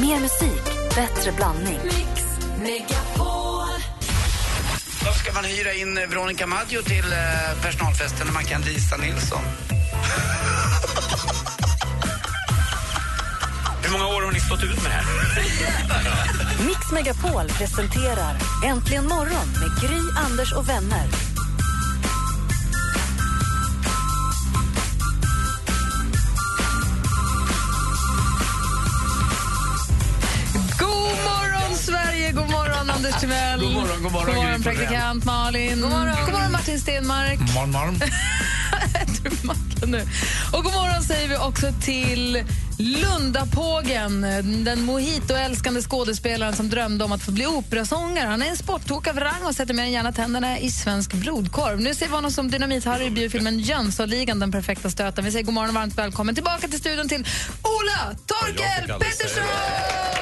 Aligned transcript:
Mer 0.00 0.20
musik, 0.20 0.64
bättre 0.94 1.32
blandning. 1.32 1.78
Mix 1.84 2.22
Megapol. 2.62 3.68
Varför 5.04 5.18
ska 5.24 5.32
man 5.32 5.44
hyra 5.44 5.72
in 5.72 5.94
Veronica 5.94 6.46
Maggio 6.46 6.82
till 6.82 7.12
eh, 7.12 7.62
personalfesten 7.62 8.26
när 8.26 8.34
man 8.34 8.44
kan 8.44 8.60
Lisa 8.62 8.96
Nilsson? 8.96 9.42
Hur 13.82 13.92
många 13.92 14.06
år 14.06 14.22
har 14.22 14.32
ni 14.32 14.40
stått 14.40 14.62
ut 14.62 14.82
med 14.82 14.90
det 14.90 14.94
här? 14.94 15.04
Mix 16.66 16.92
Megapol 16.92 17.48
presenterar 17.48 18.36
Äntligen 18.66 19.08
morgon 19.08 19.48
med 19.60 19.80
Gry, 19.80 20.00
Anders 20.26 20.52
och 20.52 20.68
vänner. 20.68 21.27
Timell. 33.20 33.60
God 33.60 33.72
morgon, 33.72 34.02
god 34.02 34.12
morgon, 34.12 34.34
God 34.34 34.44
morgon 34.44 34.62
praktikant 34.62 35.24
Malin. 35.24 35.80
God 35.80 35.90
morgon, 35.90 36.16
god 36.24 36.34
morgon 36.34 36.52
Martin 36.52 36.80
Stenmark. 36.80 37.38
Morgon, 37.54 37.70
morgon. 37.72 38.00
Nu. 39.86 40.06
Och 40.52 40.64
god 40.64 40.72
morgon 40.72 41.02
säger 41.02 41.28
vi 41.28 41.36
också 41.36 41.72
till 41.82 42.44
Lundapågen, 42.78 44.20
den 44.64 44.82
mojitoälskande 44.82 45.82
skådespelaren 45.82 46.56
som 46.56 46.68
drömde 46.68 47.04
om 47.04 47.12
att 47.12 47.22
få 47.22 47.30
bli 47.30 47.46
operasångare. 47.46 48.28
Han 48.28 48.42
är 48.42 48.46
en 48.46 48.56
sporttok 48.56 49.06
av 49.06 49.20
rang 49.20 49.44
och 49.44 49.54
sätter 49.54 49.74
mer 49.74 49.82
än 49.82 49.92
gärna 49.92 50.12
tänderna 50.12 50.58
i 50.58 50.70
svensk 50.70 51.12
blodkorv. 51.12 51.80
Nu 51.80 51.94
ser 51.94 52.06
vi 52.06 52.14
honom 52.14 52.30
som 52.30 52.50
Dynamit-Harry 52.50 53.06
i 53.06 53.10
biofilmen 53.10 53.58
Jönssonligan, 53.58 54.38
den 54.38 54.52
perfekta 54.52 54.90
stöten. 54.90 55.24
Vi 55.24 55.32
säger 55.32 55.44
god 55.44 55.54
morgon 55.54 55.68
och 55.68 55.74
varmt 55.74 55.98
välkommen 55.98 56.34
tillbaka 56.34 56.68
till 56.68 56.78
studion 56.78 57.08
till 57.08 57.26
Ola 57.62 58.16
Torkel 58.26 58.98
Pettersson! 59.00 60.17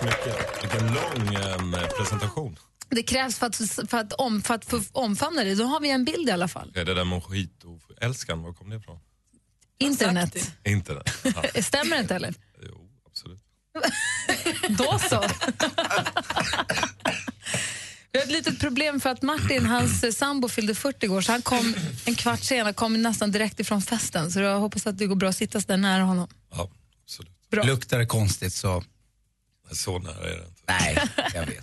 Så 0.00 0.06
mycket. 0.06 0.62
Vilken 0.62 0.86
lång 0.86 1.34
eh, 1.34 1.88
presentation. 1.98 2.56
Det 2.88 3.02
krävs 3.02 3.38
för 3.38 3.46
att, 3.46 3.56
för 3.90 3.98
att, 3.98 4.12
om, 4.12 4.42
för 4.42 4.54
att 4.54 4.64
få 4.64 4.80
omfamna 4.92 5.44
det. 5.44 5.54
Då 5.54 5.64
har 5.64 5.80
vi 5.80 5.90
en 5.90 6.04
bild 6.04 6.28
i 6.28 6.32
alla 6.32 6.48
fall. 6.48 6.72
Är 6.74 6.84
det 6.84 6.94
där 6.94 7.04
mojito-älskan, 7.04 8.42
var 8.42 8.52
kom 8.52 8.70
det 8.70 8.76
ifrån? 8.76 8.98
Internet. 9.78 10.52
Internet. 10.64 11.10
Ja. 11.54 11.62
Stämmer 11.62 11.96
det 11.96 12.02
inte 12.02 12.14
eller? 12.14 12.34
Jo, 12.62 12.90
absolut. 13.06 13.40
Då 14.78 14.98
så. 14.98 15.24
Vi 18.12 18.18
har 18.18 18.26
ett 18.26 18.32
litet 18.32 18.60
problem 18.60 19.00
för 19.00 19.10
att 19.10 19.22
Martin, 19.22 19.66
hans 19.66 20.04
eh, 20.04 20.12
sambo, 20.12 20.48
fyllde 20.48 20.74
40 20.74 21.08
år 21.08 21.20
så 21.20 21.32
han 21.32 21.42
kom 21.42 21.74
en 22.04 22.14
kvart 22.14 22.44
senare, 22.44 22.72
kom 22.72 23.02
nästan 23.02 23.30
direkt 23.30 23.60
ifrån 23.60 23.82
festen. 23.82 24.30
Så 24.30 24.40
jag 24.40 24.58
hoppas 24.58 24.86
att 24.86 24.98
det 24.98 25.06
går 25.06 25.16
bra 25.16 25.28
att 25.28 25.36
sitta 25.36 25.60
så 25.60 25.66
där 25.66 25.76
nära 25.76 26.02
honom. 26.02 26.28
Ja, 26.50 26.70
absolut. 27.04 27.50
Bra. 27.50 27.62
Luktar 27.62 27.98
det 27.98 28.06
konstigt 28.06 28.54
så... 28.54 28.84
Så 29.72 29.98
nära 29.98 30.12
är 30.14 30.36
det 30.36 30.44
inte. 30.46 30.62
Nej, 30.68 30.98
jag 31.34 31.46
vet. 31.46 31.56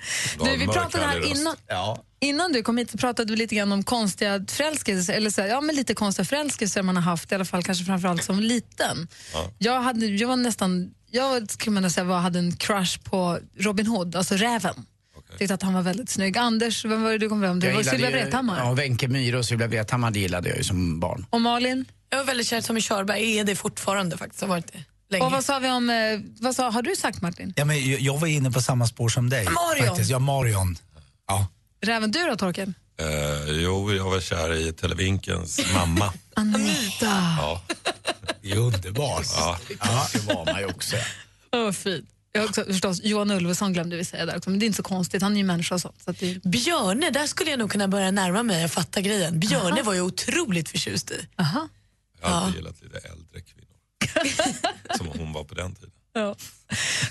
Du 0.43 0.57
vi 0.57 0.67
pratade 0.67 1.05
här 1.05 1.25
innan, 1.25 1.55
Ja. 1.67 2.03
innan 2.19 2.51
du 2.51 2.61
kom 2.63 2.77
hit 2.77 2.91
så 2.91 2.97
pratade 2.97 3.31
vi 3.33 3.37
lite 3.37 3.55
grann 3.55 3.71
om 3.71 3.83
konstiga 3.83 4.45
förälskelser, 4.49 5.13
eller 5.13 5.29
så, 5.29 5.41
här, 5.41 5.47
ja 5.47 5.61
men 5.61 5.75
lite 5.75 5.93
konstiga 5.93 6.25
förälskelser 6.25 6.81
man 6.81 6.95
har 6.95 7.03
haft, 7.03 7.31
i 7.31 7.35
alla 7.35 7.45
fall 7.45 7.63
kanske 7.63 7.85
framförallt 7.85 8.23
som 8.23 8.39
liten. 8.39 9.07
Ja. 9.33 9.51
Jag, 9.57 9.81
hade, 9.81 10.05
jag 10.05 10.27
var 10.27 10.35
nästan, 10.35 10.91
jag 11.11 11.51
skulle 11.51 11.81
man 11.81 11.91
säga 11.91 12.03
var, 12.03 12.19
hade 12.19 12.39
en 12.39 12.55
crush 12.55 12.99
på 13.03 13.39
Robin 13.59 13.87
Hood, 13.87 14.15
alltså 14.15 14.35
räven. 14.35 14.85
Tyckte 15.37 15.53
att 15.53 15.61
han 15.61 15.73
var 15.73 15.81
väldigt 15.81 16.09
snygg. 16.09 16.37
Anders, 16.37 16.85
vem 16.85 17.03
var 17.03 17.11
det 17.11 17.17
du 17.17 17.29
kom 17.29 17.41
fram 17.41 17.61
till? 17.61 17.85
Sylvia 17.85 18.09
Vrethammar. 18.09 18.59
Ja, 18.59 18.73
Wenche 18.73 19.07
Myhre 19.07 19.37
och 19.37 19.45
Sylvia 19.45 19.67
Vrethammar 19.67 20.11
det 20.11 20.19
gillade 20.19 20.49
jag 20.49 20.57
ju 20.57 20.63
som 20.63 20.99
barn. 20.99 21.25
Och 21.29 21.41
Malin? 21.41 21.85
Jag 22.09 22.17
var 22.17 22.25
väldigt 22.25 22.47
kär 22.47 22.57
i 22.57 22.61
Tommy 22.61 22.81
Körberg, 22.81 23.37
är 23.39 23.43
det 23.43 23.55
fortfarande 23.55 24.17
faktiskt. 24.17 24.41
Har 24.41 24.47
varit 24.47 24.73
det 24.73 24.83
länge. 25.09 25.25
Och 25.25 25.31
vad 25.31 25.45
sa 25.45 25.59
vi 25.59 25.69
om, 25.69 25.89
eh, 25.89 26.19
vad 26.39 26.55
sa, 26.55 26.69
har 26.69 26.81
du 26.81 26.95
sagt 26.95 27.21
Martin? 27.21 27.53
Ja, 27.55 27.65
men 27.65 27.89
jag- 27.91 27.99
jag 28.01 28.17
var 28.17 28.27
inne 28.27 28.51
på 28.51 28.61
samma 28.61 28.87
spår 28.87 29.09
som 29.09 29.29
dig. 29.29 29.45
Marion. 29.45 29.87
Faktiskt. 29.87 30.09
Ja, 30.09 30.19
Marion. 30.19 30.77
Ja. 31.27 31.47
Räven 31.81 32.11
du 32.11 32.23
då 32.23 32.35
Torkel? 32.35 32.73
Eh, 32.99 33.51
jo, 33.51 33.93
jag 33.93 34.09
var 34.09 34.19
kär 34.19 34.53
i 34.53 34.73
Televinkens 34.73 35.59
mamma. 35.73 36.13
Anita. 36.33 37.35
Ja, 37.37 37.61
Det 38.41 38.51
är 38.51 38.57
underbart. 38.57 39.25
ja. 39.35 39.59
Ja, 39.79 40.07
det 40.13 40.19
var 40.33 40.45
man 40.45 40.59
ju 40.59 40.65
också. 40.65 40.95
Vad 41.51 41.75
fint. 41.75 42.09
Jag 42.31 42.45
också, 42.45 42.63
förstås, 42.63 43.03
Johan 43.03 43.31
Ulveson 43.31 43.73
glömde 43.73 43.95
vi 43.95 44.05
säga 44.05 44.25
där 44.25 44.37
också, 44.37 44.49
men 44.49 44.59
det 44.59 44.65
är 44.65 44.67
inte 44.67 44.77
så 44.77 44.83
konstigt, 44.83 45.21
han 45.21 45.33
är 45.33 45.37
ju 45.37 45.43
människa 45.43 45.75
och 45.75 45.81
sånt. 45.81 46.01
Så 46.03 46.11
att 46.11 46.19
det, 46.19 46.43
Björne, 46.43 47.09
där 47.09 47.27
skulle 47.27 47.49
jag 47.49 47.59
nog 47.59 47.71
kunna 47.71 47.87
börja 47.87 48.11
närma 48.11 48.43
mig 48.43 48.65
och 48.65 48.71
fatta 48.71 49.01
grejen. 49.01 49.39
Björne 49.39 49.81
var 49.81 49.93
jag 49.93 50.05
otroligt 50.05 50.69
förtjust 50.69 51.11
i. 51.11 51.27
aha. 51.37 51.67
Jag 52.21 52.27
har 52.27 52.41
alltid 52.41 52.55
gillat 52.55 52.81
lite 52.83 52.97
äldre 52.97 53.41
kvinnor. 53.41 53.56
Som 54.97 55.07
hon 55.07 55.33
var 55.33 55.43
på 55.43 55.55
den 55.55 55.75
tiden. 55.75 55.91
Ja. 56.13 56.35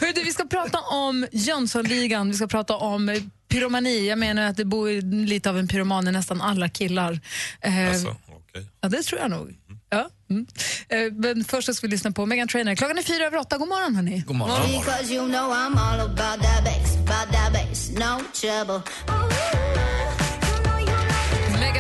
Du, 0.01 0.23
vi 0.25 0.33
ska 0.33 0.45
prata 0.45 0.79
om 0.81 1.27
Jönssonligan, 1.33 2.29
vi 2.31 2.35
ska 2.35 2.47
prata 2.47 2.77
om 2.77 3.31
pyromani. 3.49 4.09
Jag 4.09 4.19
menar 4.19 4.43
att 4.43 4.57
det 4.57 4.65
bor 4.65 5.03
lite 5.27 5.51
av 5.51 5.59
en 5.59 5.69
pyroman 5.69 6.09
i 6.09 6.13
nästan 6.13 6.41
alla 6.41 6.69
killar. 6.69 7.21
Eh, 7.61 7.89
Alltså, 7.89 8.17
okej. 8.29 8.67
Ja, 8.81 8.89
det 8.89 9.03
tror 9.03 9.21
jag 9.21 9.31
nog. 9.31 9.55
Ja. 9.91 10.09
Mm. 10.31 10.47
Eh, 10.89 11.13
men 11.13 11.45
först 11.45 11.75
ska 11.75 11.87
vi 11.87 11.91
lyssna 11.91 12.13
på 12.13 12.27
Megan 12.27 12.49
Trainor. 12.49 12.75
Klockan 12.75 12.99
är 12.99 13.03
fyra 13.03 13.25
över 13.27 13.39
åtta. 13.39 13.59
God 13.59 13.69
morgon, 13.69 13.97
hörni. 13.97 14.25
God 14.27 14.37
morgon. 14.37 14.81
Because 14.81 15.15
you 15.15 15.29
know 15.29 15.53
I'm 15.53 15.77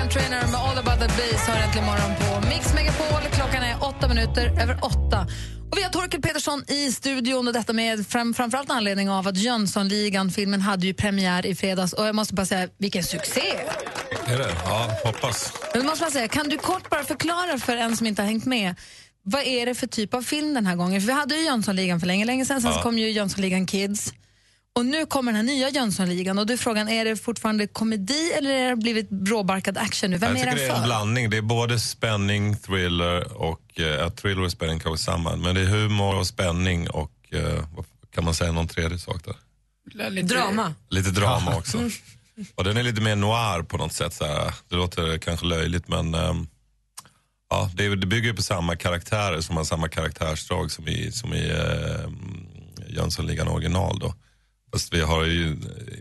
Megan 0.06 0.22
Trainor 0.22 0.46
med 0.52 0.60
All 0.60 0.78
about 0.78 0.98
the 1.00 1.06
bass 1.06 1.46
har 1.48 1.56
äntligen 1.62 1.86
morgon 1.86 2.14
på 2.42 2.48
Mix 2.48 2.74
Megapol. 2.74 3.30
Klockan 3.32 3.62
är 3.62 3.84
åtta 3.84 4.08
minuter 4.08 4.46
över 4.62 4.78
åtta. 4.82 5.26
Och 5.70 5.78
vi 5.78 5.82
har 5.82 5.90
Torkel 5.90 6.22
Petersson 6.22 6.64
i 6.68 6.92
studion 6.92 7.46
och 7.48 7.52
detta 7.54 7.72
med 7.72 8.06
fram, 8.06 8.34
framförallt 8.34 8.70
anledning 8.70 9.10
av 9.10 9.28
att 9.28 9.36
Jönssonligan, 9.36 10.30
filmen 10.30 10.60
hade 10.60 10.86
ju 10.86 10.94
premiär 10.94 11.46
i 11.46 11.54
fredags 11.54 11.92
och 11.92 12.06
jag 12.06 12.14
måste 12.14 12.34
bara 12.34 12.46
säga, 12.46 12.68
vilken 12.78 13.04
succé! 13.04 13.40
Är 14.26 14.38
det? 14.38 14.48
Ja, 14.64 14.90
hoppas. 15.04 15.52
Men 15.74 15.86
måste 15.86 16.04
man 16.04 16.10
säga, 16.12 16.28
kan 16.28 16.48
du 16.48 16.58
kort 16.58 16.90
bara 16.90 17.04
förklara 17.04 17.58
för 17.58 17.76
en 17.76 17.96
som 17.96 18.06
inte 18.06 18.22
har 18.22 18.26
hängt 18.26 18.44
med, 18.46 18.74
vad 19.22 19.42
är 19.42 19.66
det 19.66 19.74
för 19.74 19.86
typ 19.86 20.14
av 20.14 20.22
film 20.22 20.54
den 20.54 20.66
här 20.66 20.76
gången? 20.76 21.00
För 21.00 21.06
vi 21.06 21.12
hade 21.12 21.34
ju 21.36 21.44
Jönssonligan 21.44 22.00
för 22.00 22.06
länge, 22.06 22.24
länge 22.24 22.44
sedan, 22.44 22.60
sen 22.62 22.72
så 22.72 22.78
Ja. 22.78 22.82
kom 22.82 22.98
ju 22.98 23.10
Jönssonligan 23.10 23.66
Kids. 23.66 24.12
Och 24.76 24.86
nu 24.86 25.06
kommer 25.06 25.32
den 25.32 25.36
här 25.36 25.54
nya 25.54 25.70
Jönssonligan 25.70 26.38
och 26.38 26.50
är 26.50 26.56
frågan, 26.56 26.88
är 26.88 27.04
det 27.04 27.16
fortfarande 27.16 27.66
komedi 27.66 28.32
eller 28.38 28.50
är 28.50 28.70
det 28.70 28.76
blivit 28.76 29.08
råbarkad 29.26 29.78
action 29.78 30.10
nu? 30.10 30.18
Vem 30.18 30.36
jag 30.36 30.46
är 30.46 30.52
tycker 30.52 30.56
den 30.56 30.68
det 30.68 30.74
är 30.74 30.76
en 30.76 30.84
blandning. 30.84 31.30
Det 31.30 31.36
är 31.36 31.42
både 31.42 31.80
spänning, 31.80 32.56
thriller 32.56 33.42
och... 33.42 33.60
Eh, 33.74 33.84
ja, 33.86 34.10
thriller 34.10 34.42
och 34.42 34.52
spänning 34.52 34.80
kan 34.80 34.90
gå 34.90 34.96
samman. 34.96 35.40
Men 35.40 35.54
det 35.54 35.60
är 35.60 35.66
humor 35.66 36.18
och 36.18 36.26
spänning 36.26 36.90
och... 36.90 37.12
Eh, 37.30 37.64
vad 37.76 37.84
kan 38.14 38.24
man 38.24 38.34
säga 38.34 38.52
någon 38.52 38.68
tredje 38.68 38.98
sak 38.98 39.24
där? 39.24 40.22
Drama. 40.22 40.74
Lite 40.90 41.10
drama 41.10 41.56
också. 41.56 41.78
Och 42.54 42.64
den 42.64 42.76
är 42.76 42.82
lite 42.82 43.00
mer 43.00 43.16
noir 43.16 43.62
på 43.62 43.76
något 43.76 43.92
sätt. 43.92 44.14
Så 44.14 44.24
här. 44.24 44.54
Det 44.68 44.76
låter 44.76 45.18
kanske 45.18 45.46
löjligt 45.46 45.88
men 45.88 46.14
ehm, 46.14 46.46
ja, 47.50 47.70
det, 47.74 47.96
det 47.96 48.06
bygger 48.06 48.28
ju 48.28 48.34
på 48.34 48.42
samma 48.42 48.76
karaktärer 48.76 49.40
som 49.40 49.56
har 49.56 49.64
samma 49.64 49.88
karaktärsdrag 49.88 50.70
som 50.70 50.88
i, 50.88 51.12
som 51.12 51.34
i 51.34 51.50
um, 51.50 52.46
Jönssonligan 52.88 53.48
original. 53.48 53.98
Då. 53.98 54.14
Fast 54.72 54.92
vi 54.94 55.00
har 55.00 55.24
ju 55.24 55.56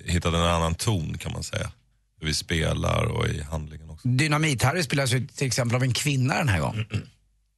hittat 0.06 0.34
en 0.34 0.42
annan 0.42 0.76
ton 0.76 1.18
kan 1.18 1.32
man 1.34 1.44
säga. 1.44 1.72
Hur 2.20 2.28
vi 2.28 2.34
spelar 2.34 3.04
och 3.06 3.28
i 3.28 3.42
handlingen 3.42 3.90
också. 3.90 4.08
Dynamit-Harry 4.08 4.84
spelas 4.84 5.12
ju 5.14 5.28
till 5.28 5.48
exempel 5.48 5.76
av 5.76 5.84
en 5.84 5.94
kvinna 5.94 6.38
den 6.38 6.50
här 6.50 6.60
gången. 6.60 6.86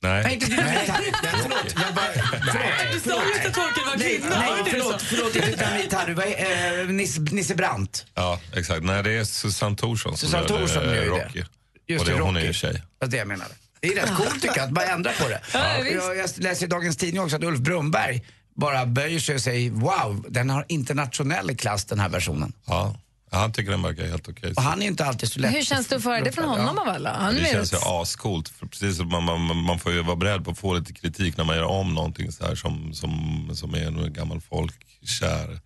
Nej, 0.02 0.24
Nej, 0.24 0.34
inte 0.34 0.46
Dynamit-Harry. 0.46 1.12
Nej, 1.24 1.34
förlåt. 1.44 1.76
Jag 1.86 1.96
bara, 1.96 2.06
förlåt. 2.52 2.94
Du 2.94 3.00
sa 3.10 3.22
just 3.28 3.46
att 3.48 3.54
Torkel 3.54 3.84
var 3.86 3.98
Nej, 3.98 4.18
kvinna. 4.20 4.40
nej 4.40 4.64
förlåt, 4.72 5.02
förlåt, 5.02 5.36
inte 5.36 5.52
Dynamit-Harry. 5.52 6.82
Eh, 6.82 6.88
Nisse, 6.88 7.22
Nisse 7.22 7.56
Brandt. 7.56 8.06
ja 8.14 8.40
exakt. 8.56 8.84
Nej, 8.84 9.04
det 9.04 9.12
är 9.12 9.24
Susanne 9.24 9.76
Thorsson 9.76 10.18
som 10.18 10.28
Susanne 10.30 10.48
Thorsson 10.48 10.84
eh, 10.84 10.96
gör 10.96 11.04
ju 11.04 11.10
det. 11.10 11.26
Rocky. 11.26 11.44
Just 11.88 12.02
och 12.02 12.08
det, 12.12 12.16
det, 12.18 12.22
hon 12.22 12.38
är 12.38 12.42
ju 12.42 12.54
tjej. 12.54 12.74
Det 12.74 12.82
var 13.06 13.08
det 13.08 13.18
jag 13.18 13.28
menade. 13.28 13.52
Det 13.80 13.88
är 13.88 13.96
rätt 14.02 14.16
coolt 14.18 14.34
tycker 14.42 14.58
jag, 14.58 14.66
att 14.66 14.72
bara 14.72 14.86
ändra 14.86 15.12
på 15.12 15.28
det. 15.30 15.42
Ja, 15.54 15.78
jag, 15.78 16.18
jag 16.18 16.30
läser 16.38 16.66
i 16.66 16.70
dagens 16.70 16.98
tidning 16.98 17.22
också 17.22 17.36
att 17.36 17.44
Ulf 17.44 17.60
Brumberg 17.60 18.24
bara 18.58 18.86
böjer 18.86 19.20
sig 19.20 19.36
och 19.36 19.42
säger 19.42 19.72
wow, 19.72 20.26
den 20.30 20.50
har 20.50 20.66
internationell 20.68 21.56
klass 21.56 21.86
den 21.86 22.00
här 22.00 22.10
versionen. 22.10 22.54
Ja, 22.66 22.96
han 23.32 23.52
tycker 23.52 23.72
den 23.72 23.82
verkar 23.82 24.06
helt 24.08 24.30
okej. 24.30 24.54
Och 24.56 24.62
han 24.62 24.82
är 24.82 24.86
inte 24.86 25.06
alltid 25.06 25.32
så 25.32 25.40
lätt. 25.40 25.56
Hur 25.56 25.62
känns 25.62 25.88
det 25.88 25.96
att 25.96 26.04
få 26.04 26.10
höra 26.10 26.24
det 26.24 26.32
från 26.32 26.46
honom 26.46 26.78
av 26.78 26.88
alla? 26.88 27.14
Han 27.14 27.36
Det 27.36 27.46
känns 27.46 27.74
ju 27.74 27.78
ascoolt. 27.84 28.50
För 28.50 28.68
precis 28.68 28.98
som 28.98 29.08
man, 29.08 29.24
man, 29.24 29.58
man 29.58 29.80
får 29.80 29.92
ju 29.92 30.04
vara 30.04 30.16
beredd 30.16 30.46
på 30.46 30.52
att 30.52 30.58
få 30.58 30.74
lite 30.74 30.94
kritik 30.94 31.38
när 31.38 31.44
man 31.44 31.56
gör 31.56 31.64
om 31.64 31.94
någonting 31.94 32.32
så 32.32 32.46
här 32.46 32.56
som, 32.56 32.94
som, 32.94 33.12
som 33.54 33.74
är 33.74 33.88
en 33.88 34.14
gammal 34.14 34.42
folkkär 34.42 35.60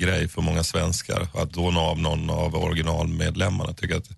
grej 0.00 0.28
för 0.28 0.42
många 0.42 0.64
svenskar. 0.64 1.28
Att 1.34 1.50
då 1.50 1.70
nå 1.70 1.80
av 1.80 1.98
någon 1.98 2.30
av 2.30 2.54
originalmedlemmarna 2.54 3.72
tycker 3.72 3.96
att 3.96 4.08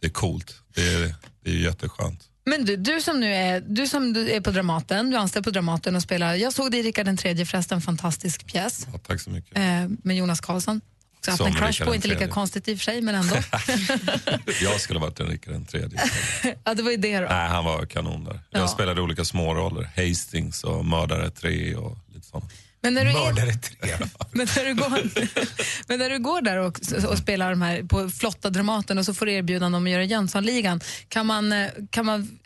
det 0.00 0.06
är 0.06 0.10
coolt. 0.10 0.54
Det 0.74 0.94
är, 0.94 1.14
det 1.44 1.50
är 1.50 1.54
jätteskönt. 1.54 2.28
Men 2.46 2.64
du, 2.64 2.76
du 2.76 3.00
som 3.00 3.20
nu 3.20 3.34
är, 3.34 3.60
du 3.60 3.86
som 3.86 4.16
är 4.16 4.40
på 4.40 4.50
Dramaten, 4.50 5.10
du 5.10 5.16
är 5.16 5.20
anställd 5.20 5.44
på 5.44 5.50
Dramaten 5.50 5.96
och 5.96 6.02
spelar, 6.02 6.34
jag 6.34 6.52
såg 6.52 6.70
det 6.70 6.78
i 6.78 6.82
Rickard 6.82 7.06
den 7.06 7.16
tredje 7.16 7.46
förresten, 7.46 7.76
en 7.76 7.82
fantastisk 7.82 8.46
pjäs 8.46 8.86
Ja, 8.92 8.98
tack 8.98 9.20
så 9.20 9.30
mycket. 9.30 9.56
eh, 9.58 9.88
med 10.02 10.16
Jonas 10.16 10.40
Karlsson. 10.40 10.80
Så 11.24 11.30
haft 11.30 11.38
Som 11.38 11.46
en 11.46 11.54
crush 11.54 11.84
på, 11.84 11.94
inte 11.94 12.08
lika 12.08 12.28
konstigt 12.28 12.68
i 12.68 12.74
och 12.74 12.78
för 12.78 12.84
sig, 12.84 13.00
men 13.00 13.14
ändå. 13.14 13.36
Jag 14.62 14.80
skulle 14.80 14.98
ha 14.98 15.06
varit 15.06 15.20
en 15.20 15.26
Rickard 15.26 15.52
den 15.54 15.64
tredje. 15.66 16.00
ja, 16.64 16.74
det 16.74 16.82
var 16.82 16.90
ju 16.90 16.96
det 16.96 17.20
då. 17.20 17.26
Nej, 17.28 17.48
han 17.48 17.64
var 17.64 17.86
kanon 17.86 18.24
där. 18.24 18.40
Jag 18.50 18.62
Ja. 18.62 18.68
spelade 18.68 19.00
olika 19.00 19.24
småroller. 19.24 19.90
Hastings 19.96 20.64
och 20.64 20.84
Mördare 20.84 21.30
3 21.30 21.74
och 21.74 21.98
lite 22.14 22.26
sånt. 22.26 22.44
Men 22.84 22.94
när 22.94 23.04
du, 23.04 23.12
Mördare 23.12 23.52
tre. 23.52 23.90
men 24.32 24.46
när 24.56 24.64
du, 24.64 24.74
går, 24.74 24.90
men 25.88 25.98
när 25.98 26.10
du 26.10 26.18
går 26.18 26.42
där 26.42 26.56
och, 26.56 26.80
och 27.10 27.18
spelar 27.18 27.50
de 27.50 27.62
här 27.62 27.82
på 27.82 28.10
flotta 28.10 28.50
Dramaten 28.50 28.98
och 28.98 29.04
så 29.04 29.14
får 29.14 29.26
du 29.26 29.32
erbjudande 29.32 29.78
om 29.78 29.84
att 29.84 29.90
göra 29.90 30.04
Jönssonligan, 30.04 30.80
kan 31.08 31.26
man, 31.26 31.52
eh, 31.52 31.70
kan 31.90 32.06
man, 32.06 32.38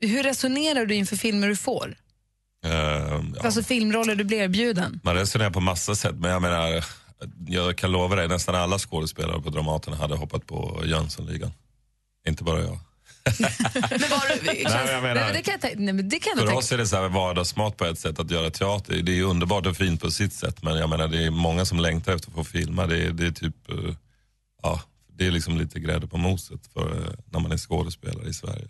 hur 0.00 0.22
resonerar 0.22 0.86
du 0.86 0.94
inför 0.94 1.16
filmer 1.16 1.48
du 1.48 1.56
får? 1.56 1.96
Eh, 2.64 2.72
ja. 2.72 3.22
Alltså 3.40 3.62
filmroller 3.62 4.14
du 4.14 4.24
blir 4.24 4.38
erbjuden? 4.38 5.00
Man 5.02 5.14
resonerar 5.14 5.50
på 5.50 5.60
massa 5.60 5.94
sätt, 5.94 6.14
men 6.18 6.30
jag 6.30 6.42
menar, 6.42 6.84
jag 7.46 7.76
kan 7.76 7.92
lova 7.92 8.16
dig, 8.16 8.28
nästan 8.28 8.54
alla 8.54 8.78
skådespelare 8.78 9.42
på 9.42 9.50
Dramaten 9.50 9.92
hade 9.92 10.16
hoppat 10.16 10.46
på 10.46 10.82
Jönssonligan. 10.84 11.52
Inte 12.28 12.44
bara 12.44 12.60
jag. 12.60 12.78
Men 13.24 14.10
var 14.10 14.28
du, 14.38 14.46
Nej, 14.46 14.62
men 14.64 14.92
jag 14.92 15.02
menar- 15.02 15.14
Nej, 15.14 15.24
men 15.24 15.34
det 15.34 15.42
kan 15.42 15.52
jag, 15.52 15.60
tänka- 15.60 15.80
nej, 15.80 15.94
men 15.94 16.08
det 16.08 16.18
kan 16.18 16.30
jag 16.30 16.38
nog 16.38 16.48
För 16.48 16.56
oss 16.58 16.72
är 16.72 16.78
det 16.78 16.86
så 16.86 16.96
här 16.96 17.08
vardagsmat 17.08 17.76
på 17.76 17.84
ett 17.84 17.98
sätt 17.98 18.18
att 18.20 18.30
göra 18.30 18.50
teater. 18.50 19.02
Det 19.02 19.18
är 19.18 19.22
underbart 19.22 19.66
och 19.66 19.76
fint 19.76 20.00
på 20.00 20.10
sitt 20.10 20.32
sätt, 20.32 20.62
men 20.62 20.76
jag 20.78 20.90
menar 20.90 21.08
det 21.08 21.24
är 21.24 21.30
många 21.30 21.64
som 21.64 21.78
längtar 21.80 22.14
efter 22.14 22.28
att 22.28 22.34
få 22.34 22.44
filma. 22.44 22.86
Det 22.86 23.04
är, 23.04 23.10
det 23.10 23.26
är 23.26 23.30
typ, 23.30 23.70
eh, 23.70 23.94
ja, 24.62 24.82
det 25.16 25.26
är 25.26 25.30
liksom 25.30 25.58
lite 25.58 25.80
grädde 25.80 26.06
på 26.06 26.16
moset 26.18 26.60
för 26.74 26.90
eh, 26.96 27.12
när 27.32 27.40
man 27.40 27.52
är 27.52 27.56
skådespelare 27.58 28.28
i 28.28 28.34
Sverige. 28.34 28.68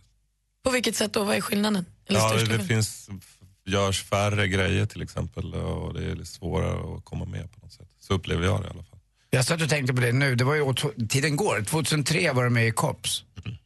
på 0.64 0.70
vilket 0.70 0.96
sätt 0.96 1.12
då? 1.12 1.24
Vad 1.24 1.36
är 1.36 1.40
skillnaden? 1.40 1.86
Eller 2.08 2.20
Ja, 2.20 2.32
det 2.32 2.38
skillnaden? 2.38 2.66
finns, 2.66 3.08
görs 3.66 4.02
färre 4.02 4.48
grejer 4.48 4.86
till 4.86 5.02
exempel 5.02 5.54
och 5.54 5.94
det 5.94 6.04
är 6.04 6.14
lite 6.14 6.26
svårare 6.30 6.96
att 6.96 7.04
komma 7.04 7.24
med 7.24 7.52
på 7.52 7.60
något 7.62 7.72
sätt. 7.72 7.88
Så 8.00 8.14
upplever 8.14 8.44
jag 8.44 8.60
det 8.62 8.66
i 8.66 8.70
alla 8.70 8.82
fall. 8.82 8.98
Jag 9.32 9.44
satt 9.44 9.62
och 9.62 9.68
tänkte 9.68 9.94
på 9.94 10.00
det 10.00 10.12
nu, 10.12 10.34
det 10.34 10.44
var 10.44 10.54
ju 10.54 10.74
tiden 11.08 11.36
går. 11.36 11.62
2003 11.62 12.32
var 12.32 12.44
du 12.44 12.50
med 12.50 12.66
i 12.68 12.70
Cops. 12.70 13.24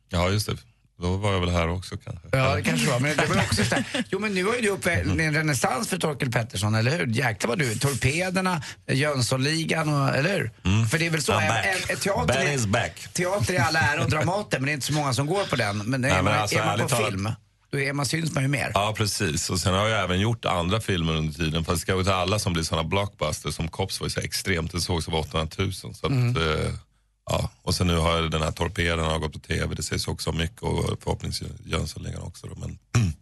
Ja, 0.08 0.28
just 0.30 0.46
det. 0.46 0.56
Då 1.00 1.16
var 1.16 1.32
jag 1.32 1.40
väl 1.40 1.48
här 1.50 1.68
också 1.68 1.96
kanske. 1.96 2.28
Ja, 2.32 2.54
det 2.54 2.62
kanske 2.62 2.90
var. 2.90 3.00
Men 3.00 3.16
det 3.16 3.26
var 3.26 3.36
också 3.42 3.64
så 3.64 3.74
här, 3.74 3.84
jo 4.10 4.18
men 4.18 4.34
nu 4.34 4.44
har 4.44 4.54
ju 4.54 4.60
du 4.60 4.68
uppe 4.68 4.92
en 4.94 5.34
renässans 5.34 5.88
för 5.88 5.98
Torkel 5.98 6.30
Pettersson, 6.32 6.74
eller 6.74 6.98
hur? 6.98 7.06
Jäklar 7.06 7.48
vad 7.48 7.58
du, 7.58 7.74
Torpederna, 7.74 8.62
Jönssonligan 8.86 9.88
och, 9.88 10.16
eller 10.16 10.30
hur? 10.62 10.86
För 10.86 10.98
det 10.98 11.06
är 11.06 11.10
väl 11.10 11.22
så, 11.22 11.32
I'm 11.32 11.48
back. 11.48 12.00
teater, 12.00 12.26
Ben 12.26 12.46
är- 12.46 12.52
is 12.54 12.66
back. 12.66 13.08
teater 13.12 13.54
är 13.54 13.60
all 13.60 13.76
ära 13.76 14.04
och 14.04 14.10
Dramaten, 14.10 14.60
men 14.62 14.66
det 14.66 14.70
är 14.70 14.74
inte 14.74 14.86
så 14.86 14.92
många 14.92 15.14
som 15.14 15.26
går 15.26 15.44
på 15.44 15.56
den. 15.56 15.78
Men, 15.78 16.04
är, 16.04 16.08
men 16.14 16.24
man, 16.24 16.34
alltså, 16.34 16.58
är 16.58 16.66
man 16.66 16.78
på 16.78 16.88
talat- 16.88 17.06
film, 17.10 17.28
då 17.72 17.80
är 17.80 17.92
man, 17.92 18.06
syns 18.06 18.32
man 18.34 18.42
ju 18.42 18.48
mer. 18.48 18.70
Ja, 18.74 18.94
precis. 18.96 19.50
Och 19.50 19.58
sen 19.60 19.74
har 19.74 19.88
jag 19.88 20.02
även 20.04 20.20
gjort 20.20 20.44
andra 20.44 20.80
filmer 20.80 21.12
under 21.12 21.32
tiden. 21.34 21.64
Fast 21.64 21.76
det 21.76 21.82
ska 21.82 21.98
inte 21.98 22.14
alla 22.14 22.38
som 22.38 22.52
blir 22.52 22.62
såna 22.62 22.84
blockbusters 22.84 23.54
som 23.54 23.68
Cops 23.68 24.00
var 24.00 24.06
ju 24.06 24.10
så 24.10 24.20
extremt. 24.20 24.72
Det 24.72 24.80
sågs 24.80 25.08
av 25.08 25.14
800 25.14 25.48
000. 25.58 25.72
Så 25.72 25.88
att, 25.88 26.04
eh, 26.12 26.72
ja. 27.30 27.50
Och 27.62 27.74
sen 27.74 27.86
nu 27.86 27.96
har 27.96 28.22
den 28.22 28.42
här 28.42 28.50
Torpeden 28.50 29.04
har 29.04 29.18
gått 29.18 29.32
på 29.32 29.38
tv. 29.38 29.74
Det 29.74 29.80
ses 29.80 30.08
också 30.08 30.32
mycket 30.32 30.62
och 30.62 31.02
förhoppningsvis 31.02 31.50
Jönssonligan 31.64 32.22
också. 32.22 32.46
Då, 32.46 32.54
men 32.54 32.78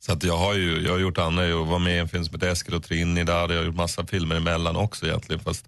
så 0.00 0.12
att 0.12 0.22
jag 0.22 0.36
har 0.36 0.54
ju 0.54 0.82
jag 0.82 0.92
har 0.92 0.98
gjort 0.98 1.18
andra. 1.18 1.46
Jag 1.46 1.64
var 1.64 1.78
med 1.78 1.96
i 1.96 1.98
en 1.98 2.08
film 2.08 2.24
som 2.24 2.34
heter 2.34 2.48
Eskil 2.48 2.74
och 2.74 2.82
Trinidad. 2.82 3.50
Jag 3.50 3.56
har 3.56 3.64
gjort 3.64 3.74
massa 3.74 4.06
filmer 4.06 4.36
emellan 4.36 4.76
också 4.76 5.06
egentligen. 5.06 5.44
Fast 5.44 5.66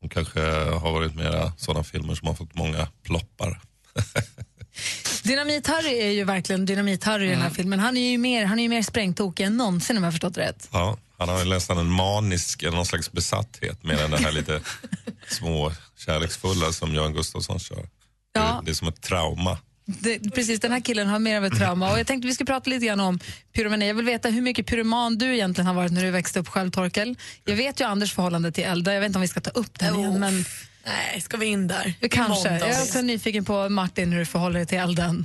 de 0.00 0.08
kanske 0.08 0.40
har 0.70 0.92
varit 0.92 1.14
mera 1.14 1.52
sådana 1.56 1.84
filmer 1.84 2.14
som 2.14 2.28
har 2.28 2.34
fått 2.34 2.54
många 2.54 2.88
ploppar. 3.02 3.60
Dynamit-Harry 5.22 6.00
är 6.00 6.10
ju 6.10 6.24
verkligen 6.24 6.66
Dynamit-Harry 6.66 7.26
i 7.26 7.30
den 7.30 7.40
här 7.40 7.50
filmen. 7.50 7.80
Han 7.80 7.96
är 7.96 8.10
ju 8.10 8.18
mer, 8.18 8.44
han 8.44 8.58
är 8.58 8.62
ju 8.62 8.68
mer 8.68 8.82
sprängtokig 8.82 9.44
än 9.44 9.56
någonsin 9.56 9.96
om 9.96 10.02
jag 10.02 10.06
har 10.06 10.12
förstått 10.12 10.38
rätt. 10.38 10.68
Ja, 10.72 10.98
han 11.18 11.28
har 11.28 11.38
ju 11.38 11.44
nästan 11.44 11.78
en 11.78 11.90
manisk, 11.90 12.62
någon 12.62 12.86
slags 12.86 13.12
besatthet 13.12 13.84
mer 13.84 14.04
än 14.04 14.10
det 14.10 14.18
här 14.18 14.32
lite 14.32 14.60
små 15.32 15.72
kärleksfulla 15.98 16.72
som 16.72 16.94
Jan 16.94 17.12
Gustafsson 17.12 17.58
kör. 17.58 17.88
Ja. 18.32 18.40
Det, 18.40 18.66
det 18.66 18.72
är 18.72 18.74
som 18.74 18.88
ett 18.88 19.02
trauma. 19.02 19.58
Det, 19.84 20.18
precis, 20.34 20.60
den 20.60 20.72
här 20.72 20.80
killen 20.80 21.08
har 21.08 21.18
mer 21.18 21.36
av 21.36 21.44
ett 21.44 21.58
trauma. 21.58 21.92
Och 21.92 21.98
jag 21.98 22.06
tänkte 22.06 22.28
vi 22.28 22.34
ska 22.34 22.44
prata 22.44 22.70
lite 22.70 22.86
grann 22.86 23.00
om 23.00 23.18
pyromani. 23.52 23.88
Jag 23.88 23.94
vill 23.94 24.04
veta 24.04 24.28
hur 24.28 24.42
mycket 24.42 24.66
pyroman 24.66 25.18
du 25.18 25.34
egentligen 25.34 25.66
har 25.66 25.74
varit 25.74 25.92
när 25.92 26.02
du 26.02 26.10
växte 26.10 26.38
upp 26.40 26.48
själv, 26.48 26.70
Torkel. 26.70 27.16
Jag 27.44 27.56
vet 27.56 27.80
ju 27.80 27.84
Anders 27.84 28.14
förhållande 28.14 28.52
till 28.52 28.64
Elda. 28.64 28.94
Jag 28.94 29.00
vet 29.00 29.06
inte 29.06 29.16
om 29.16 29.22
vi 29.22 29.28
ska 29.28 29.40
ta 29.40 29.50
upp 29.50 29.78
den 29.78 29.98
igen, 29.98 30.20
men 30.20 30.44
Nej, 30.86 31.20
ska 31.20 31.36
vi 31.36 31.46
in 31.46 31.68
där? 31.68 31.94
kanske. 32.10 32.50
Måndag. 32.50 32.68
Jag 32.68 32.78
är 32.78 32.82
också 32.82 33.00
nyfiken 33.00 33.44
på 33.44 33.68
Martin, 33.68 34.12
hur 34.12 34.18
du 34.18 34.26
förhåller 34.26 34.58
dig 34.58 34.66
till 34.66 34.78
elden. 34.78 35.24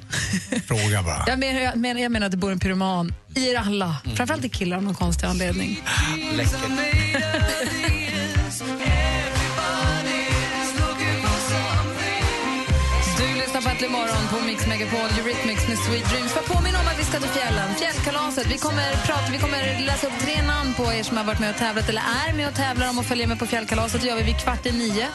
Fråga 0.67 1.03
bara. 1.03 1.23
Jag 1.27 1.39
menar, 1.39 1.59
jag 1.59 1.75
menar, 1.75 2.01
jag 2.01 2.11
menar 2.11 2.25
att 2.25 2.31
det 2.31 2.37
bor 2.37 2.51
en 2.51 2.59
pyroman 2.59 3.13
i 3.35 3.49
er 3.49 3.55
alla. 3.55 3.95
Framförallt 4.15 4.45
i 4.45 4.49
killar 4.49 4.77
av 4.77 4.83
någon 4.83 4.95
konstig 4.95 5.27
anledning. 5.27 5.83
Du 6.37 7.96
Äntligen 13.77 13.93
morgon 13.93 14.27
på 14.31 14.45
Mix 14.45 14.67
Megapol, 14.67 15.09
Eurythmics 15.19 15.67
med 15.67 15.77
Sweet 15.77 16.09
Dreams. 16.09 16.31
Får 16.31 16.53
påminna 16.53 16.79
om 16.79 16.87
att 16.87 16.99
vi 16.99 17.03
ska 17.03 17.19
till 17.19 17.29
fjällen. 17.29 17.75
Fjällkalaset. 17.75 18.47
Vi 18.53 18.57
kommer, 18.57 18.91
prata, 19.05 19.31
vi 19.31 19.37
kommer 19.37 19.85
läsa 19.85 20.07
upp 20.07 20.19
tre 20.19 20.41
namn 20.41 20.73
på 20.73 20.93
er 20.93 21.03
som 21.03 21.17
har 21.17 21.23
varit 21.23 21.39
med 21.39 21.49
och 21.49 21.57
tävlat 21.57 21.89
eller 21.89 22.01
är 22.27 22.33
med 22.33 22.47
och 22.47 22.55
tävlar 22.55 22.89
om 22.89 22.99
att 22.99 23.05
följa 23.05 23.27
med 23.27 23.39
på 23.39 23.45
fjällkalaset. 23.45 24.01
Det 24.01 24.07
gör 24.07 24.15
vi 24.15 24.23
vid 24.23 24.37
kvart 24.37 24.65
i 24.65 24.71
nio. 24.71 25.07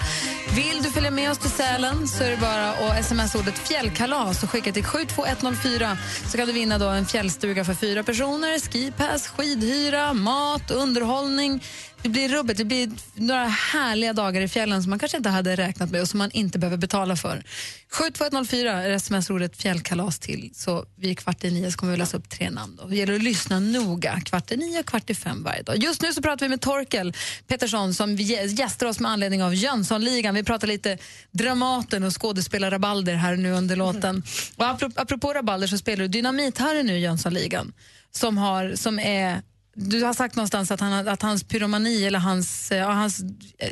Vill 0.54 0.82
du 0.82 0.90
följa 0.90 1.10
med 1.10 1.30
oss 1.30 1.38
till 1.38 1.50
Sälen 1.50 2.08
så 2.08 2.24
är 2.24 2.30
det 2.30 2.36
bara 2.36 2.70
att 2.70 2.98
sms 3.00 3.34
ordet 3.34 3.58
fjällkalas 3.58 4.42
och 4.42 4.50
skicka 4.50 4.72
till 4.72 4.84
72104 4.84 5.98
så 6.30 6.38
kan 6.38 6.46
du 6.46 6.52
vinna 6.52 6.78
då 6.78 6.88
en 6.88 7.06
fjällstuga 7.06 7.64
för 7.64 7.74
fyra 7.74 8.02
personer, 8.02 8.72
skipass, 8.72 9.28
skidhyra, 9.28 10.12
mat, 10.12 10.70
underhållning. 10.70 11.62
Det 12.02 12.08
blir 12.08 12.28
rubbet. 12.28 12.56
Det 12.56 12.64
blir 12.64 12.90
några 13.14 13.46
härliga 13.46 14.12
dagar 14.12 14.40
i 14.40 14.48
fjällen 14.48 14.82
som 14.82 14.90
man 14.90 14.98
kanske 14.98 15.16
inte 15.16 15.28
hade 15.28 15.56
räknat 15.56 15.90
med 15.90 16.00
och 16.00 16.08
som 16.08 16.18
man 16.18 16.30
inte 16.30 16.58
behöver 16.58 16.76
betala 16.76 17.16
för. 17.16 17.42
72104 17.90 18.82
är 18.82 18.90
sms-ordet 18.90 19.56
fjällkalas 19.56 20.18
till. 20.18 20.50
Så 20.54 20.86
vid 20.96 21.18
kvart 21.18 21.44
i 21.44 21.50
nio 21.50 21.72
så 21.72 21.78
kommer 21.78 21.92
vi 21.92 21.98
läsa 21.98 22.16
upp 22.16 22.28
tre 22.28 22.50
namn. 22.50 22.76
Då. 22.76 22.86
Det 22.86 22.96
gäller 22.96 23.14
att 23.14 23.22
lyssna 23.22 23.60
noga. 23.60 24.20
Kvart 24.20 24.52
i 24.52 24.56
nio 24.56 24.80
och 24.80 24.86
kvart 24.86 25.10
i 25.10 25.14
fem 25.14 25.42
varje 25.42 25.62
dag. 25.62 25.76
Just 25.76 26.02
nu 26.02 26.12
så 26.12 26.22
pratar 26.22 26.46
vi 26.46 26.50
med 26.50 26.60
Torkel 26.60 27.14
Pettersson 27.46 27.94
som 27.94 28.16
gästar 28.16 28.86
oss 28.86 29.00
med 29.00 29.10
anledning 29.10 29.42
av 29.42 29.54
Jönssonligan. 29.54 30.34
Vi 30.34 30.44
pratar 30.44 30.68
lite 30.68 30.98
Dramaten 31.30 32.04
och 32.04 32.12
skådespelar-rabalder 32.12 33.14
här 33.14 33.36
nu 33.36 33.52
under 33.52 33.76
låten. 33.76 34.22
Och 34.56 34.66
apropå, 34.66 35.00
apropå 35.00 35.32
rabalder 35.32 35.66
så 35.66 35.78
spelar 35.78 36.08
du 36.08 36.20
Dynamit-Harry 36.20 36.82
nu 36.82 36.96
i 36.96 37.00
Jönssonligan. 37.00 37.72
Som, 38.14 38.38
har, 38.38 38.74
som 38.76 38.98
är 38.98 39.42
du 39.74 40.04
har 40.04 40.14
sagt 40.14 40.36
någonstans 40.36 40.70
att, 40.70 40.80
han, 40.80 41.08
att 41.08 41.22
hans 41.22 41.44
pyromani 41.44 42.04
eller 42.04 42.18
hans, 42.18 42.70
ja, 42.70 42.92
hans 42.92 43.20
eh, 43.58 43.70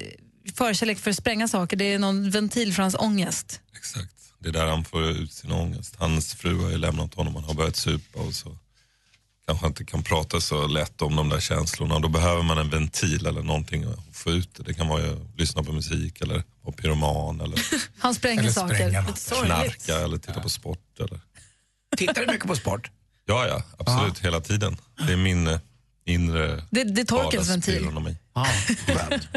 förkärlek 0.54 0.98
för 0.98 1.10
att 1.10 1.16
spränga 1.16 1.48
saker 1.48 1.76
det 1.76 1.84
är 1.84 1.98
någon 1.98 2.30
ventil 2.30 2.74
för 2.74 2.82
hans 2.82 2.96
ångest. 2.98 3.60
Exakt. 3.76 4.14
Det 4.38 4.48
är 4.48 4.52
där 4.52 4.66
han 4.66 4.84
får 4.84 5.08
ut 5.10 5.32
sin 5.32 5.52
ångest. 5.52 5.94
Hans 5.98 6.34
fru 6.34 6.62
har 6.62 6.70
ju 6.70 6.78
lämnat 6.78 7.14
honom, 7.14 7.34
han 7.34 7.44
har 7.44 7.54
börjat 7.54 7.76
supa 7.76 8.20
och 8.20 8.34
så 8.34 8.56
kanske 9.46 9.66
inte 9.66 9.84
kan 9.84 10.02
prata 10.02 10.40
så 10.40 10.66
lätt 10.66 11.02
om 11.02 11.16
de 11.16 11.28
där 11.28 11.40
känslorna. 11.40 11.98
Då 11.98 12.08
behöver 12.08 12.42
man 12.42 12.58
en 12.58 12.70
ventil 12.70 13.26
eller 13.26 13.42
någonting 13.42 13.84
att 13.84 14.16
få 14.16 14.30
ut 14.30 14.54
det. 14.54 14.62
Det 14.62 14.74
kan 14.74 14.88
vara 14.88 15.10
att 15.10 15.18
lyssna 15.36 15.62
på 15.62 15.72
musik 15.72 16.20
eller 16.20 16.42
vara 16.62 16.76
pyroman 16.76 17.40
eller 17.40 17.60
Han 17.98 18.14
spränger 18.14 18.42
Eller 18.42 18.52
saker. 18.52 19.44
knarka 19.44 19.96
eller 19.96 20.18
titta 20.18 20.40
på 20.40 20.48
sport. 20.48 21.00
Eller... 21.00 21.20
Tittar 21.96 22.26
du 22.26 22.32
mycket 22.32 22.46
på 22.46 22.56
sport? 22.56 22.90
Ja, 23.26 23.46
ja, 23.46 23.62
absolut. 23.78 24.18
Hela 24.18 24.40
tiden. 24.40 24.76
Det 25.06 25.12
är 25.12 25.16
min 25.16 25.46
eh, 25.46 25.58
inre 26.04 26.64
Det, 26.70 26.84
det 26.84 27.00
är 27.00 27.04
Torkels 27.04 27.50
ventil. 27.50 27.84
skönt. 27.84 29.28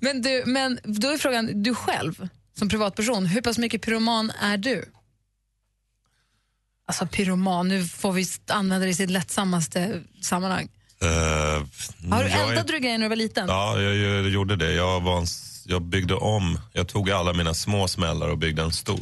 Men, 0.00 0.22
du, 0.22 0.42
men 0.46 0.78
då 0.84 1.08
är 1.08 1.18
frågan, 1.18 1.62
du 1.62 1.74
själv 1.74 2.28
som 2.58 2.68
privatperson, 2.68 3.26
hur 3.26 3.40
pass 3.42 3.58
mycket 3.58 3.82
pyroman 3.82 4.30
är 4.30 4.56
du? 4.58 4.84
Alltså 6.86 7.06
pyroman, 7.06 7.68
nu 7.68 7.84
får 7.84 8.12
vi 8.12 8.26
använda 8.46 8.84
det 8.86 8.90
i 8.90 8.94
sitt 8.94 9.10
lättsammaste 9.10 10.02
sammanhang. 10.20 10.68
Eh, 11.00 11.08
Har 11.08 12.24
du 12.24 12.30
jag 12.30 12.40
är- 12.40 12.50
eldat 12.50 12.66
du 12.66 12.78
grejer 12.78 12.98
när 12.98 13.04
du 13.04 13.08
var 13.08 13.16
liten? 13.16 13.48
Ja, 13.48 13.80
jag, 13.82 13.96
jag 13.96 14.28
gjorde 14.28 14.56
det. 14.56 14.72
Jag, 14.72 15.00
var 15.00 15.16
en, 15.18 15.22
s- 15.24 15.64
jag 15.66 15.82
byggde 15.82 16.14
om. 16.14 16.60
Jag 16.72 16.88
tog 16.88 17.10
alla 17.10 17.32
mina 17.32 17.54
små 17.54 17.88
smällar 17.88 18.28
och 18.28 18.38
byggde 18.38 18.62
en 18.62 18.72
stor. 18.72 19.00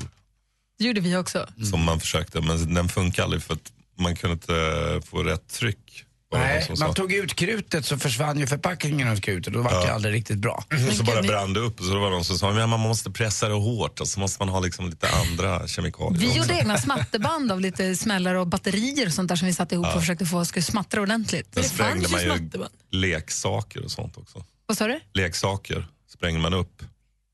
Det 0.79 0.85
gjorde 0.85 1.01
vi 1.01 1.17
också. 1.17 1.47
Som 1.71 1.85
man 1.85 2.01
försökte, 2.01 2.41
men 2.41 2.75
den 2.75 2.89
funkar 2.89 3.23
aldrig 3.25 3.43
för 3.43 3.55
att 3.55 3.73
man 3.99 4.17
kunde 4.17 4.33
inte 4.33 5.01
få 5.11 5.23
rätt 5.23 5.49
tryck. 5.49 6.05
Nej, 6.33 6.67
man 6.69 6.77
sa. 6.77 6.93
tog 6.93 7.13
ut 7.13 7.35
krutet 7.35 7.87
så 7.87 7.99
försvann 7.99 8.39
ju 8.39 8.47
förpackningen 8.47 9.09
av 9.09 9.17
krutet 9.17 9.47
och 9.47 9.53
då 9.53 9.63
var 9.63 9.87
det 9.87 9.95
aldrig 9.95 10.15
riktigt 10.15 10.39
bra. 10.39 10.65
Och 10.89 10.95
så 10.97 11.03
bara 11.05 11.21
ni- 11.21 11.29
brann 11.29 11.53
det 11.53 11.61
upp 11.61 11.81
och 11.81 11.87
så 11.87 11.99
var 11.99 12.05
det 12.05 12.11
någon 12.11 12.25
som 12.25 12.39
sa 12.39 12.53
men 12.53 12.69
man 12.71 12.81
måste 12.81 13.11
pressa 13.11 13.49
det 13.49 13.55
hårt 13.55 14.01
och 14.01 14.09
så 14.09 14.21
måste 14.21 14.43
man 14.43 14.49
ha 14.49 14.61
liksom 14.61 14.91
lite 14.91 15.09
andra 15.11 15.69
kemikalier 15.69 16.21
Vi 16.21 16.27
också. 16.29 16.39
gjorde 16.39 16.55
egna 16.55 16.79
smatterband 16.89 17.53
av 17.53 17.61
lite 17.61 17.97
smällar 17.97 18.35
och 18.35 18.47
batterier 18.47 19.07
och 19.07 19.13
sånt 19.13 19.29
där 19.29 19.37
som 19.37 19.47
vi 19.47 19.53
satte 19.55 19.75
ihop 19.75 19.87
och 19.87 20.01
försökte 20.01 20.27
få 20.27 20.39
att 20.39 20.65
smattra 20.65 21.01
ordentligt. 21.03 21.49
Sen 21.55 21.65
sprängde 21.65 22.09
man 22.09 22.21
ju 22.21 22.27
smatterband. 22.27 22.73
leksaker 22.91 23.85
och 23.85 23.91
sånt 23.91 24.17
också. 24.17 24.45
Vad 24.67 24.79
sa 24.79 24.87
du? 24.87 25.01
Leksaker 25.15 25.87
sprängde 26.13 26.41
man 26.41 26.55
upp. 26.55 26.83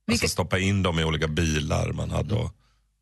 Vilka- 0.07 0.25
Alltså 0.25 0.33
stoppa 0.33 0.59
in 0.59 0.83
dem 0.83 0.99
i 0.99 1.05
olika 1.05 1.29
bilar 1.29 1.93
man 1.93 2.11
hade 2.11 2.35
och 2.35 2.55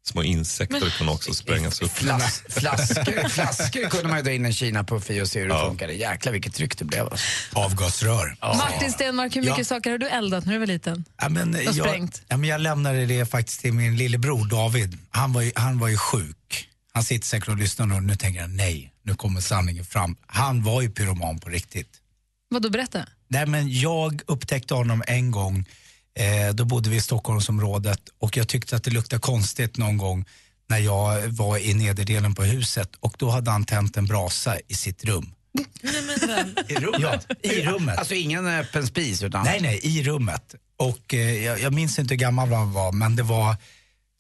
små 0.09 0.23
insekter 0.23 0.91
kunde 0.99 1.13
också 1.13 1.35
sprängas 1.35 1.81
upp. 1.83 1.91
Flas, 1.93 2.43
flaskor, 2.49 3.29
flaskor 3.29 3.89
kunde 3.89 4.09
man 4.09 4.17
ju 4.17 4.23
dra 4.23 4.33
in 4.33 4.45
en 4.45 4.53
Kina-puff 4.53 5.11
i 5.11 5.21
och 5.21 5.29
se 5.29 5.41
hur 5.41 5.49
det 5.49 5.55
Ja. 5.55 5.69
funkade. 5.69 5.93
Jäklar 5.93 6.33
vilket 6.33 6.55
tryck 6.55 6.79
det 6.79 6.85
blev. 6.85 7.05
Alltså. 7.09 7.27
Avgasrör. 7.53 8.37
Martin 8.41 8.93
Stenmark, 8.93 9.37
hur 9.37 9.41
mycket 9.43 9.59
Ja. 9.59 9.65
saker 9.65 9.91
har 9.91 9.99
du 9.99 10.09
eldat 10.09 10.47
när 10.47 10.53
du 10.53 10.59
var 10.59 10.67
liten? 10.67 11.05
Ja, 11.21 11.29
men, 11.29 11.55
har 11.55 11.61
jag, 11.63 11.75
sprängt. 11.75 12.23
ja, 12.29 12.37
men 12.37 12.51
jag 12.51 12.61
lämnade 12.61 13.07
det 13.07 13.27
faktiskt 13.27 13.61
till 13.61 13.73
min 13.73 13.97
lillebror 13.97 14.47
David. 14.49 14.99
Han 15.11 15.33
var, 15.33 15.43
ju, 15.43 15.53
han 15.55 15.79
var 15.79 15.89
ju 15.89 15.97
sjuk. 15.97 16.67
Han 16.93 17.05
sitter 17.05 17.27
säkert 17.27 17.49
och 17.49 17.57
lyssnar 17.57 17.87
nu 17.87 17.95
och 17.95 18.03
nu 18.03 18.17
tänker 18.17 18.41
han 18.41 18.57
nej, 18.57 18.93
nu 19.03 19.15
kommer 19.15 19.41
sanningen 19.41 19.85
fram. 19.85 20.17
Han 20.27 20.63
var 20.63 20.83
ju 20.83 20.91
pyroman 20.91 21.39
på 21.39 21.49
riktigt. 21.49 21.89
Vad 22.49 22.63
då 22.63 22.71
berätta? 22.71 23.07
Nej, 23.29 23.47
men 23.47 23.81
jag 23.81 24.23
upptäckte 24.27 24.75
honom 24.75 25.03
en 25.07 25.31
gång, 25.31 25.65
eh, 26.21 26.55
då 26.55 26.65
bodde 26.65 26.91
vi 26.91 26.97
i 26.97 27.01
Stockholmsområdet 27.01 28.01
och 28.19 28.37
jag 28.37 28.49
tyckte 28.49 28.77
att 28.77 28.85
det 28.85 28.91
luktade 28.91 29.21
konstigt 29.21 29.77
någon 29.77 29.99
gång 29.99 30.25
när 30.69 30.79
jag 30.79 31.29
var 31.29 31.59
i 31.59 31.75
nederdelen 31.75 32.35
på 32.35 32.43
huset 32.43 32.91
och 33.01 33.15
då 33.19 33.31
hade 33.31 33.51
han 33.51 33.65
tänt 33.65 33.97
en 33.97 34.07
brasa 34.07 34.57
i 34.69 34.75
sitt 34.75 35.05
rum. 35.05 35.35
I 36.69 36.75
rummet? 36.75 37.01
Ja, 37.01 37.21
i 37.43 37.63
rummet. 37.63 37.99
Alltså 37.99 38.15
ingen 38.15 38.47
öppen 38.47 38.87
spis 38.87 39.23
utan... 39.23 39.45
Nej, 39.45 39.61
nej, 39.61 39.81
i 39.83 40.03
rummet. 40.03 40.55
Och 40.77 41.15
eh, 41.15 41.45
jag, 41.45 41.61
jag 41.61 41.73
minns 41.73 41.99
inte 41.99 42.15
hur 42.15 42.19
gammal 42.21 42.53
han 42.53 42.73
var, 42.73 42.93
men 42.93 43.17
det 43.17 43.23
var, 43.23 43.53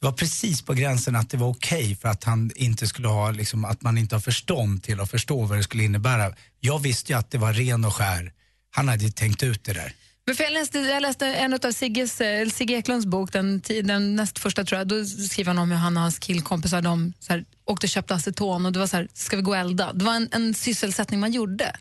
det 0.00 0.06
var 0.06 0.12
precis 0.12 0.62
på 0.62 0.74
gränsen 0.74 1.16
att 1.16 1.30
det 1.30 1.36
var 1.36 1.48
okej 1.48 1.96
för 1.96 2.08
att 2.08 2.24
han 2.24 2.50
inte 2.56 2.86
skulle 2.86 3.08
ha, 3.08 3.30
liksom, 3.30 3.64
att 3.64 3.82
man 3.82 3.98
inte 3.98 4.14
har 4.14 4.20
förstånd 4.20 4.82
till 4.82 5.00
att 5.00 5.10
förstå 5.10 5.44
vad 5.44 5.58
det 5.58 5.62
skulle 5.62 5.84
innebära. 5.84 6.34
Jag 6.60 6.78
visste 6.78 7.12
ju 7.12 7.18
att 7.18 7.30
det 7.30 7.38
var 7.38 7.52
ren 7.52 7.84
och 7.84 7.94
skär. 7.94 8.32
Han 8.70 8.88
hade 8.88 9.04
ju 9.04 9.10
tänkt 9.10 9.42
ut 9.42 9.64
det 9.64 9.72
där. 9.72 9.94
Men 10.26 10.36
för 10.36 10.44
jag, 10.44 10.52
läste, 10.52 10.78
jag 10.78 11.02
läste 11.02 11.26
en 11.26 11.54
av 11.54 11.72
Sigges, 11.72 12.20
eh, 12.20 12.48
Sigge 12.48 12.74
Eklunds 12.74 13.06
bok, 13.06 13.32
den, 13.32 13.62
den 13.84 14.16
näst 14.16 14.38
första 14.38 14.64
tror 14.64 14.78
jag, 14.78 14.88
då 14.88 15.04
skriver 15.04 15.48
han 15.50 15.58
om 15.58 15.70
hur 15.70 15.78
han 15.78 15.96
och 15.96 16.02
hans 16.02 16.18
killkompisar 16.18 16.82
de, 16.82 17.12
så 17.20 17.32
här, 17.32 17.44
åkte 17.64 17.86
och 17.86 17.90
köpte 17.90 18.14
aceton 18.14 18.66
och 18.66 18.72
det 18.72 18.78
var 18.78 18.86
så 18.86 18.96
här, 18.96 19.08
ska 19.14 19.36
vi 19.36 19.42
gå 19.42 19.50
och 19.50 19.56
elda? 19.56 19.92
Det 19.92 20.04
var 20.04 20.14
en, 20.14 20.28
en 20.32 20.54
sysselsättning 20.54 21.20
man 21.20 21.32
gjorde. 21.32 21.76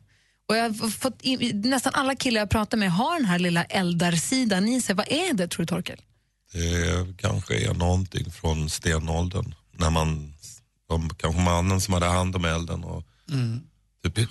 Och 0.49 0.55
jag 0.55 0.63
har 0.63 0.89
fått 0.89 1.21
in, 1.21 1.61
nästan 1.65 1.93
alla 1.95 2.15
killar 2.15 2.41
jag 2.41 2.49
pratar 2.49 2.77
med 2.77 2.91
har 2.91 3.15
den 3.15 3.25
här 3.25 3.39
lilla 3.39 3.63
eldarsidan 3.63 4.67
i 4.67 4.81
sig. 4.81 4.95
Vad 4.95 5.11
är 5.11 5.33
det 5.33 5.47
tror 5.47 5.65
du 5.65 5.67
Torkel? 5.67 6.01
Det 6.53 7.17
kanske 7.17 7.69
är 7.69 7.73
någonting 7.73 8.31
från 8.31 8.69
stenåldern. 8.69 9.55
När 9.71 9.89
man, 9.89 10.33
de, 10.89 11.09
kanske 11.09 11.41
mannen 11.41 11.81
som 11.81 11.93
hade 11.93 12.05
hand 12.05 12.35
om 12.35 12.45
elden. 12.45 12.83
Och, 12.83 13.03
typ, 14.03 14.29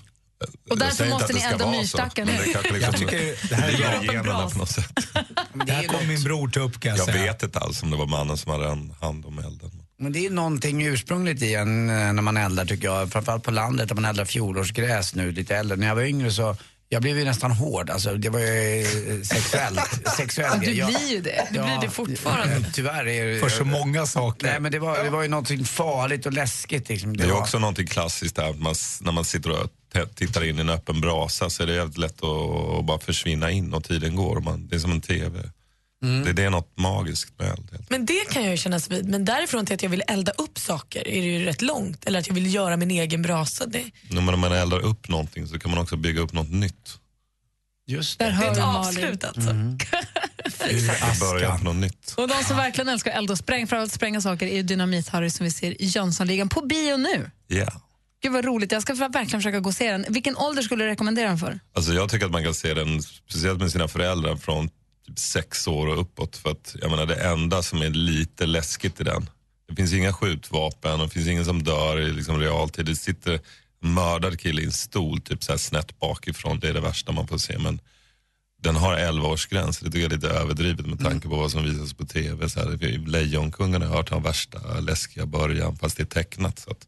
Och 0.70 0.78
därför 0.78 1.06
måste 1.08 1.24
att 1.24 1.28
det 1.28 1.34
ni 1.34 1.40
ska 1.40 1.48
elda 1.50 1.64
vara 1.64 1.74
så, 1.74 1.80
myrstackar 1.80 2.24
men 2.24 2.34
nu. 2.34 2.40
det 2.40 2.46
liksom 2.70 2.80
Jag 2.80 2.96
tycker 2.96 3.48
det 3.48 3.54
här 3.54 3.68
är 3.68 4.02
generna 4.12 4.48
på 4.50 4.58
något 4.58 4.70
sätt. 4.70 4.92
Det 5.66 5.72
här 5.72 5.84
kom 5.84 6.08
min 6.08 6.22
bror 6.22 6.48
ta 6.48 6.60
upp 6.60 6.80
kan 6.80 6.90
jag 6.90 6.98
Jag 6.98 7.06
säga. 7.06 7.22
vet 7.32 7.42
inte 7.42 7.58
alls 7.58 7.82
om 7.82 7.90
det 7.90 7.96
var 7.96 8.06
mannen 8.06 8.36
som 8.38 8.52
hade 8.52 8.68
en 8.68 8.94
hand 9.00 9.26
om 9.26 9.38
elden. 9.38 9.70
Men 9.98 10.12
det 10.12 10.26
är 10.26 10.30
någonting 10.30 10.82
ursprungligt 10.86 11.42
i 11.42 11.54
en 11.54 11.90
eh, 11.90 12.12
när 12.12 12.22
man 12.22 12.36
eldar 12.36 12.64
tycker 12.64 12.84
jag. 12.88 13.12
Framförallt 13.12 13.42
på 13.44 13.50
landet 13.50 13.88
där 13.88 13.94
man 13.94 14.04
eldar 14.04 14.24
fjolårsgräs 14.24 15.14
nu 15.14 15.32
lite 15.32 15.56
äldre. 15.56 15.76
När 15.76 15.86
jag 15.86 15.94
var 15.94 16.02
yngre 16.02 16.30
så 16.32 16.56
jag 16.88 17.02
blev 17.02 17.18
ju 17.18 17.24
nästan 17.24 17.50
hård, 17.50 17.90
alltså 17.90 18.14
det 18.14 18.28
var 18.30 18.40
ju 18.40 18.80
eh, 18.80 19.22
sexuellt. 19.22 19.80
sexuell 20.16 20.52
Ja, 20.62 20.86
du 20.86 20.92
blir 20.98 21.10
ju 21.10 21.20
det. 21.20 21.46
Du 21.50 21.58
blir 21.62 21.78
det 21.80 21.90
fortfarande. 21.90 22.54
ja, 22.54 22.66
Tyvärr 22.74 23.06
är 23.08 23.26
det 23.34 23.40
För 23.40 23.48
så 23.48 23.64
många 23.64 24.06
saker. 24.06 24.46
Nej 24.46 24.60
men 24.60 24.72
det 24.72 24.78
var, 24.78 25.04
det 25.04 25.10
var 25.10 25.22
ju 25.22 25.28
någonting 25.28 25.64
farligt 25.64 26.26
och 26.26 26.32
läskigt 26.32 26.88
liksom. 26.88 27.16
Det 27.16 27.24
är 27.24 27.28
var- 27.28 27.40
också 27.40 27.58
någonting 27.58 27.86
klassiskt 27.86 28.36
där, 28.36 28.52
man, 28.54 28.74
när 29.00 29.12
man 29.12 29.24
sitter 29.24 29.50
och 29.50 29.68
tittar 30.14 30.44
in 30.44 30.58
i 30.58 30.60
en 30.60 30.70
öppen 30.70 31.00
brasa 31.00 31.50
så 31.50 31.62
är 31.62 31.66
det 31.66 31.74
jävligt 31.74 31.98
lätt 31.98 32.24
att, 32.24 32.78
att 32.78 32.84
bara 32.84 32.98
försvinna 32.98 33.50
in 33.50 33.74
och 33.74 33.84
tiden 33.84 34.16
går. 34.16 34.36
Och 34.36 34.42
man, 34.42 34.68
det 34.68 34.76
är 34.76 34.80
som 34.80 34.92
en 34.92 35.00
TV. 35.00 35.50
Mm. 36.02 36.24
Det, 36.24 36.32
det 36.32 36.44
är 36.44 36.50
något 36.50 36.72
magiskt 36.78 37.38
med 37.38 37.50
eld. 37.50 37.86
Men 37.88 38.06
det 38.06 38.28
kan 38.30 38.42
jag 38.42 38.50
ju 38.50 38.56
kännas 38.56 38.90
vid. 38.90 39.08
Men 39.08 39.24
därifrån 39.24 39.66
till 39.66 39.74
att 39.74 39.82
jag 39.82 39.90
vill 39.90 40.02
elda 40.08 40.32
upp 40.32 40.58
saker 40.58 41.08
är 41.08 41.22
det 41.22 41.28
ju 41.28 41.44
rätt 41.44 41.62
långt. 41.62 42.04
Eller 42.04 42.18
att 42.18 42.26
jag 42.26 42.34
vill 42.34 42.54
göra 42.54 42.76
min 42.76 42.90
egen 42.90 43.22
brasa. 43.22 43.66
Det, 43.66 43.84
När 44.10 44.20
man, 44.20 44.40
när 44.40 44.48
man 44.48 44.58
eldar 44.58 44.78
upp 44.80 45.08
någonting 45.08 45.46
så 45.46 45.58
kan 45.58 45.70
man 45.70 45.80
också 45.80 45.96
bygga 45.96 46.20
upp 46.20 46.32
något 46.32 46.50
nytt. 46.50 46.98
Just 47.86 48.18
Där 48.18 48.26
det. 48.26 48.32
det 48.32 48.36
hör 48.36 48.46
är 48.46 48.54
du 48.54 48.60
ett 48.60 48.64
avslut 48.66 49.24
alltså. 49.24 49.50
Det 50.68 51.20
börjar 51.20 51.58
på 51.58 51.64
något 51.64 51.76
nytt. 51.76 52.14
Och 52.16 52.28
de 52.28 52.44
som 52.44 52.56
verkligen 52.56 52.88
älskar 52.88 53.10
att 53.10 53.16
elda 53.16 53.32
och 53.32 53.38
spräng, 53.38 53.66
framförallt 53.66 53.92
spränga 53.92 54.20
saker 54.20 54.46
är 54.46 54.54
ju 54.56 54.62
Dynamit-Harry 54.62 55.30
som 55.30 55.44
vi 55.44 55.50
ser 55.50 55.82
i 55.82 55.84
Jönssonligan 55.84 56.48
på 56.48 56.60
bio 56.60 56.96
nu. 56.96 57.30
Ja. 57.46 57.66
Gud 58.22 58.32
vad 58.32 58.44
roligt, 58.44 58.72
jag 58.72 58.82
ska 58.82 58.94
verkligen 58.94 59.40
försöka 59.40 59.60
gå 59.60 59.68
och 59.68 59.74
se 59.74 59.92
den. 59.92 60.06
Vilken 60.08 60.36
ålder 60.36 60.62
skulle 60.62 60.84
du 60.84 60.90
rekommendera 60.90 61.28
den 61.28 61.38
för? 61.38 61.60
Alltså 61.72 61.92
jag 61.92 62.10
tycker 62.10 62.26
att 62.26 62.32
man 62.32 62.44
kan 62.44 62.54
se 62.54 62.74
den, 62.74 63.02
speciellt 63.02 63.60
med 63.60 63.72
sina 63.72 63.88
föräldrar, 63.88 64.36
från 64.36 64.68
typ 65.06 65.18
sex 65.18 65.68
år 65.68 65.86
och 65.86 66.00
uppåt. 66.00 66.36
För 66.36 66.50
att 66.50 66.76
jag 66.80 66.90
menar, 66.90 67.06
det 67.06 67.14
enda 67.14 67.62
som 67.62 67.82
är 67.82 67.90
lite 67.90 68.46
läskigt 68.46 69.00
i 69.00 69.04
den, 69.04 69.30
det 69.68 69.74
finns 69.76 69.92
inga 69.92 70.12
skjutvapen 70.12 70.98
det 70.98 71.08
finns 71.08 71.28
ingen 71.28 71.44
som 71.44 71.62
dör 71.62 72.00
i 72.00 72.12
liksom 72.12 72.40
realtid. 72.40 72.86
Det 72.86 72.96
sitter 72.96 73.40
en 73.82 73.94
mördad 73.94 74.40
kille 74.40 74.62
i 74.62 74.64
en 74.64 74.72
stol 74.72 75.20
typ 75.20 75.44
så 75.44 75.52
här 75.52 75.58
snett 75.58 75.98
bakifrån. 75.98 76.60
Det 76.60 76.68
är 76.68 76.74
det 76.74 76.80
värsta 76.80 77.12
man 77.12 77.28
får 77.28 77.38
se. 77.38 77.58
Men 77.58 77.80
den 78.62 78.76
har 78.76 78.96
11-årsgräns. 78.96 79.84
Det 79.84 79.90
tycker 79.90 79.98
jag 79.98 80.12
är 80.12 80.16
lite 80.16 80.28
överdrivet 80.28 80.86
med 80.86 81.00
tanke 81.00 81.28
på 81.28 81.36
vad 81.36 81.50
som 81.50 81.62
visas 81.62 81.94
på 81.94 82.06
tv. 82.06 82.48
Så 82.48 82.60
här, 82.60 82.98
Lejonkungen 83.06 83.82
har 83.82 83.88
jag 83.88 83.96
hört 83.96 84.10
har 84.10 84.20
värsta 84.20 84.80
läskiga 84.80 85.26
början 85.26 85.76
fast 85.76 85.96
det 85.96 86.02
är 86.02 86.06
tecknat. 86.06 86.58
Så 86.58 86.70
att, 86.70 86.86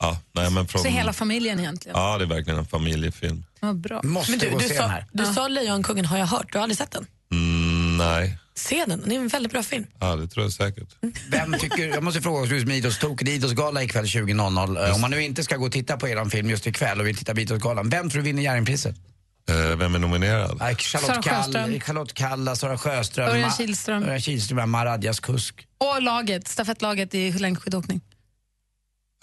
ja, 0.00 0.18
nej, 0.34 0.50
men 0.50 0.68
från, 0.68 0.82
Så 0.82 0.88
hela 0.88 1.12
familjen 1.12 1.60
egentligen. 1.60 1.98
Ja, 1.98 2.18
det 2.18 2.24
är 2.24 2.28
verkligen 2.28 2.58
en 2.58 2.66
familjefilm. 2.66 3.44
Vad 3.60 3.76
bra. 3.80 4.00
Måste 4.02 4.30
Men 4.30 4.38
du, 4.40 4.50
gå 4.50 4.56
och 4.56 4.62
du, 4.62 4.68
sa, 4.68 4.86
här. 4.86 5.06
du 5.12 5.26
sa 5.26 5.48
Lejonkungen 5.48 6.04
har 6.04 6.18
jag 6.18 6.26
hört. 6.26 6.52
Du 6.52 6.58
har 6.58 6.62
aldrig 6.62 6.78
sett 6.78 6.90
den? 6.90 7.06
Mm, 7.32 7.96
nej, 7.96 8.38
Se 8.54 8.84
den, 8.86 9.02
det 9.06 9.14
är 9.14 9.18
en 9.20 9.28
väldigt 9.28 9.52
bra 9.52 9.62
film. 9.62 9.86
ja, 10.00 10.16
det 10.16 10.28
tror 10.28 10.44
jag 10.44 10.52
säkert. 10.52 10.88
Vem 11.30 11.52
tycker, 11.58 11.88
jag 11.88 12.02
måste 12.02 12.20
fråga 12.20 12.42
oss 12.42 12.50
är 12.50 12.70
idrottstokig, 12.72 13.28
idrottsgala 13.28 13.82
ikväll 13.82 14.04
20.00. 14.04 14.88
Eh, 14.88 14.94
Om 14.94 15.00
man 15.00 15.10
nu 15.10 15.22
inte 15.22 15.44
ska 15.44 15.56
gå 15.56 15.66
och 15.66 15.72
titta 15.72 15.96
på 15.96 16.08
er 16.08 16.24
film 16.30 16.50
just 16.50 16.66
ikväll 16.66 17.00
och 17.00 17.06
vill 17.06 17.16
titta 17.16 17.34
på 17.34 17.40
Idrottsgalan, 17.40 17.88
vem 17.88 18.10
tror 18.10 18.22
du 18.22 18.24
vinner 18.24 18.42
Jerringpriset? 18.42 18.96
Eh, 19.48 19.76
vem 19.76 19.94
är 19.94 19.98
nominerad? 19.98 20.58
Sara 20.58 20.74
Charlotte, 20.76 21.24
Kall. 21.24 21.80
Charlotte 21.80 22.14
Kalla, 22.14 22.56
Sara 22.56 22.78
Sjöström, 22.78 23.28
Örjan 23.28 23.50
Kihlström. 23.50 24.02
Örjan 24.02 24.20
Kihlström, 24.20 24.70
Maradjas 24.70 25.20
kusk. 25.20 25.66
Och 25.78 26.02
laget, 26.02 26.48
stafettlaget 26.48 27.14
i 27.14 27.32
längdskidåkning. 27.32 28.00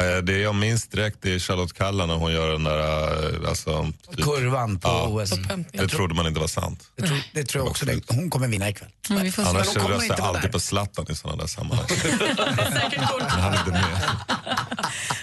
Eh, 0.01 0.17
det 0.23 0.37
jag 0.37 0.55
minns 0.55 0.87
direkt 0.87 1.17
det 1.21 1.33
är 1.33 1.39
Charlotte 1.39 1.73
Kalla 1.73 2.05
när 2.05 2.15
hon 2.15 2.31
gör 2.33 2.51
den 2.51 2.63
där... 2.63 3.43
eh, 3.43 3.49
Alltså, 3.49 3.91
typ, 4.15 4.25
Kurvan 4.25 4.79
på 4.79 4.87
Ja. 4.87 5.07
OS. 5.07 5.31
det 5.71 5.87
trodde 5.87 6.13
man 6.13 6.27
inte 6.27 6.39
var 6.39 6.47
sant. 6.47 6.83
Det 6.95 7.07
tror, 7.07 7.17
det 7.33 7.43
tror 7.43 7.63
jag 7.63 7.71
också. 7.71 7.85
Det. 7.85 8.01
Hon 8.09 8.29
kommer 8.29 8.47
vinna 8.47 8.69
ikväll. 8.69 8.89
Mm, 9.09 9.23
vi 9.23 9.31
får. 9.31 9.43
Annars 9.43 9.75
röstar 9.75 10.15
jag 10.17 10.21
alltid 10.21 10.41
där. 10.43 10.49
på 10.49 10.59
Zlatan 10.59 11.05
i 11.09 11.15
sådana 11.15 11.41
där 11.41 11.47
sammanhang. 11.47 11.85
Han 13.27 13.53
är 13.53 13.59
inte 13.59 13.71
med. 13.71 13.83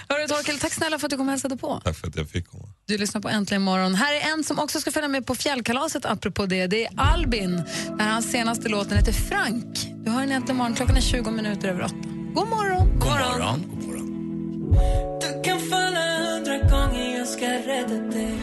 Hörru, 0.09 0.27
Torkel, 0.27 0.59
tack 0.59 0.73
snälla 0.73 0.99
för 0.99 1.07
att 1.07 1.11
du 1.11 1.17
kom 1.17 1.27
och 1.27 1.31
hälsade 1.31 1.57
på. 1.57 1.81
Tack 1.83 1.97
för 1.97 2.07
att 2.07 2.15
jag 2.15 2.29
fick 2.29 2.47
komma. 2.51 2.63
Du 2.87 2.97
lyssnar 2.97 3.21
på 3.21 3.29
Äntligen 3.29 3.61
morgon. 3.61 3.95
Här 3.95 4.13
är 4.13 4.33
en 4.33 4.43
som 4.43 4.59
också 4.59 4.81
ska 4.81 4.91
följa 4.91 5.07
med 5.07 5.25
på 5.27 5.35
fjällkalaset 5.35 6.05
apropå 6.05 6.45
det. 6.45 6.67
Det 6.67 6.85
är 6.85 6.89
Albin. 6.97 7.63
Den 7.87 7.99
här 7.99 8.11
hans 8.11 8.31
senaste 8.31 8.69
låten 8.69 8.97
heter 8.97 9.11
Frank. 9.13 9.87
Du 10.05 10.11
har 10.11 10.19
den 10.21 10.31
Äntligen 10.31 10.57
morgon. 10.57 10.75
Klockan 10.75 10.97
är 10.97 11.01
20 11.01 11.31
minuter 11.31 11.67
över 11.69 11.83
åtta. 11.83 11.95
God 12.33 12.47
morgon. 12.49 12.99
God 12.99 13.09
morgon. 13.09 13.90
Du 15.21 15.41
kan 15.43 15.59
falla 15.59 16.17
hundra 16.17 16.57
gånger, 16.57 17.17
jag 17.17 17.27
ska 17.27 17.45
rädda 17.45 17.97
dig 18.15 18.33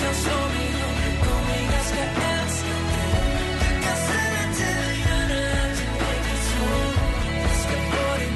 Kan 0.00 0.14
slå 0.14 0.38
mig 0.54 0.68
hundra 0.80 1.10
gånger, 1.26 1.60
jag 1.76 1.84
ska 1.90 2.02
älska 2.32 2.74
dig 2.92 3.12
Du 3.60 3.82
kan 3.84 3.96
säga 3.96 4.42
till 4.56 5.00
hjärnan 5.00 5.62
att 5.62 5.78
du 5.78 5.86
tänker 6.04 6.38
så 6.48 6.66
Jag 7.42 7.56
ska 7.60 7.76
få 7.90 8.18
dig 8.18 8.30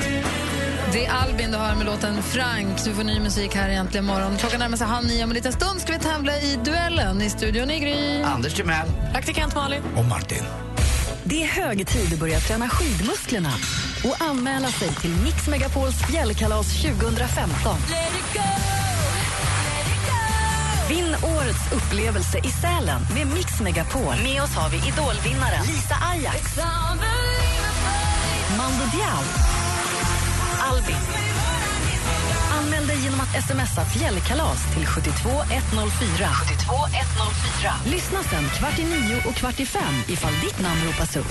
du 0.00 0.22
Det 0.92 1.06
är 1.06 1.12
Albin 1.12 1.50
du 1.50 1.56
hör 1.56 1.74
med 1.74 1.86
låten 1.86 2.22
Frank. 2.22 2.84
Du 2.84 2.94
får 2.94 3.04
ny 3.04 3.20
musik 3.20 3.54
här 3.54 3.68
äntligen 3.68 4.04
morgon. 4.04 4.36
Klockan 4.36 4.60
närmar 4.60 4.76
sig 4.76 4.86
halv 4.86 5.06
nio. 5.06 5.24
Om 5.24 5.30
en 5.30 5.34
liten 5.34 5.52
stund 5.52 5.80
ska 5.80 5.92
vi 5.92 5.98
tävla 5.98 6.32
i 6.36 6.58
duellen 6.64 7.22
i 7.22 7.30
studion 7.30 7.70
i 7.70 7.80
Gry. 7.80 8.22
Anders 8.22 8.54
Timell. 8.54 8.88
Praktikant 9.12 9.54
Malin. 9.54 9.82
Och 9.96 10.04
Martin. 10.04 10.42
Det 11.28 11.42
är 11.42 11.46
hög 11.46 11.86
tid 11.86 12.12
att 12.12 12.18
börja 12.18 12.40
träna 12.40 12.68
skidmusklerna 12.68 13.52
och 14.04 14.22
anmäla 14.22 14.68
sig 14.68 14.88
till 14.88 15.10
Mix 15.10 15.48
Megapols 15.48 15.94
fjällkalas 16.10 16.82
2015. 16.82 17.76
Vinn 20.88 21.14
årets 21.22 21.72
upplevelse 21.72 22.38
i 22.38 22.48
Sälen 22.48 23.00
med 23.14 23.26
Mix 23.26 23.60
Megapol. 23.60 24.14
Med 24.22 24.42
oss 24.42 24.54
har 24.54 24.70
vi 24.70 24.76
idolvinnaren 24.76 25.66
Lisa 25.66 25.94
Ajax, 26.12 26.56
Mando 28.58 28.84
Diao, 28.92 29.22
Albin. 30.70 31.15
Genom 33.16 33.28
att 33.28 33.44
smsa 33.44 33.84
fjällkalas 33.84 34.74
till 34.74 34.86
72104. 34.86 36.28
72104. 36.28 37.72
Lyssna 37.84 38.22
sen 38.22 38.44
kvart 38.58 38.78
i 38.78 38.84
nio 38.84 39.16
och 39.28 39.34
kvart 39.34 39.60
i 39.60 39.66
fem 39.66 39.94
ifall 40.08 40.32
ditt 40.32 40.60
namn 40.60 40.80
ropas 40.86 41.16
upp. 41.16 41.26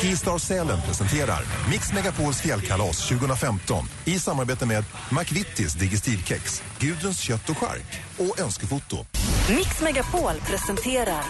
Skistar 0.00 0.38
Sälen 0.38 0.78
presenterar 0.86 1.42
Mix 1.70 1.92
Megapols 1.92 2.40
fjällkalas 2.40 3.08
2015 3.08 3.84
i 4.04 4.18
samarbete 4.18 4.66
med 4.66 4.84
McVittys 5.10 5.74
Digestivkex, 5.74 6.62
Gudruns 6.78 7.20
kött 7.20 7.50
och 7.50 7.58
chark 7.58 8.02
och 8.18 8.40
Önskefoto. 8.40 8.96
Mix 9.48 9.80
Megapol 9.80 10.34
presenterar 10.46 11.22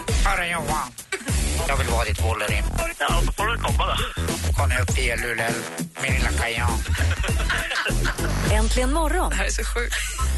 Jag 1.67 1.77
vill 1.77 1.87
vara 1.87 2.05
ditt 2.05 2.21
Wolverine. 2.23 2.63
Ja, 2.99 3.07
då 3.25 3.31
får 3.31 3.45
du 3.47 3.57
komma 3.57 3.85
då. 3.87 4.53
Kom 4.57 4.69
nu 4.69 4.75
upp 4.79 4.97
i 4.97 5.15
Luleå, 5.21 5.51
min 6.01 6.13
lilla 6.13 6.31
kajan. 6.31 6.71
Äntligen 8.51 8.93
morgon 8.93 9.29
Det 9.29 9.35
här 9.35 9.45
är 9.45 9.49
så 9.49 9.63
sjukt. 9.63 9.95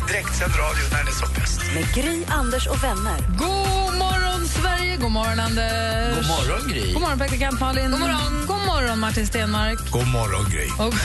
Direktsänd 0.08 0.54
radio 0.56 0.84
när 0.92 1.04
det 1.04 1.10
är 1.10 1.14
som 1.14 1.34
bäst. 1.34 1.62
med 1.76 1.94
Gry, 1.94 2.24
Anders 2.30 2.68
och 2.68 2.84
vänner. 2.84 3.18
God 3.38 3.98
morgon, 3.98 4.48
Sverige! 4.48 4.98
God 4.98 5.12
morgon, 5.12 5.40
Anders. 5.40 6.16
God 6.16 6.28
morgon, 6.28 6.68
Gry. 6.70 6.94
God 6.94 7.02
morgon, 7.02 7.18
praktikant 7.18 7.60
Malin. 7.60 7.92
God 7.92 8.00
morgon, 8.00 8.46
God 8.48 8.66
morgon 8.66 9.00
Martin 9.00 9.28
Stenmark. 9.28 9.80
God 9.92 10.08
morgon, 10.08 10.50
Gry. 10.50 10.68
Och 10.80 10.94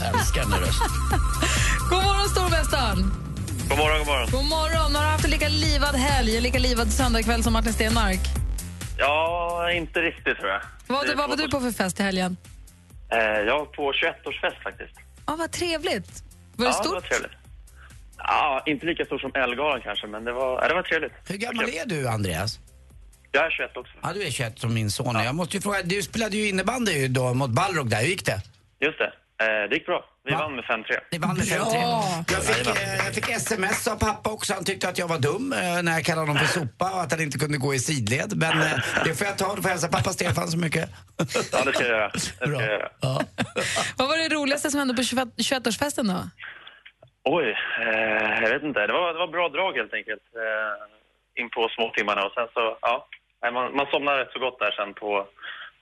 Jag 0.00 0.20
älskar 0.20 0.40
den 0.42 0.52
rösten. 0.60 0.88
god 1.90 2.02
morgon, 2.04 2.28
stormästaren. 2.28 3.10
God 3.68 3.78
morgon, 3.78 3.98
god 3.98 4.06
morgon. 4.06 4.28
God 4.30 4.44
morgon. 4.44 4.94
Har 4.94 5.02
du 5.02 5.08
haft 5.08 5.24
en 5.24 5.30
lika 5.30 5.48
livad 5.48 5.94
helg, 5.94 6.36
en 6.36 6.42
lika 6.42 6.58
livad 6.58 6.92
söndagkväll 6.92 7.42
som 7.42 7.52
Martin 7.52 7.72
Stenmark? 7.72 8.20
Ja, 8.98 9.70
inte 9.72 10.00
riktigt 10.00 10.36
tror 10.36 10.48
jag. 10.48 10.60
Vad, 10.86 11.16
vad 11.16 11.28
var 11.30 11.36
du 11.36 11.48
på 11.48 11.60
för 11.60 11.70
fest 11.70 12.00
i 12.00 12.02
helgen? 12.02 12.36
Eh, 13.12 13.18
jag 13.18 13.58
var 13.58 13.64
på 13.66 13.92
21-årsfest 13.92 14.62
faktiskt. 14.62 14.94
Ja, 15.26 15.36
vad 15.38 15.52
trevligt. 15.52 16.22
Var 16.56 16.66
det 16.66 16.72
ja, 16.72 16.82
det 16.82 16.88
var 16.88 17.00
stort? 17.00 17.08
trevligt. 17.10 17.32
Ja, 18.18 18.62
inte 18.66 18.86
lika 18.86 19.04
stort 19.04 19.20
som 19.20 19.30
Ellegalan 19.34 19.80
kanske, 19.80 20.06
men 20.06 20.24
det 20.24 20.32
var, 20.32 20.62
ja, 20.62 20.68
det 20.68 20.74
var 20.74 20.82
trevligt. 20.82 21.12
Hur 21.28 21.36
gammal 21.36 21.64
är 21.64 21.86
du, 21.86 22.08
Andreas? 22.08 22.58
Jag 23.32 23.46
är 23.46 23.50
21 23.50 23.76
också. 23.76 23.92
Ja, 24.02 24.12
du 24.12 24.22
är 24.26 24.30
21 24.30 24.58
som 24.58 24.74
min 24.74 24.90
son. 24.90 25.14
Jag 25.24 25.34
måste 25.34 25.56
ju 25.56 25.60
fråga, 25.60 25.82
du 25.82 26.02
spelade 26.02 26.36
ju 26.36 26.48
innebandy 26.48 27.08
då 27.08 27.34
mot 27.34 27.50
Balrog 27.50 27.90
där. 27.90 28.00
Hur 28.00 28.06
gick 28.08 28.26
det? 28.26 28.42
Just 28.80 28.98
det. 28.98 29.12
Eh, 29.44 29.68
det 29.68 29.74
gick 29.74 29.86
bra. 29.86 30.04
Vi 30.26 30.32
Va? 30.32 30.38
vann 30.38 30.54
med 30.56 30.64
5-3. 30.64 30.84
Ni 31.12 31.18
vann 31.18 31.36
med 31.36 31.44
5-3. 31.46 31.70
Bra. 31.72 32.04
Jag 32.28 32.42
fick, 32.44 32.66
eh, 32.66 32.94
jag 33.06 33.14
fick 33.14 33.28
sms 33.28 33.88
av 33.88 33.96
pappa 33.98 34.30
också. 34.30 34.54
Han 34.54 34.64
tyckte 34.64 34.88
att 34.88 34.98
jag 34.98 35.08
var 35.08 35.18
dum 35.18 35.52
eh, 35.52 35.82
när 35.82 35.92
jag 35.92 36.04
kallade 36.04 36.26
honom 36.26 36.46
för 36.46 36.60
sopa 36.60 36.90
och 36.94 37.00
att 37.02 37.12
han 37.12 37.20
inte 37.20 37.38
kunde 37.38 37.58
gå 37.58 37.74
i 37.74 37.78
sidled. 37.78 38.36
Men 38.36 38.60
eh, 38.60 38.78
det 39.04 39.14
får 39.14 39.26
jag 39.26 39.38
ta. 39.38 39.54
Du 39.56 39.62
får 39.62 39.68
hälsa 39.68 39.88
pappa 39.88 40.10
Stefan 40.12 40.48
så 40.48 40.58
mycket. 40.58 40.90
Ja, 41.52 41.64
det 41.64 41.72
ska 41.72 41.82
jag 41.82 41.88
göra. 41.88 42.08
Det 42.12 42.20
ska 42.20 42.46
Bra. 42.46 42.60
jag 42.60 42.70
göra. 42.70 42.88
Ja. 43.00 43.20
Vad 43.98 44.08
var 44.08 44.16
det 44.16 44.34
roligaste 44.34 44.70
som 44.70 44.78
hände 44.78 44.94
på 44.94 45.02
21 45.02 45.28
21-årsfesten 45.36 46.06
då? 46.08 46.20
Oj, 47.24 47.48
eh, 47.80 48.42
jag 48.42 48.50
vet 48.54 48.62
inte. 48.62 48.86
Det 48.86 48.92
var, 48.92 49.12
det 49.12 49.18
var 49.18 49.28
bra 49.28 49.48
drag 49.48 49.72
helt 49.72 49.94
enkelt. 49.94 50.22
Eh, 50.44 51.42
in 51.42 51.50
på 51.50 51.68
småtimmarna 51.76 52.22
och 52.26 52.32
sen 52.32 52.46
så, 52.54 52.78
ja. 52.80 53.08
Man, 53.52 53.76
man 53.76 53.86
somnade 53.92 54.20
rätt 54.20 54.32
så 54.32 54.38
gott 54.38 54.58
där 54.58 54.70
sen 54.70 54.94
på, 54.94 55.26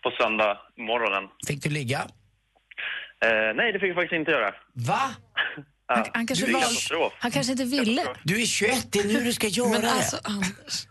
på 0.03 0.11
söndag 0.21 0.59
morgonen. 0.77 1.25
Fick 1.49 1.63
du 1.63 1.71
ligga? 1.71 2.01
Eh, 3.23 3.55
nej, 3.55 3.73
det 3.73 3.79
fick 3.79 3.89
jag 3.89 3.97
faktiskt 3.97 4.19
inte 4.19 4.31
göra. 4.31 4.55
Va? 4.75 5.11
Ja. 5.89 6.07
Han 6.15 6.27
kanske, 6.27 6.47
Du 6.47 6.53
var, 6.53 7.13
han 7.19 7.31
kanske 7.31 7.53
inte 7.53 7.65
ville. 7.65 8.05
Du 8.25 8.43
är 8.43 8.47
21, 8.47 8.87
det 8.93 8.99
är 8.99 9.05
nu 9.05 9.25
du 9.25 9.33
ska 9.33 9.47
göra 9.47 9.69
Men 9.69 9.85
alltså, 9.85 10.19
Anders. 10.25 10.87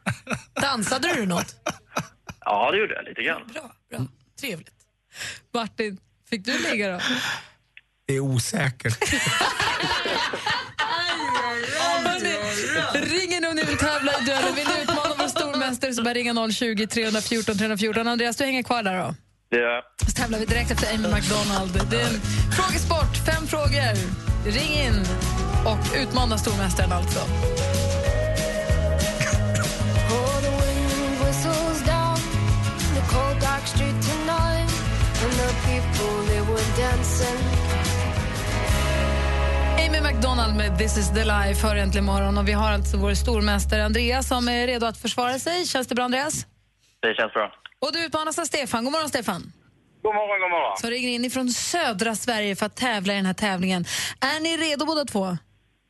Dansade 0.62 1.14
du 1.14 1.26
något? 1.26 1.56
Ja, 2.46 2.72
det 2.72 2.78
gjorde 2.78 2.94
jag 2.94 3.06
lite 3.06 3.22
grann. 3.24 3.42
Bra, 3.54 3.72
bra. 3.90 4.08
Trevligt. 4.40 4.70
Martin, 5.54 5.98
fick 6.30 6.46
du 6.46 6.72
ligga 6.72 6.92
då? 6.92 7.00
Det 8.08 8.16
är 8.16 8.20
osäkert. 8.20 8.98
Ring 12.94 13.34
in 13.34 13.46
om 13.46 13.56
ni 13.56 13.64
vill 13.64 13.78
tävla 13.78 14.12
i 14.22 14.26
duellen. 14.26 14.56
Vill 14.56 14.68
ni 14.68 14.82
utmana 14.82 15.16
vår 15.18 15.28
stormästare 15.28 15.94
så 15.94 16.04
bara 16.04 16.14
ringa 16.14 16.52
020 16.52 16.88
314 16.88 17.58
314. 17.58 18.08
Andreas, 18.08 18.38
du 18.38 18.44
hänger 18.44 18.64
kvar 18.64 18.84
där 18.84 18.98
då. 18.98 19.16
Det 19.52 19.58
gör 19.58 19.70
jag. 19.70 19.84
Så 20.08 20.12
tävlar 20.22 20.40
vi 20.40 20.46
direkt 20.46 20.72
efter 20.72 20.88
Amy 20.96 21.08
McDonald. 21.16 21.90
Det 21.90 22.02
är 22.02 22.08
en 22.08 22.20
frågesport, 22.58 23.14
fem 23.30 23.48
frågor. 23.48 23.94
Ring 24.46 24.74
in 24.86 25.06
och 25.66 25.84
utmana 26.02 26.38
stormästaren 26.38 26.92
alltså. 26.92 27.20
Amy 39.88 40.02
McDonald 40.02 40.56
med 40.58 40.78
This 40.78 40.98
is 40.98 41.10
the 41.10 41.24
life 41.24 41.68
hör 41.68 41.76
äntligen 41.76 42.06
morgon 42.06 42.38
och 42.38 42.48
vi 42.48 42.52
har 42.52 42.72
alltså 42.72 42.98
vår 42.98 43.14
stormästare 43.14 43.86
Andreas 43.86 44.28
som 44.28 44.48
är 44.48 44.68
redo 44.68 44.86
att 44.86 44.98
försvara 44.98 45.40
sig. 45.40 45.66
Känns 45.66 45.88
det 45.88 45.96
bra 45.96 46.06
Andreas? 46.06 46.46
Det 47.02 47.14
känns 47.16 47.34
bra. 47.34 47.61
Och 47.82 47.94
du 47.94 48.06
utmanas 48.06 48.40
av 48.40 48.46
Stefan. 48.46 48.84
God 48.84 48.94
morgon 48.94 49.10
Stefan. 49.10 49.42
God 50.02 50.16
morgon, 50.16 50.40
god 50.42 50.50
morgon. 50.52 50.78
Som 50.78 50.90
ringer 50.90 51.10
in 51.10 51.26
ifrån 51.26 51.50
södra 51.50 52.16
Sverige 52.16 52.56
för 52.56 52.66
att 52.66 52.76
tävla 52.76 53.14
i 53.14 53.16
den 53.16 53.26
här 53.26 53.34
tävlingen. 53.34 53.86
Är 54.20 54.40
ni 54.40 54.58
redo 54.58 54.86
båda 54.86 55.06
två? 55.06 55.38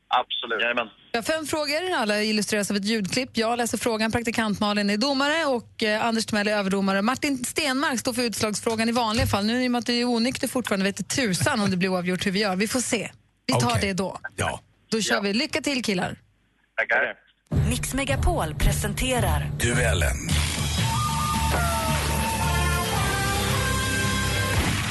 Absolut. 0.07 0.61
Jajamän. 0.61 0.87
Vi 1.11 1.17
har 1.17 1.23
fem 1.23 1.45
frågor, 1.45 1.93
alla 1.95 2.23
illustreras 2.23 2.71
av 2.71 2.77
ett 2.77 2.85
ljudklipp. 2.85 3.29
Jag 3.33 3.57
läser 3.57 3.77
frågan, 3.77 4.11
praktikant 4.11 4.59
Malin 4.59 4.89
är 4.89 4.97
domare 4.97 5.45
och 5.45 5.83
eh, 5.83 6.05
Anders 6.05 6.25
Timell 6.25 6.47
är 6.47 6.57
överdomare. 6.57 7.01
Martin 7.01 7.45
Stenmark 7.45 7.99
står 7.99 8.13
för 8.13 8.21
utslagsfrågan 8.21 8.89
i 8.89 8.91
vanliga 8.91 9.27
fall. 9.27 9.45
Nu 9.45 9.63
i 9.63 9.67
och 9.67 9.71
med 9.71 9.79
att 9.79 9.85
du 9.85 9.93
är 9.95 10.05
onykter 10.05 10.47
fortfarande 10.47 10.83
vet 10.85 11.09
tusan 11.09 11.61
om 11.61 11.71
det 11.71 11.77
blir 11.77 11.89
oavgjort 11.89 12.25
hur 12.25 12.31
vi 12.31 12.39
gör. 12.39 12.55
Vi 12.55 12.67
får 12.67 12.79
se. 12.79 13.11
Vi 13.45 13.53
tar 13.53 13.69
Okej. 13.69 13.81
det 13.81 13.93
då. 13.93 14.19
Ja. 14.35 14.59
Då 14.91 15.01
kör 15.01 15.21
vi. 15.21 15.33
Lycka 15.33 15.61
till 15.61 15.83
killar. 15.83 16.17
Tackar. 16.77 17.15
Mix 17.69 17.93
Megapol 17.93 18.55
presenterar 18.55 19.51
Duellen. 19.59 20.17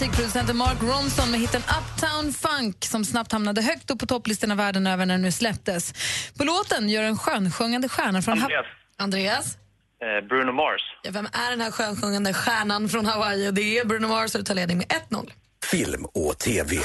Musikproducenten 0.00 0.56
Mark 0.56 0.82
Ronson 0.82 1.30
med 1.30 1.40
hitten 1.40 1.62
Uptown 1.62 2.32
Funk 2.32 2.84
som 2.84 3.04
snabbt 3.04 3.32
hamnade 3.32 3.62
högt 3.62 3.90
upp 3.90 3.98
på 3.98 4.06
topplistorna 4.06 4.54
världen 4.54 4.86
över 4.86 5.06
när 5.06 5.14
den 5.14 5.22
nu 5.22 5.32
släpptes. 5.32 5.94
På 6.38 6.44
låten 6.44 6.88
gör 6.88 7.02
en 7.02 7.18
skönsjungande 7.18 7.88
stjärna 7.88 8.22
från... 8.22 8.38
Ha- 8.38 8.44
Andreas. 8.44 8.66
Andreas? 8.96 9.56
Eh, 10.02 10.28
Bruno 10.28 10.52
Mars. 10.52 10.80
Ja, 11.02 11.10
vem 11.12 11.26
är 11.26 11.50
den 11.50 11.60
här 11.60 11.70
skönsjungande 11.70 12.32
stjärnan 12.34 12.88
från 12.88 13.06
Hawaii? 13.06 13.50
Det 13.50 13.78
är 13.78 13.84
Bruno 13.84 14.08
Mars 14.08 14.34
och 14.34 14.40
du 14.40 14.44
tar 14.44 14.54
ledning 14.54 14.78
med 14.78 14.86
1-0. 15.10 15.30
Film 15.70 16.04
och 16.04 16.38
TV. 16.38 16.76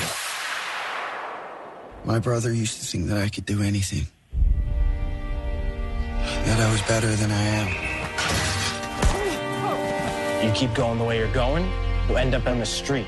My 2.05 2.19
brother 2.19 2.49
used 2.49 2.79
to 2.81 2.85
think 2.91 3.09
that 3.09 3.25
I 3.27 3.29
could 3.29 3.45
do 3.57 3.67
anything. 3.67 4.05
That 6.45 6.59
I 6.59 6.71
was 6.71 6.87
better 6.87 7.15
than 7.17 7.31
I 7.31 7.47
am. 7.61 7.67
You 10.45 10.53
keep 10.55 10.75
going 10.75 10.97
the 10.99 11.05
way 11.05 11.17
you're 11.19 11.33
going, 11.33 11.65
you'll 12.11 12.19
end 12.19 12.35
up 12.35 12.47
on 12.47 12.59
the 12.59 12.65
street. 12.65 13.07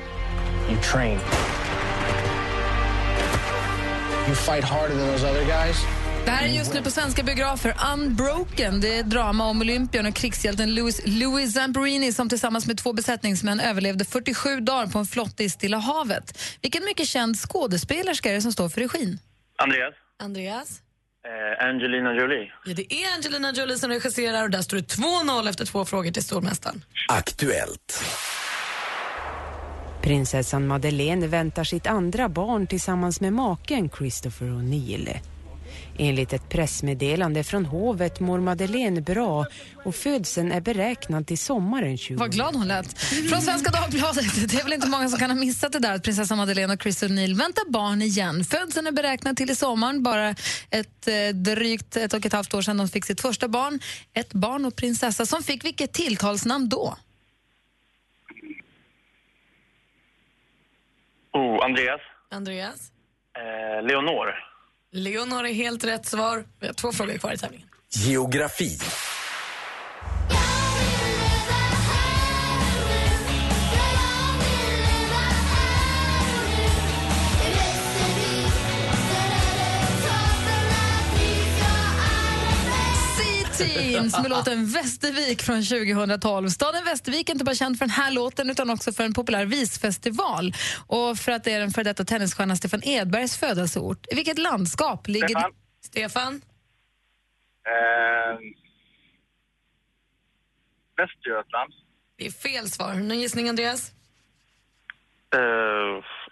You 0.69 0.77
train. 0.81 1.19
You 4.27 4.35
fight 4.35 4.63
harder 4.63 4.95
than 4.95 5.07
those 5.07 5.23
other 5.23 5.45
guys. 5.45 5.85
Det 6.25 6.31
här 6.31 6.43
är 6.45 6.49
just 6.49 6.73
nu 6.73 6.81
på 6.81 6.91
svenska 6.91 7.23
biografer. 7.23 7.75
Unbroken, 7.93 8.81
det 8.81 8.97
är 8.97 9.03
drama 9.03 9.45
om 9.45 9.61
Olympian 9.61 10.05
och 10.05 10.15
krigshjälten 10.15 10.75
Louis, 10.75 11.01
Louis 11.05 11.53
Zamperini 11.53 12.11
som 12.11 12.29
tillsammans 12.29 12.67
med 12.67 12.77
två 12.77 12.93
besättningsmän 12.93 13.59
överlevde 13.59 14.05
47 14.05 14.59
dagar 14.59 14.87
på 14.87 14.99
en 14.99 15.05
flotte 15.05 15.43
i 15.43 15.49
Stilla 15.49 15.77
havet. 15.77 16.39
Vilken 16.61 16.85
mycket 16.85 17.07
känd 17.07 17.37
skådespelerska 17.37 18.29
är 18.29 18.33
det 18.33 18.41
som 18.41 18.51
står 18.51 18.69
för 18.69 18.81
regin? 18.81 19.19
Andreas. 19.57 19.93
Andreas? 20.23 20.81
Eh, 21.27 21.67
Angelina 21.67 22.13
Jolie. 22.13 22.51
Ja, 22.65 22.73
det 22.73 22.93
är 22.93 23.15
Angelina 23.15 23.51
Jolie 23.51 23.77
som 23.77 23.89
regisserar 23.89 24.43
och 24.43 24.49
där 24.49 24.61
står 24.61 24.77
det 24.77 24.95
2-0 24.95 25.49
efter 25.49 25.65
två 25.65 25.85
frågor 25.85 26.11
till 26.11 26.23
stormästaren. 26.23 26.85
Aktuellt. 27.07 28.03
Prinsessan 30.03 30.67
Madeleine 30.67 31.27
väntar 31.27 31.63
sitt 31.63 31.87
andra 31.87 32.29
barn 32.29 32.67
tillsammans 32.67 33.21
med 33.21 33.33
maken 33.33 33.89
Christopher 33.97 34.45
O'Neill. 34.45 35.17
Enligt 35.97 36.33
ett 36.33 36.49
pressmeddelande 36.49 37.43
från 37.43 37.65
hovet 37.65 38.19
mår 38.19 38.39
Madeleine 38.39 39.01
bra 39.01 39.45
och 39.85 39.95
födseln 39.95 40.51
är 40.51 40.61
beräknad 40.61 41.27
till 41.27 41.37
sommaren 41.37 41.97
20... 41.97 42.15
Vad 42.15 42.31
glad 42.31 42.55
hon 42.55 42.67
lät. 42.67 42.97
Från 43.29 43.41
Svenska 43.41 43.71
Dagbladet. 43.71 44.49
Det 44.51 44.59
är 44.59 44.63
väl 44.63 44.73
inte 44.73 44.87
många 44.87 45.09
som 45.09 45.19
kan 45.19 45.29
ha 45.29 45.37
missat 45.37 45.71
det 45.71 45.79
där 45.79 45.93
att 45.93 46.03
prinsessan 46.03 46.37
Madeleine 46.37 46.73
och 46.73 46.81
Chris 46.81 47.03
O'Neill 47.03 47.37
väntar 47.37 47.71
barn 47.71 48.01
igen. 48.01 48.45
Födseln 48.45 48.87
är 48.87 48.91
beräknad 48.91 49.37
till 49.37 49.51
i 49.51 49.55
sommaren, 49.55 50.03
bara 50.03 50.29
ett 50.69 51.07
eh, 51.07 51.35
drygt 51.35 51.95
ett 51.95 52.13
och 52.13 52.25
ett 52.25 52.33
halvt 52.33 52.53
år 52.53 52.61
sedan 52.61 52.77
de 52.77 52.87
fick 52.87 53.05
sitt 53.05 53.21
första 53.21 53.47
barn. 53.47 53.79
Ett 54.13 54.33
barn 54.33 54.65
och 54.65 54.75
prinsessa 54.75 55.25
som 55.25 55.43
fick 55.43 55.65
vilket 55.65 55.93
tilltalsnamn 55.93 56.69
då? 56.69 56.97
Andreas. 61.63 62.01
Andreas? 62.31 62.91
Eh, 63.37 63.87
Leonor. 63.87 64.27
Leonor 64.91 65.45
är 65.45 65.53
helt 65.53 65.83
rätt 65.83 66.05
svar. 66.05 66.43
Vi 66.59 66.67
har 66.67 66.73
två 66.73 66.91
frågor 66.91 67.17
kvar 67.17 67.33
i 67.33 67.37
tävlingen. 67.37 67.67
Geografi. 67.89 68.77
Prince 83.67 84.21
med 84.21 84.29
låten 84.31 84.65
Västervik 84.65 85.41
från 85.41 85.63
2012. 85.63 86.49
Staden 86.49 86.85
Västervik 86.85 87.29
är 87.29 87.33
inte 87.33 87.45
bara 87.45 87.55
känd 87.55 87.77
för 87.77 87.85
den 87.85 87.93
här 87.93 88.11
låten 88.11 88.49
utan 88.49 88.69
också 88.69 88.93
för 88.93 89.03
en 89.03 89.13
populär 89.13 89.45
visfestival 89.45 90.53
och 90.87 91.17
för 91.17 91.31
att 91.31 91.43
det 91.43 91.51
är 91.51 91.59
den 91.59 91.71
före 91.71 91.83
detta 91.83 92.05
tennisstjärnan 92.05 92.57
Stefan 92.57 92.83
Edbergs 92.83 93.37
födelseort. 93.37 94.07
I 94.11 94.15
vilket 94.15 94.37
landskap 94.37 95.07
ligger... 95.07 95.27
Stefan. 95.27 95.51
Stefan? 95.85 96.41
Eh, 97.67 98.39
Västergötland. 100.97 101.73
Det 102.17 102.25
är 102.25 102.31
fel 102.31 102.69
svar. 102.69 102.93
Någon 102.93 103.19
gissning, 103.19 103.49
Andreas? 103.49 103.91
Eh, 105.35 105.39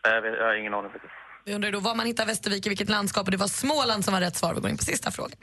jag, 0.03 0.21
vet, 0.21 0.33
jag 0.37 0.45
har 0.45 0.55
ingen 0.55 0.73
aning 0.73 0.91
faktiskt. 0.91 1.13
Vi 1.45 1.53
undrar 1.53 1.71
då 1.71 1.79
var 1.79 1.95
man 1.95 2.05
hittar 2.05 2.25
Västervik 2.25 2.65
i 2.65 2.69
vilket 2.69 2.89
landskap 2.89 3.25
och 3.27 3.31
det 3.31 3.37
var 3.37 3.47
Småland 3.47 4.05
som 4.05 4.13
var 4.13 4.21
rätt 4.21 4.35
svar. 4.35 4.53
Vi 4.53 4.61
går 4.61 4.69
in 4.69 4.77
på 4.77 4.83
sista 4.83 5.11
frågan. 5.11 5.37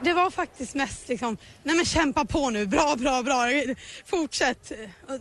Det 0.00 0.12
var 0.12 0.30
faktiskt 0.30 0.74
mest 0.74 1.08
liksom, 1.08 1.36
nej 1.62 1.76
men 1.76 1.84
kämpa 1.84 2.24
på 2.24 2.50
nu, 2.50 2.66
bra, 2.66 2.96
bra, 2.96 3.22
bra, 3.22 3.44
fortsätt, 4.06 4.72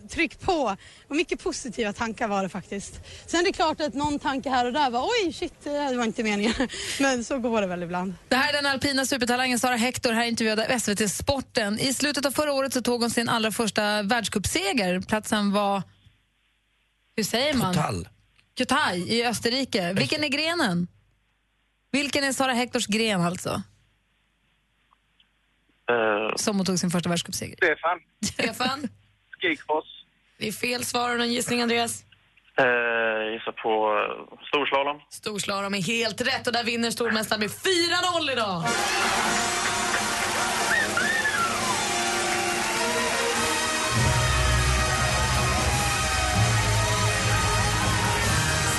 tryck 0.10 0.40
på. 0.40 0.76
Och 1.08 1.16
mycket 1.16 1.44
positiva 1.44 1.94
tankar 1.94 2.28
var 2.28 2.44
det 2.44 2.50
faktiskt. 2.50 3.00
Sen 3.26 3.40
är 3.40 3.44
det 3.44 3.52
klart 3.52 3.82
att 3.82 3.94
någon 3.94 4.20
tanke 4.20 4.50
här 4.50 4.66
och 4.66 4.74
där 4.74 4.90
var, 4.90 5.02
oj 5.04 5.34
shit, 5.34 5.54
det 5.64 5.98
var 5.98 6.04
inte 6.06 6.24
meningen. 6.24 6.54
Men 7.00 7.24
så 7.24 7.40
går 7.40 7.62
det 7.62 7.68
väl 7.68 7.84
ibland. 7.84 8.14
Det 8.28 8.36
här 8.36 8.50
är 8.50 8.54
den 8.54 8.66
alpina 8.66 9.06
supertalangen 9.06 9.60
Sara 9.60 9.76
Hector, 9.76 10.12
här 10.14 10.26
intervjuade 10.26 10.80
SVT 10.80 11.12
Sporten. 11.12 11.80
I 11.80 11.94
slutet 11.94 12.26
av 12.26 12.32
förra 12.32 12.54
året 12.54 12.74
så 12.74 12.82
tog 12.82 13.02
hon 13.02 13.12
sin 13.12 13.30
allra 13.30 13.52
första 13.52 14.02
världscupseger. 14.02 15.02
Platsen 15.02 15.52
var, 15.52 15.84
hur 17.16 17.24
säger 17.24 17.54
man? 17.54 17.74
Total. 17.74 18.08
Kutai 18.58 18.98
i 18.98 19.26
Österrike. 19.26 19.94
Vilken 19.94 20.24
är 20.24 20.28
grenen? 20.28 20.88
Vilken 21.92 22.24
är 22.24 22.34
Sara 22.34 22.54
Hectors 22.54 22.88
gren 22.88 23.22
alltså? 23.22 23.62
Eh, 25.92 26.36
Som 26.36 26.56
hon 26.58 26.66
tog 26.66 26.80
sin 26.80 26.90
första 26.90 27.10
världscupseger. 27.10 27.56
Stefan. 27.56 28.00
Stefan? 28.26 28.80
Skikfoss. 29.42 29.86
Det 30.40 30.48
är 30.48 30.52
fel 30.52 30.84
svar. 30.86 31.02
Har 31.02 31.12
du 31.12 31.18
Någon 31.18 31.34
gissning, 31.34 31.62
Andreas? 31.62 32.04
eh, 32.60 32.66
jag 32.66 33.34
gissar 33.34 33.52
på 33.52 33.98
eh, 33.98 34.38
storslalom. 34.48 35.02
Storslalom 35.10 35.74
är 35.74 35.82
helt 35.82 36.22
rätt 36.22 36.48
och 36.48 36.54
där 36.54 36.64
vinner 36.64 36.92
stormästaren 36.92 37.40
med 37.40 37.50
4-0 37.50 38.32
idag. 38.32 38.64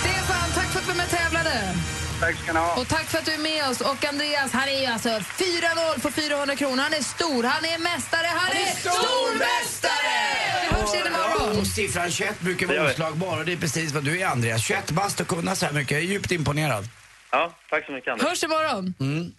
Stefan, 0.01 0.51
tack 0.55 0.67
för 0.73 0.79
att 0.79 0.85
du 0.87 0.93
var 0.93 0.97
med 0.97 1.05
och 1.07 1.11
tävlade. 1.11 1.75
Tack 2.21 2.37
ska 2.37 2.53
ni 2.53 2.59
ha. 2.59 2.81
Och 2.81 2.89
tack 2.89 3.05
för 3.05 3.19
att 3.19 3.25
du 3.25 3.33
är 3.33 3.39
med 3.39 3.69
oss. 3.69 3.81
Och 3.81 4.05
Andreas, 4.05 4.53
han 4.53 4.69
är 4.69 4.81
ju 4.81 4.87
alltså 4.87 5.09
4-0 5.09 6.01
för 6.01 6.11
400 6.11 6.57
kronor. 6.57 6.83
Han 6.83 6.93
är 6.93 7.03
stor, 7.03 7.43
han 7.45 7.65
är 7.65 7.79
mästare, 7.79 8.27
han 8.27 8.51
är 8.51 8.67
stormästare! 8.67 10.17
Vi 10.63 10.77
hörs 10.77 10.95
igen 10.95 11.07
imorgon. 11.07 11.61
Och 11.61 11.67
siffran 11.67 12.11
21 12.11 12.41
brukar 12.41 12.67
vara 12.67 12.91
oslagbar 12.91 13.39
och 13.39 13.45
det 13.45 13.53
är 13.53 13.57
precis 13.57 13.93
vad 13.93 14.05
du 14.05 14.21
är 14.21 14.27
Andreas. 14.27 14.63
21 14.65 14.91
bast 14.91 15.21
och 15.21 15.29
kunna 15.29 15.55
så 15.55 15.67
här 15.67 15.73
mycket. 15.73 15.91
Jag 15.91 16.01
är 16.01 16.07
djupt 16.07 16.31
imponerad. 16.33 16.89
Ja, 17.31 17.53
tack 17.71 17.87
så 17.87 17.93
mycket 17.93 18.13
Anders. 18.13 18.29
Hörs 18.29 18.45
imorgon. 18.45 18.95
Mm. 19.01 19.33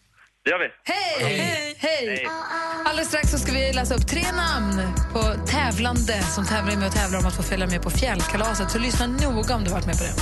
Det 0.44 0.50
gör 0.50 0.60
vi. 0.60 0.70
Hej! 0.84 1.76
Hej! 1.80 2.08
Hej. 2.08 2.28
Alldeles 2.86 3.08
strax 3.08 3.32
så 3.32 3.38
ska 3.38 3.52
vi 3.52 3.74
läsa 3.74 3.96
upp 3.96 4.08
tre 4.08 4.32
namn 4.32 4.94
på 5.14 5.48
tävlande 5.48 6.24
som 6.24 6.46
tävlar 6.46 6.76
med 6.76 6.88
och 6.88 6.94
tävlar 6.94 7.20
om 7.20 7.26
att 7.26 7.36
få 7.36 7.44
följa 7.44 7.68
med 7.68 7.82
på 7.82 7.90
fjällkalaset. 7.90 8.72
Så 8.72 8.80
lyssna 8.80 9.08
noga 9.08 9.56
om 9.56 9.64
du 9.64 9.72
varit 9.72 9.86
med 9.86 9.98
på 9.98 10.04
det. 10.04 10.14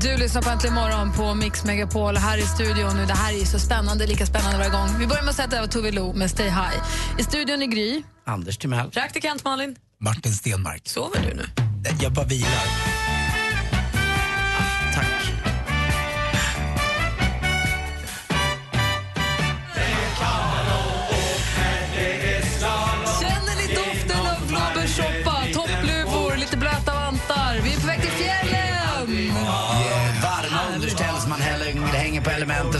Du 0.00 0.16
lyssnar 0.16 0.42
på 0.42 0.50
Äntligen 0.50 0.74
morgon 0.74 1.12
på 1.12 1.34
Mix 1.34 1.64
Megapol 1.64 2.16
här 2.16 2.38
i 2.38 2.42
studion. 2.42 2.96
Nu, 2.96 3.06
det 3.06 3.12
här 3.12 3.40
är 3.40 3.44
så 3.44 3.58
spännande, 3.58 4.06
lika 4.06 4.26
spännande 4.26 4.58
varje 4.58 4.70
gång. 4.70 4.88
Vi 4.98 5.06
börjar 5.06 5.22
med 5.22 5.30
att 5.30 5.36
sätta 5.36 5.56
över 5.56 5.68
Tove 5.68 5.90
Lo 5.90 6.12
med 6.12 6.30
Stay 6.30 6.48
High. 6.48 6.76
I 7.18 7.22
studion 7.22 7.62
i 7.62 7.66
Gry. 7.66 8.02
Anders 8.26 8.58
Timell. 8.58 8.90
Praktikant 8.90 9.44
Malin. 9.44 9.76
Martin 10.00 10.32
Stenmark. 10.32 10.88
Sover 10.88 11.20
du 11.30 11.36
nu? 11.36 11.44
Jag 12.00 12.12
bara 12.12 12.26
vilar. 12.26 13.05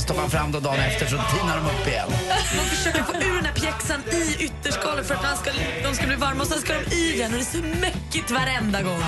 På 0.06 0.14
man 0.14 0.30
fram 0.30 0.52
dem 0.52 0.62
dagen 0.62 0.80
efter 0.80 1.06
så 1.06 1.16
tinar 1.16 1.56
de 1.56 1.66
upp 1.66 1.88
igen. 1.88 2.08
Man 2.56 2.66
försöker 2.66 3.02
få 3.02 3.12
ur 3.12 3.34
den 3.34 3.44
här 3.44 3.54
pjäxan 3.54 4.00
i 4.12 4.44
ytterskalet 4.44 5.06
för 5.06 5.14
att 5.14 5.22
man 5.22 5.36
ska, 5.36 5.50
de 5.82 5.94
ska 5.94 6.06
bli 6.06 6.16
varma 6.16 6.42
och 6.42 6.46
sen 6.46 6.60
ska 6.60 6.72
de 6.72 6.96
i 6.96 7.18
den 7.18 7.32
och 7.32 7.38
det 7.38 7.44
är 7.44 7.44
så 7.44 7.58
mäckigt 8.16 8.30
varenda 8.30 8.82
gång. 8.82 9.02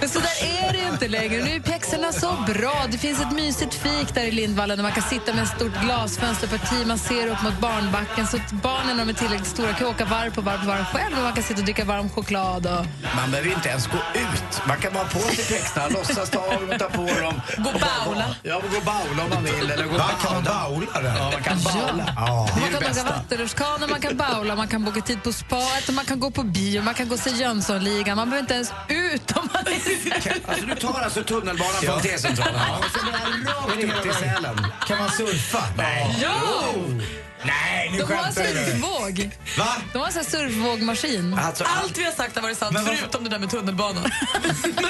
Men 0.00 0.08
så 0.08 0.18
där 0.18 0.64
är 0.66 0.72
det 0.72 0.78
ju 0.78 0.88
inte 0.88 1.08
längre. 1.08 1.44
Nu 1.44 1.50
är 1.50 1.60
pjäxorna 1.60 2.12
så 2.12 2.32
bra. 2.46 2.86
Det 2.90 2.98
finns 2.98 3.20
ett 3.20 3.32
mysigt 3.32 3.74
fik 3.74 4.14
där 4.14 4.22
i 4.22 4.30
Lindvallen 4.30 4.76
där 4.76 4.82
man 4.82 4.92
kan 4.92 5.02
sitta 5.02 5.34
med 5.34 5.42
ett 5.42 5.48
stort 5.56 5.80
glasfönsterparti. 5.82 6.86
Man 6.86 6.98
ser 6.98 7.26
upp 7.28 7.42
mot 7.42 7.60
barnbacken 7.60 8.26
så 8.26 8.36
att 8.36 8.52
barnen 8.52 8.96
när 8.96 9.04
de 9.04 9.10
är 9.10 9.14
tillräckligt 9.14 9.48
stora 9.48 9.72
kan 9.72 9.86
åka 9.86 10.04
varv 10.04 10.34
på 10.34 10.40
varv 10.40 10.60
på 10.60 10.66
varv 10.66 10.84
själv 10.84 11.16
och 11.16 11.22
man 11.22 11.32
kan 11.32 11.42
sitta 11.42 11.60
och 11.60 11.64
dricka 11.64 11.84
varm 11.84 12.10
choklad. 12.10 12.66
Och... 12.66 12.86
Man 13.16 13.30
behöver 13.30 13.50
inte 13.52 13.68
ens 13.68 13.86
gå 13.86 13.98
ut. 14.14 14.66
Man 14.68 14.76
kan 14.76 14.92
bara 14.92 15.04
på 15.04 15.18
sig 15.18 15.44
pjäxorna, 15.44 15.88
låtsas 15.88 16.30
ta 16.30 16.38
av 16.38 16.68
dem, 16.68 16.78
ta 16.78 16.88
på 16.88 17.02
dem. 17.22 17.40
Gå 17.56 17.70
baula. 17.72 18.34
Ja, 18.42 18.54
gå 18.74 18.80
baula 18.80 19.24
om 19.24 19.30
man 19.30 19.44
vill. 19.44 19.70
Eller 19.70 19.84
gå 19.84 19.96
Va, 19.98 20.10
kan 20.22 20.34
man 20.34 20.44
baula 20.44 21.00
där? 21.00 21.16
Ja, 21.18 21.30
man 21.32 21.42
kan 21.42 21.58
baula. 21.62 22.14
Ja. 22.16 22.48
Det 22.54 22.60
Man 22.60 22.70
det 22.70 22.74
kan 22.74 22.82
åka 22.82 22.88
bästa. 22.88 23.04
vattenrutschkana, 23.10 23.86
man 23.86 24.00
kan 24.00 24.16
baula, 24.16 24.54
man 24.56 24.68
kan 24.68 24.84
boka 24.84 25.00
tid 25.00 25.22
på 25.22 25.32
spaet, 25.32 25.88
och 25.88 25.94
man 25.94 26.04
kan 26.04 26.20
gå 26.20 26.30
på 26.30 26.42
bio, 26.42 26.82
man 26.82 26.94
kan 26.94 27.08
gå 27.08 27.14
och 27.14 27.20
se 27.20 27.30
Jönssonligan. 27.30 28.16
Man 28.16 28.30
behöver 28.38 28.40
inte 28.40 28.54
ens 28.54 28.72
ut 28.88 29.36
om 29.36 29.48
man 29.54 29.66
är 29.66 30.48
Alltså 30.50 30.66
du 30.66 30.74
tar 30.74 31.00
alltså 31.00 31.22
tunnelbanan 31.22 31.74
Ja. 31.82 31.92
från 31.92 32.00
T-centralen 32.02 32.54
och 32.78 32.84
så 33.00 33.06
bara 33.06 33.72
rakt 33.72 33.84
ut 33.84 34.02
till 34.02 34.14
Sälen. 34.14 34.66
Kan 34.86 34.98
man 34.98 35.10
surfa? 35.10 35.64
Nej. 35.76 36.16
Jo! 36.22 37.00
Nej, 37.44 37.90
nu 37.92 37.98
De 37.98 38.04
har 38.04 38.12
en 38.12 38.32
skämtar 38.34 38.42
du. 38.42 38.70
surfvåg. 38.70 39.30
Va? 39.58 39.66
De 39.92 39.98
har 39.98 40.06
en 40.06 40.12
här 40.14 40.22
surfvågmaskin. 40.24 41.38
Alltså, 41.38 41.64
Allt 41.64 41.98
vi 41.98 42.04
har 42.04 42.12
sagt 42.12 42.34
har 42.34 42.42
varit 42.42 42.58
sant 42.58 42.76
förutom 42.86 43.24
det 43.24 43.30
där 43.30 43.38
med 43.38 43.50
tunnelbanan. 43.50 44.04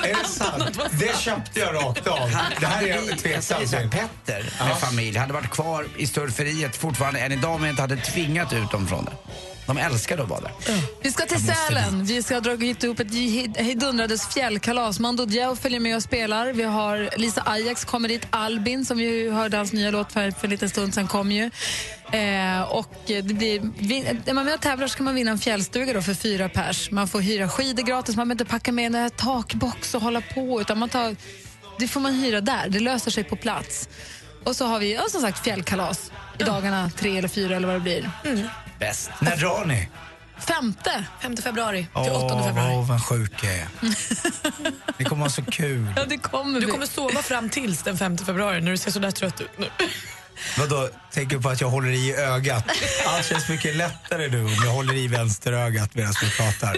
Är 0.04 0.22
det 0.22 0.28
sant? 0.28 0.78
Det 0.92 1.18
köpte 1.18 1.60
jag 1.60 1.74
rakt 1.74 2.06
av. 2.06 2.30
Det 2.60 2.66
här 2.66 2.82
är 2.82 2.88
jag 3.08 3.18
tveksam 3.18 3.60
till. 3.66 3.90
Petter 3.90 4.52
med 4.66 4.78
familj 4.78 5.18
hade 5.18 5.32
varit 5.32 5.50
kvar 5.50 5.86
i 5.96 6.06
surferiet 6.06 6.76
fortfarande 6.76 7.20
än 7.20 7.32
idag 7.32 7.54
om 7.54 7.62
jag 7.64 7.70
inte 7.72 7.82
hade 7.82 7.96
tvingat 7.96 8.52
ut 8.52 8.70
dem 8.70 8.88
från 8.88 9.04
det. 9.04 9.12
De 9.68 9.78
älskade 9.78 10.22
att 10.22 10.28
vara 10.28 10.40
där. 10.40 10.52
Vi 11.02 11.12
ska 11.12 11.26
till 11.26 11.46
Sälen. 11.46 12.04
Vi 12.04 12.22
ska 12.22 12.34
ha 12.34 12.40
dragit 12.40 12.84
ihop 12.84 13.00
ett 13.00 13.14
hejdundrades 13.56 14.26
fjällkalas. 14.34 15.00
Mando 15.00 15.24
Diao 15.26 15.56
följer 15.56 15.80
med 15.80 15.96
och 15.96 16.02
spelar. 16.02 16.52
Vi 16.52 16.62
har 16.62 17.10
Lisa 17.16 17.42
Ajax 17.46 17.84
kommer 17.84 18.08
dit. 18.08 18.26
Albin, 18.30 18.84
som 18.84 18.98
vi 18.98 19.30
hörde 19.30 19.56
hans 19.56 19.72
nya 19.72 19.90
låt 19.90 20.12
för, 20.12 20.30
för 20.30 20.44
en 20.44 20.50
liten 20.50 20.68
stund 20.70 20.94
sen 20.94 21.08
kom 21.08 21.32
ju. 21.32 21.50
Eh, 22.12 22.62
och 22.62 22.92
det 23.06 23.22
blir, 23.22 23.60
vin- 23.78 24.22
är 24.26 24.34
man 24.34 24.44
med 24.44 24.54
och 24.54 24.60
tävlar 24.60 24.86
så 24.88 24.96
kan 24.96 25.04
man 25.04 25.14
vinna 25.14 25.30
en 25.30 25.38
fjällstuga 25.38 25.92
då 25.92 26.02
för 26.02 26.14
fyra 26.14 26.48
pers. 26.48 26.90
Man 26.90 27.08
får 27.08 27.20
hyra 27.20 27.48
skidor 27.48 27.82
gratis, 27.82 28.16
man 28.16 28.28
behöver 28.28 28.42
inte 28.44 28.50
packa 28.52 28.72
med 28.72 28.94
en 28.96 29.10
takbox 29.10 29.94
och 29.94 30.02
hålla 30.02 30.20
på. 30.20 30.60
Utan 30.60 30.78
man 30.78 30.88
tar, 30.88 31.16
det 31.78 31.88
får 31.88 32.00
man 32.00 32.14
hyra 32.14 32.40
där, 32.40 32.68
det 32.68 32.80
löser 32.80 33.10
sig 33.10 33.24
på 33.24 33.36
plats. 33.36 33.88
Och 34.44 34.56
så 34.56 34.66
har 34.66 34.78
vi 34.78 34.94
ja, 34.94 35.02
som 35.10 35.20
sagt 35.20 35.44
fjällkalas 35.44 36.10
i 36.38 36.42
dagarna 36.42 36.90
tre 36.96 37.18
eller 37.18 37.28
fyra 37.28 37.56
eller 37.56 37.66
vad 37.66 37.76
det 37.76 37.80
blir. 37.80 38.10
Bäst. 38.78 39.10
När 39.20 39.36
drar 39.36 39.64
ni? 39.64 39.88
Femte. 40.38 41.04
5 41.22 41.36
februari 41.36 41.86
till 42.04 42.12
8 42.12 42.34
Åh, 42.34 42.46
februari. 42.46 42.74
vad, 42.76 42.86
vad 42.86 43.04
sjuk 43.04 43.32
jag 43.42 43.54
är. 43.54 43.68
Det 44.98 45.04
kommer 45.04 45.20
vara 45.20 45.30
så 45.30 45.42
kul. 45.44 45.92
Ja, 45.96 46.04
det 46.08 46.18
kommer 46.18 46.60
Du 46.60 46.66
vi. 46.66 46.72
kommer 46.72 46.86
sova 46.86 47.22
fram 47.22 47.48
tills 47.48 47.82
den 47.82 47.98
5 47.98 48.18
februari 48.18 48.60
när 48.60 48.70
du 48.70 48.76
ser 48.78 48.90
så 48.90 48.98
där 48.98 49.10
trött 49.10 49.40
ut 49.40 49.58
nu. 49.58 49.66
Vadå, 50.58 50.88
tänker 51.12 51.36
du 51.36 51.42
på 51.42 51.48
att 51.48 51.60
jag 51.60 51.68
håller 51.68 51.90
i 51.90 52.14
ögat? 52.14 52.64
Allt 53.06 53.26
känns 53.26 53.48
mycket 53.48 53.76
lättare 53.76 54.28
nu 54.28 54.40
om 54.44 54.54
jag 54.64 54.72
håller 54.72 54.94
i 54.94 55.08
vänsterögat 55.08 55.94
medan 55.94 56.12
vi 56.22 56.30
pratar. 56.30 56.76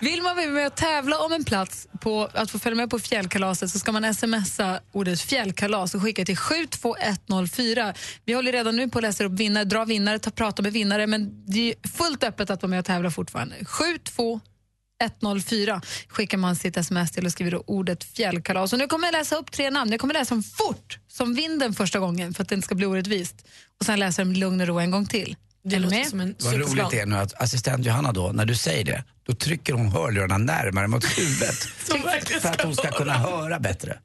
Vill 0.00 0.22
man 0.22 0.36
vara 0.36 0.46
med 0.46 0.66
och 0.66 0.74
tävla 0.74 1.18
om 1.18 1.32
en 1.32 1.44
plats 1.44 1.88
på 2.00 2.28
att 2.34 2.50
få 2.50 2.58
följa 2.58 2.76
med 2.76 2.90
på 2.90 2.98
fjällkalaset 2.98 3.70
så 3.70 3.78
ska 3.78 3.92
man 3.92 4.14
smsa 4.14 4.80
ordet 4.92 5.20
fjällkalas 5.20 5.94
och 5.94 6.02
skicka 6.02 6.24
till 6.24 6.36
72104. 6.36 7.94
Vi 8.24 8.32
håller 8.32 8.52
redan 8.52 8.76
nu 8.76 8.88
på 8.88 8.98
att 8.98 9.02
läsa 9.02 9.24
upp 9.24 9.32
vinnare, 9.32 9.64
dra 9.64 9.84
vinnare, 9.84 10.18
ta 10.18 10.30
prata 10.30 10.62
med 10.62 10.72
vinnare 10.72 11.06
men 11.06 11.44
det 11.46 11.70
är 11.70 11.88
fullt 11.88 12.24
öppet 12.24 12.50
att 12.50 12.62
vara 12.62 12.70
med 12.70 12.78
och 12.78 12.84
tävla 12.84 13.10
fortfarande. 13.10 13.56
72104 13.64 15.82
skickar 16.08 16.38
man 16.38 16.56
sitt 16.56 16.76
sms 16.76 17.12
till 17.12 17.26
och 17.26 17.32
skriver 17.32 17.50
då 17.50 17.64
ordet 17.66 18.04
fjällkalas. 18.04 18.72
Och 18.72 18.78
nu 18.78 18.86
kommer 18.86 19.06
jag 19.06 19.12
läsa 19.12 19.36
upp 19.36 19.52
tre 19.52 19.70
namn. 19.70 19.90
Jag 19.90 20.00
kommer 20.00 20.14
läsa 20.14 20.34
dem 20.34 20.42
fort 20.42 20.98
som 21.08 21.34
vinden 21.34 21.74
första 21.74 21.98
gången 21.98 22.34
för 22.34 22.42
att 22.42 22.48
det 22.48 22.54
inte 22.54 22.66
ska 22.66 22.74
bli 22.74 22.86
orättvist. 22.86 23.46
Och 23.80 23.86
sen 23.86 23.98
läsa 23.98 24.24
dem 24.24 24.32
lugn 24.32 24.60
och 24.60 24.66
ro 24.66 24.78
en 24.78 24.90
gång 24.90 25.06
till. 25.06 25.36
Det 25.62 25.78
låter 25.78 25.96
med? 25.96 26.06
som 26.06 26.20
en 26.20 26.34
Vad 26.38 26.54
roligt 26.54 26.90
det 26.90 27.00
är 27.00 27.06
nu 27.06 27.16
att 27.16 27.42
assistent 27.42 27.86
Johanna 27.86 28.12
då, 28.12 28.32
när 28.32 28.44
du 28.44 28.54
säger 28.54 28.84
det, 28.84 29.04
då 29.26 29.34
trycker 29.34 29.72
hon 29.72 29.88
hörlurarna 29.88 30.38
närmare 30.38 30.88
mot 30.88 31.04
huvudet. 31.18 31.54
För 32.42 32.48
att 32.48 32.62
hon 32.62 32.76
ska 32.76 32.90
kunna 32.90 33.12
höra 33.12 33.58
bättre. 33.58 33.98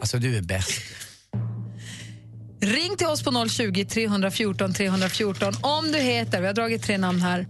Alltså 0.00 0.18
du 0.18 0.36
är 0.36 0.42
bäst. 0.42 0.82
Ring 2.60 2.96
till 2.96 3.06
oss 3.06 3.22
på 3.22 3.48
020 3.48 3.84
314 3.84 4.74
314 4.74 5.54
om 5.60 5.92
du 5.92 5.98
heter, 5.98 6.40
vi 6.40 6.46
har 6.46 6.54
dragit 6.54 6.82
tre 6.82 6.98
namn 6.98 7.20
här. 7.20 7.46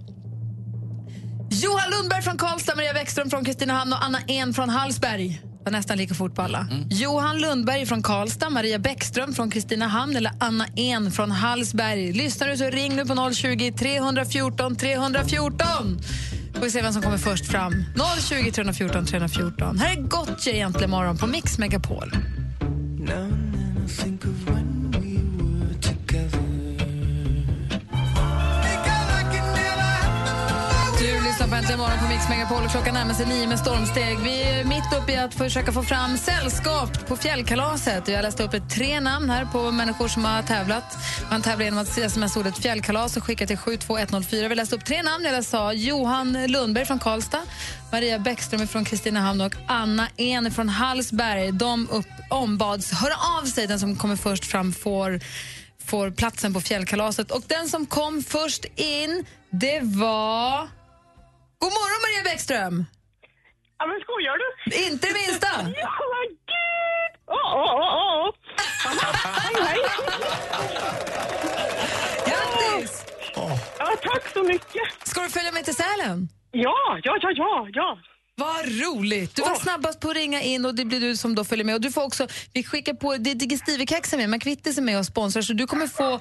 Johan 1.51 1.91
Lundberg 1.91 2.23
från 2.23 2.39
Karlstad, 2.39 2.77
Maria 2.77 2.93
Bäckström 2.93 3.31
från 3.31 3.45
Kristinehamn 3.45 3.93
och 3.93 4.05
Anna 4.05 4.21
En 4.27 4.55
från 4.55 4.69
Hallsberg. 4.69 5.41
Var 5.65 5.73
nästan 5.73 5.99
lika 5.99 6.15
fort 6.15 6.35
på 6.35 6.43
alla. 6.43 6.67
Johan 6.91 7.41
Lundberg 7.41 7.87
från 7.87 8.03
Karlstad, 8.03 8.51
Maria 8.51 8.79
Bäckström 8.79 9.35
från 9.35 9.51
Kristinehamn 9.51 10.17
eller 10.17 10.33
Anna 10.39 10.67
En 10.77 11.13
från 11.13 11.31
Hallsberg. 11.31 12.13
Lyssnar 12.13 12.49
du 12.49 12.57
så 12.57 12.71
ring 12.71 12.97
nu 12.97 13.07
på 13.07 13.31
020 13.35 13.73
314 13.73 14.77
314. 14.77 15.67
Får 16.55 16.61
vi 16.63 16.71
se 16.71 16.83
vem 16.83 16.93
som 16.93 17.03
kommer 17.03 17.19
först 17.19 17.47
fram. 17.47 17.85
020 18.21 18.51
314 18.53 19.07
314. 19.07 19.79
Här 19.79 19.97
är 19.97 20.01
Gotye 20.01 20.55
egentligen 20.55 20.91
morgon 20.91 21.19
på 21.19 21.27
Mix 21.27 21.59
Megapol. 21.59 22.13
Now 22.99 23.43
lyssnar 31.33 31.49
på 31.49 31.55
Äntligen 31.55 31.79
morgon 31.79 31.99
på 31.99 32.09
Mix 32.09 32.29
Megapol 32.29 32.69
klockan 32.69 32.95
närmar 32.95 33.15
sig 33.15 33.27
nio 33.27 33.47
med 33.47 33.59
stormsteg. 33.59 34.19
Vi 34.19 34.43
är 34.43 34.65
mitt 34.65 34.93
uppe 35.03 35.13
i 35.13 35.17
att 35.17 35.35
försöka 35.35 35.73
få 35.73 35.83
fram 35.83 36.17
sällskap 36.17 37.07
på 37.09 37.17
fjällkalaset. 37.17 38.09
Jag 38.09 38.23
läste 38.23 38.43
upp 38.45 38.55
ett 38.55 38.71
tre 38.71 39.01
namn 39.01 39.31
här 39.31 39.45
på 39.45 39.71
människor 39.71 40.09
som 40.09 40.25
har 40.25 40.43
tävlat. 40.43 40.99
Man 41.31 41.43
tävlar 41.43 41.65
genom 41.65 41.81
att 41.81 41.99
sms 41.99 42.37
ordet 42.37 42.59
fjällkalas 42.59 43.17
och 43.17 43.25
skicka 43.25 43.47
till 43.47 43.59
72104. 43.59 44.49
Vi 44.49 44.55
läste 44.55 44.77
upp 44.77 44.85
tre 44.85 45.03
namn. 45.03 45.25
Jag 45.25 45.45
sa 45.45 45.73
Johan 45.73 46.47
Lundberg 46.47 46.85
från 46.85 46.99
Karlstad, 46.99 47.43
Maria 47.93 48.19
Bäckström 48.19 48.69
från 48.69 48.85
Kristinehamn 48.85 49.41
och 49.41 49.55
Anna 49.67 50.09
En 50.17 50.51
från 50.51 50.69
Hallsberg. 50.69 51.53
De 51.53 51.89
upp, 51.91 52.09
ombads 52.31 52.93
höra 52.93 53.15
av 53.39 53.47
sig. 53.47 53.67
Den 53.67 53.81
som 53.81 53.97
kommer 53.97 54.17
först 54.17 54.45
fram 54.45 54.73
får 54.73 55.21
får 55.85 56.11
platsen 56.11 56.55
på 56.55 56.61
fjällkalaset. 56.61 57.31
Och 57.31 57.43
den 57.47 57.69
som 57.69 57.87
kom 57.87 58.23
först 58.23 58.65
in, 58.77 59.25
det 59.51 59.81
var... 59.83 60.82
God 61.63 61.73
morgon 61.73 62.01
Maria 62.07 62.23
Bäckström! 62.31 62.85
Ja, 63.79 63.87
men 63.87 64.01
skojar 64.01 64.37
du? 64.43 64.77
Inte 64.87 65.07
det 65.07 65.15
minsta! 65.15 65.47
Ja, 65.85 65.93
men 66.13 66.29
gud! 66.53 67.13
Åh, 67.27 67.55
åh, 67.61 67.75
åh, 67.83 68.27
åh. 68.27 68.35
Hej, 69.41 69.55
hej. 69.67 69.79
Grattis! 72.29 73.05
Ja, 73.79 73.97
tack 74.03 74.33
så 74.33 74.43
mycket. 74.43 74.83
Ska 75.05 75.23
du 75.23 75.29
följa 75.29 75.53
med 75.53 75.65
till 75.65 75.75
Sälen? 75.75 76.29
Ja, 76.51 76.75
ja, 77.03 77.19
ja, 77.23 77.31
ja, 77.37 77.69
ja. 77.73 77.99
Vad 78.37 78.65
roligt! 78.65 79.37
Du 79.37 79.43
var 79.43 79.55
snabbast 79.55 80.01
på 80.01 80.11
att 80.11 80.17
ringa 80.17 80.41
in 80.43 80.65
och 80.65 80.75
det 80.75 80.85
blir 80.85 81.01
du 81.01 81.17
som 81.17 81.35
då 81.35 81.45
följer 81.45 81.65
med. 81.65 81.75
Och 81.75 81.81
du 81.81 81.93
får 81.93 82.03
också, 82.05 82.27
vi 82.53 82.65
skickar 82.65 82.95
på, 82.95 83.17
det 83.17 83.31
är 83.31 83.35
Digestive-kex 83.35 84.13
är 84.13 84.17
med, 84.17 84.31
McVittys 84.31 84.79
är 84.79 84.83
med 84.83 84.99
och 84.99 85.07
sponsrar 85.07 85.43
så 85.43 85.53
du 85.53 85.67
kommer 85.67 85.87
få 85.87 86.21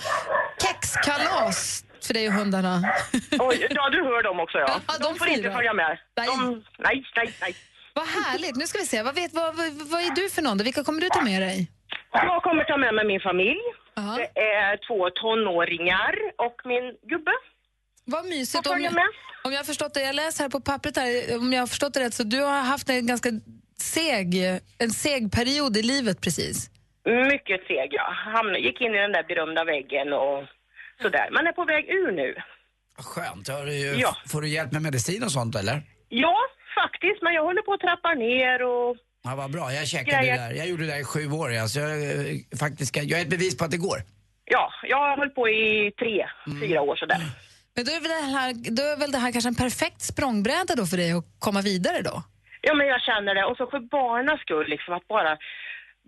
kexkalas 0.62 1.84
för 2.06 2.14
dig 2.14 2.28
och 2.28 2.34
hundarna. 2.34 2.76
Oj, 3.40 3.68
ja, 3.70 3.90
du 3.90 4.04
hör 4.04 4.24
dem 4.24 4.40
också, 4.40 4.58
ja. 4.58 4.82
Ja, 4.88 4.94
de, 5.00 5.04
de 5.04 5.16
får 5.20 5.28
inte 5.28 5.52
följa 5.52 5.74
med. 5.74 5.98
De, 6.14 6.64
nej, 6.78 7.04
nej, 7.16 7.34
nej. 7.42 7.56
Vad 7.94 8.08
härligt! 8.08 8.56
Nu 8.56 8.68
ska 8.68 8.78
vi 8.80 8.86
se, 8.86 9.04
vad, 9.04 9.16
vet, 9.16 9.34
vad, 9.34 9.56
vad, 9.92 10.02
är 10.02 10.16
du 10.16 10.30
för 10.30 10.42
någon? 10.42 10.58
då? 10.58 10.64
Vilka 10.64 10.84
kommer 10.84 11.02
du 11.02 11.10
ta 11.10 11.22
med 11.22 11.42
dig? 11.42 11.72
Jag 12.12 12.44
kommer 12.44 12.64
ta 12.64 12.78
med 12.78 12.94
mig 12.94 13.06
min 13.06 13.20
familj. 13.20 13.62
Det 13.96 14.42
är 14.42 14.88
två 14.88 15.10
tonåringar 15.10 16.16
och 16.38 16.62
min 16.66 16.86
gubbe. 17.10 17.32
Vad 18.06 18.26
mysigt. 18.26 18.68
Om 18.68 18.82
jag, 18.82 18.94
om 19.44 19.52
jag 19.52 19.60
har 19.60 19.64
förstått 19.64 19.94
det, 19.94 20.02
jag 20.02 20.16
läser 20.16 20.44
här 20.44 20.50
på 20.50 20.62
pappret 20.62 20.98
här, 20.98 21.38
om 21.38 21.54
jag 21.54 21.62
har 21.62 21.68
förstått 21.68 21.94
det 21.94 22.00
rätt, 22.00 22.14
så 22.14 22.24
du 22.24 22.42
har 22.42 22.62
haft 22.62 22.90
en 22.90 23.08
ganska 23.08 23.30
seg, 23.78 24.36
en 24.80 24.90
seg 24.90 25.32
period 25.32 25.78
i 25.78 25.84
livet 25.84 26.22
precis. 26.22 26.70
Mycket 27.06 27.68
seg, 27.68 27.90
ja. 27.92 28.08
Han 28.34 28.56
gick 28.56 28.82
in 28.82 28.96
i 28.96 28.98
den 28.98 29.12
där 29.12 29.24
berömda 29.24 29.64
väggen 29.64 30.14
och 30.14 30.44
sådär. 31.02 31.30
Man 31.32 31.48
är 31.48 31.52
på 31.52 31.66
väg 31.66 31.86
ur 31.90 32.12
nu. 32.12 32.36
Skönt. 32.98 33.48
Har 33.48 33.66
du, 33.66 33.74
ju- 33.74 33.96
Ja. 33.96 34.16
Får 34.28 34.42
du 34.42 34.48
hjälp 34.48 34.72
med 34.72 34.82
medicin 34.82 35.24
och 35.24 35.32
sånt 35.32 35.56
eller? 35.56 35.84
Ja, 36.10 36.36
faktiskt. 36.76 37.22
Men 37.22 37.34
jag 37.34 37.44
håller 37.44 37.62
på 37.62 37.74
att 37.74 37.80
trappa 37.80 38.14
ner 38.14 38.62
och... 38.64 38.98
Ja, 39.24 39.36
vad 39.36 39.52
bra. 39.52 39.74
Jag 39.74 39.88
checkade 39.88 40.18
Grejer. 40.18 40.38
det 40.38 40.44
där. 40.48 40.54
Jag 40.54 40.68
gjorde 40.70 40.84
det 40.86 40.92
där 40.92 41.00
i 41.00 41.04
sju 41.04 41.32
år. 41.32 41.58
Alltså, 41.58 41.80
jag, 41.80 41.92
eh, 42.04 42.36
faktiskt, 42.60 42.96
jag 42.98 43.20
är 43.20 43.22
ett 43.22 43.30
bevis 43.30 43.58
på 43.58 43.66
att 43.66 43.72
det 43.72 43.78
går. 43.78 43.98
Ja, 44.46 44.72
jag 44.84 44.98
har 44.98 45.18
hållit 45.18 45.36
på 45.36 45.50
i 45.50 45.92
tre, 46.00 46.26
fyra 46.62 46.82
år 46.82 46.96
sådär. 46.96 47.18
Men 47.76 47.86
då 47.86 47.92
är, 47.92 48.00
väl 48.02 48.10
det 48.10 48.38
här, 48.38 48.54
då 48.78 48.84
är 48.84 48.98
väl 49.00 49.12
det 49.12 49.18
här 49.18 49.32
kanske 49.32 49.48
en 49.50 49.56
perfekt 49.56 50.02
språngbräda 50.02 50.76
då 50.76 50.86
för 50.86 50.98
dig 50.98 51.12
att 51.12 51.26
komma 51.40 51.62
vidare 51.62 52.02
då? 52.02 52.24
Ja, 52.62 52.74
men 52.74 52.88
jag 52.88 53.02
känner 53.02 53.36
det. 53.36 53.46
Och 53.46 53.58
så 53.58 53.68
för 53.68 53.80
barnens 53.80 54.42
skull, 54.42 54.68
liksom 54.70 54.94
att 54.94 55.08
bara, 55.08 55.38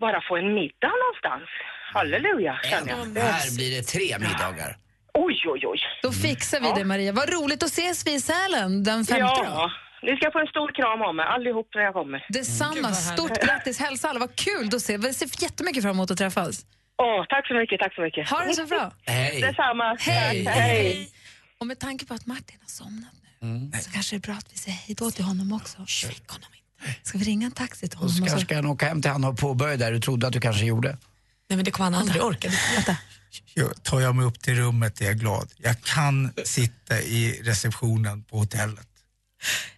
bara 0.00 0.20
få 0.28 0.36
en 0.36 0.54
middag 0.54 0.92
någonstans. 1.04 1.48
Halleluja, 1.94 2.58
känner 2.70 2.90
jag. 2.90 3.22
Här 3.22 3.56
blir 3.56 3.70
det 3.76 3.82
tre 3.82 4.18
middagar. 4.18 4.76
Oj, 5.18 5.42
oj, 5.46 5.66
oj. 5.66 5.78
Då 6.02 6.12
fixar 6.12 6.60
vi 6.60 6.72
det 6.76 6.84
Maria. 6.84 7.12
Vad 7.12 7.28
roligt 7.32 7.62
att 7.62 7.68
ses 7.70 8.06
vi 8.06 8.14
i 8.14 8.20
Sälen 8.20 8.82
den 8.84 9.04
femte 9.04 9.20
Ja, 9.20 9.70
ni 10.02 10.16
ska 10.16 10.30
få 10.30 10.38
en 10.38 10.46
stor 10.46 10.72
kram 10.74 11.02
av 11.08 11.14
mig 11.14 11.26
allihop 11.26 11.68
när 11.74 11.82
jag 11.82 11.94
kommer. 11.94 12.26
Detsamma. 12.28 12.92
Stort 12.92 13.42
grattis. 13.44 13.78
Hälsa 13.80 14.08
alla. 14.08 14.20
Vad 14.20 14.34
kul 14.36 14.66
att 14.74 14.80
se. 14.82 14.96
Vi 14.96 15.14
ser 15.14 15.42
jättemycket 15.42 15.82
fram 15.82 15.90
emot 15.96 16.10
att 16.10 16.18
träffas. 16.18 16.66
Åh, 17.02 17.24
tack 17.28 17.46
så 17.48 17.54
mycket, 17.54 17.80
tack 17.80 17.94
så 17.94 18.00
mycket. 18.00 18.30
Ha 18.30 18.44
det 18.44 18.54
så 18.54 18.66
bra. 18.66 18.92
Hej. 19.06 19.40
Detsamma. 19.40 19.96
Hej. 20.00 20.44
Tack, 20.44 20.54
hej. 20.54 21.08
Och 21.60 21.66
med 21.66 21.78
tanke 21.78 22.06
på 22.06 22.14
att 22.14 22.26
Martin 22.26 22.56
har 22.60 22.68
somnat 22.68 23.10
Mm. 23.42 23.70
nu 23.74 23.78
så 23.80 23.90
kanske 23.90 24.16
det 24.16 24.18
är 24.18 24.26
bra 24.28 24.34
att 24.34 24.46
vi 24.52 24.56
säger 24.58 24.76
hej 24.78 24.94
då 24.98 25.10
till 25.10 25.24
honom 25.24 25.52
också. 25.52 25.78
Väck 26.08 26.28
honom 26.28 26.48
inte. 26.54 27.08
Ska 27.08 27.18
vi 27.18 27.24
ringa 27.24 27.46
en 27.46 27.52
taxi 27.52 27.88
till 27.88 27.98
honom? 27.98 28.10
och 28.10 28.16
så- 28.16 28.24
kanske 28.26 28.40
ska 28.46 28.54
han 28.54 28.66
åka 28.66 28.86
hem 28.88 29.02
till 29.02 29.10
han 29.10 29.24
och 29.24 29.38
påbörja 29.38 29.76
där 29.76 29.92
du 29.92 30.00
trodde 30.00 30.26
att 30.26 30.32
du 30.32 30.40
kanske 30.40 30.64
gjorde. 30.64 30.88
Nej, 31.48 31.56
men 31.56 31.64
det 31.64 31.70
kommer 31.70 31.90
han 31.90 31.94
aldrig 32.00 32.22
orka. 32.22 32.48
Vänta. 32.74 32.96
Tar 33.82 34.00
jag 34.00 34.14
mig 34.14 34.24
upp 34.26 34.40
till 34.40 34.54
rummet 34.54 35.00
är 35.00 35.04
jag 35.04 35.18
glad. 35.18 35.52
Jag 35.56 35.80
kan 35.82 36.32
sitta 36.44 37.00
i 37.02 37.40
receptionen 37.44 38.22
på 38.22 38.38
hotellet. 38.38 38.86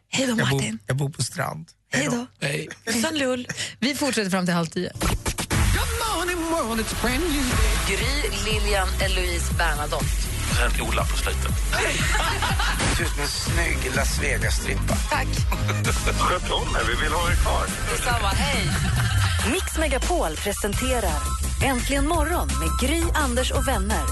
Hej 0.09 0.27
då 0.27 0.31
Jag 0.39 0.49
bor, 0.49 0.57
Martin. 0.57 0.79
jag 0.87 0.97
bor 0.97 1.09
på 1.11 1.23
strand. 1.23 1.69
Hej 1.93 2.09
då. 2.11 2.27
Hej. 2.41 2.69
Puss 2.85 3.05
lull. 3.13 3.49
Vi 3.79 3.95
fortsätter 3.95 4.31
fram 4.31 4.45
till 4.47 4.55
halv 4.55 4.67
tio. 4.67 4.93
Gry, 7.89 8.31
Lilian, 8.45 8.89
Eloise, 9.01 9.55
Bernadotte. 9.55 10.36
Sen 10.57 10.87
Ola 10.87 11.05
på 11.05 11.17
slutet. 11.17 11.53
Det 11.71 12.97
ser 12.97 13.05
ut 13.05 13.11
som 13.11 13.21
en 13.23 13.29
snygg 13.29 13.95
Las 13.97 14.19
Vegas-strippa. 14.23 14.97
Tack. 15.11 15.27
Sköt 16.19 16.51
om 16.51 16.77
er, 16.77 16.85
vi 16.89 17.05
vill 17.05 17.13
ha 17.13 17.31
er 17.31 17.37
kvar. 17.37 17.67
Detsamma, 17.91 18.29
hej! 18.29 18.71
Mix 19.53 19.79
Megapol 19.79 20.37
presenterar 20.37 21.21
Äntligen 21.65 22.09
morgon 22.09 22.47
med 22.47 22.89
Gry, 22.89 23.03
Anders 23.15 23.51
och 23.51 23.69
vänner. 23.69 24.05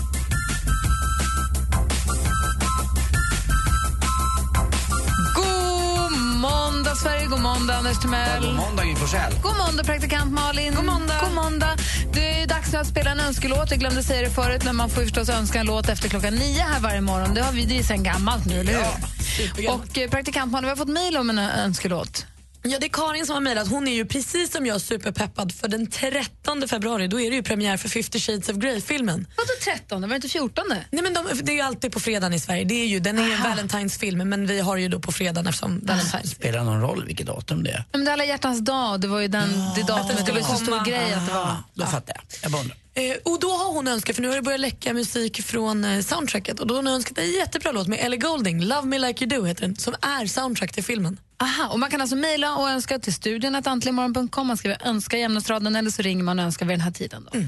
Sverige, 7.05 7.27
god 7.27 7.41
måndag 7.41 7.75
Anders 7.75 7.99
Timell. 7.99 8.43
God 8.43 8.55
måndag 8.55 8.85
Gry 8.85 8.95
Forssell. 8.95 9.33
God 9.43 9.57
måndag 9.57 9.85
praktikant 9.85 10.33
Malin. 10.33 10.75
God 10.75 10.85
måndag. 10.85 11.15
God 11.21 11.35
måndag. 11.35 11.77
Det 12.13 12.43
är 12.43 12.47
dags 12.47 12.73
nu 12.73 12.79
att 12.79 12.87
spela 12.87 13.11
en 13.11 13.21
önskelåt. 13.21 13.71
Jag 13.71 13.81
glömde 13.81 14.03
säga 14.03 14.29
det 14.29 14.31
förut, 14.31 14.65
men 14.65 14.77
man 14.77 14.91
får 14.91 15.03
ju 15.03 15.09
förstås 15.09 15.29
önska 15.29 15.61
en 15.61 15.67
låt 15.67 15.89
efter 15.89 16.09
klockan 16.09 16.35
nio 16.35 16.63
här 16.63 16.81
varje 16.81 17.01
morgon. 17.01 17.35
Det 17.35 17.41
har 17.41 17.53
vi 17.53 17.65
det 17.65 17.79
är 17.79 17.83
sen 17.83 18.03
gammalt 18.03 18.47
nu, 18.47 18.61
eller 18.61 18.73
hur? 18.73 19.71
Och 19.71 19.99
eh, 19.99 20.11
praktikant 20.11 20.53
Malin, 20.53 20.65
vi 20.65 20.71
har 20.71 20.77
fått 20.77 20.89
mejl 20.89 21.17
om 21.17 21.31
en 21.31 21.39
önskelåt. 21.39 22.27
Ja, 22.69 22.79
det 22.79 22.87
är 22.87 22.91
Karin 22.91 23.27
som 23.27 23.35
har 23.35 23.41
mejlat. 23.41 23.69
Hon 23.69 23.89
är 23.89 23.93
ju 23.95 24.05
precis 24.07 24.53
som 24.53 24.67
jag 24.67 24.81
superpeppad 24.81 25.53
för 25.53 25.69
den 25.69 25.87
13 25.87 26.69
februari 26.69 27.09
då 27.09 27.21
är 27.21 27.31
det 27.31 27.37
ju 27.37 27.43
premiär 27.43 27.77
för 27.77 27.89
50 27.89 28.21
shades 28.21 28.49
of 28.49 28.57
Grey-filmen. 28.57 29.27
Vadå 29.37 29.75
13? 29.79 30.01
Var 30.01 30.09
det 30.09 30.17
inte 30.17 30.29
14? 30.29 30.65
Nej, 30.69 31.03
men 31.03 31.15
de, 31.15 31.27
det 31.43 31.53
är 31.53 31.57
ju 31.57 31.61
alltid 31.61 31.93
på 31.93 32.01
fredagen 32.01 32.33
i 32.33 32.41
Sverige. 32.41 32.65
Det 32.65 32.75
är 32.75 32.87
ju, 32.87 33.01
den 33.01 33.19
är 33.19 33.27
ju 33.27 33.33
en 33.33 33.39
Valentine's-film 33.41 34.25
men 34.25 34.47
vi 34.47 34.61
har 34.61 34.77
ju 34.77 34.89
då 34.89 35.01
på 35.01 35.13
fredagen 35.13 35.47
eftersom 35.47 35.81
Valentine's. 35.81 36.27
Spelar 36.27 36.65
någon 36.65 36.81
roll 36.81 37.05
vilket 37.07 37.27
datum 37.27 37.63
det 37.63 37.71
är? 37.71 37.85
Men 37.93 38.05
det 38.05 38.11
är 38.11 38.13
alla 38.13 38.25
hjärtans 38.25 38.61
dag, 38.61 39.01
det 39.01 39.09
var 39.09 39.21
ju 39.21 39.29
den, 39.29 39.49
det 39.77 39.83
datumet, 39.83 40.27
det 40.27 40.33
var 40.33 40.39
ju 40.39 40.45
så 40.45 40.57
stor 40.57 40.85
grej 40.85 41.13
att 41.13 41.27
det 41.27 41.35
var. 41.35 41.57
Då 41.75 41.87
fattar 41.87 42.15
jag. 42.15 42.25
Jag 42.43 42.53
bara 42.53 42.63
undrar. 42.63 42.77
Eh, 42.97 43.17
och 43.25 43.41
då 43.41 43.51
har 43.51 43.73
hon 43.73 43.89
önskat, 43.89 44.17
för 44.17 44.23
nu 44.23 44.29
har 44.29 44.37
det 44.37 44.43
börjat 44.43 44.61
läcka 44.61 44.93
musik 44.95 45.43
från 45.43 45.85
eh, 45.85 46.01
soundtracket 46.01 46.61
och 46.61 46.67
då 46.67 46.75
har 46.75 46.83
hon 46.83 46.87
önskat 46.87 47.19
en 47.19 47.31
jättebra 47.31 47.73
låt 47.73 47.89
med 47.89 47.99
Ellie 48.03 48.17
Goulding, 48.17 48.65
Love 48.65 48.87
Me 48.87 48.99
Like 48.99 49.25
You 49.25 49.39
Do 49.41 49.45
heter 49.47 49.63
den, 49.63 49.77
som 49.77 49.95
är 50.01 50.27
soundtrack 50.27 50.73
till 50.73 50.85
filmen. 50.85 51.19
Aha, 51.39 51.69
och 51.73 51.79
man 51.79 51.91
kan 51.91 52.01
alltså 52.01 52.17
mejla 52.17 52.57
och 52.57 52.71
önska 52.71 52.99
till 52.99 53.15
studion 53.15 53.55
att 53.55 53.67
antligenmorgon.com. 53.67 54.47
Man 54.47 54.57
skriver 54.57 54.87
önska 54.87 55.19
i 55.19 55.23
ämnesraden 55.23 55.77
eller 55.77 55.91
så 55.91 56.03
ringer 56.03 56.25
man 56.25 56.39
och 56.39 56.45
önskar 56.45 56.67
vid 56.67 56.73
den 56.73 56.81
här 56.81 56.91
tiden. 56.91 57.29
Då. 57.33 57.39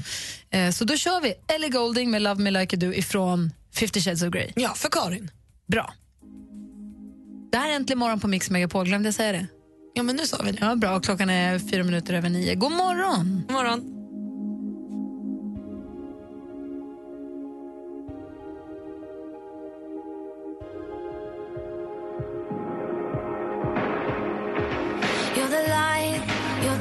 Eh, 0.57 0.71
så 0.71 0.85
då 0.85 0.97
kör 0.97 1.21
vi 1.21 1.33
Ellie 1.47 1.69
Goulding 1.69 2.11
med 2.11 2.21
Love 2.21 2.41
Me 2.43 2.51
Like 2.51 2.75
You 2.75 2.87
Do 2.91 2.93
ifrån 2.97 3.51
50 3.75 4.01
Shades 4.01 4.23
of 4.23 4.29
Grey. 4.29 4.51
Ja, 4.55 4.73
för 4.73 4.89
Karin. 4.89 5.31
Bra. 5.67 5.93
Det 7.51 7.57
här 7.57 7.69
är 7.69 7.75
Äntligen 7.75 7.99
morgon 7.99 8.19
på 8.19 8.27
Mix 8.27 8.49
Megapol, 8.49 8.85
glömde 8.85 9.07
jag 9.07 9.15
säga 9.15 9.31
det? 9.31 9.47
Ja, 9.93 10.03
men 10.03 10.15
nu 10.15 10.27
sa 10.27 10.41
vi 10.43 10.51
det. 10.51 10.57
Ja, 10.61 10.75
bra. 10.75 10.99
Klockan 10.99 11.29
är 11.29 11.59
fyra 11.59 11.83
minuter 11.83 12.13
över 12.13 12.29
nio. 12.29 12.55
God 12.55 12.71
morgon! 12.71 13.43
God 13.47 13.51
morgon. 13.51 13.96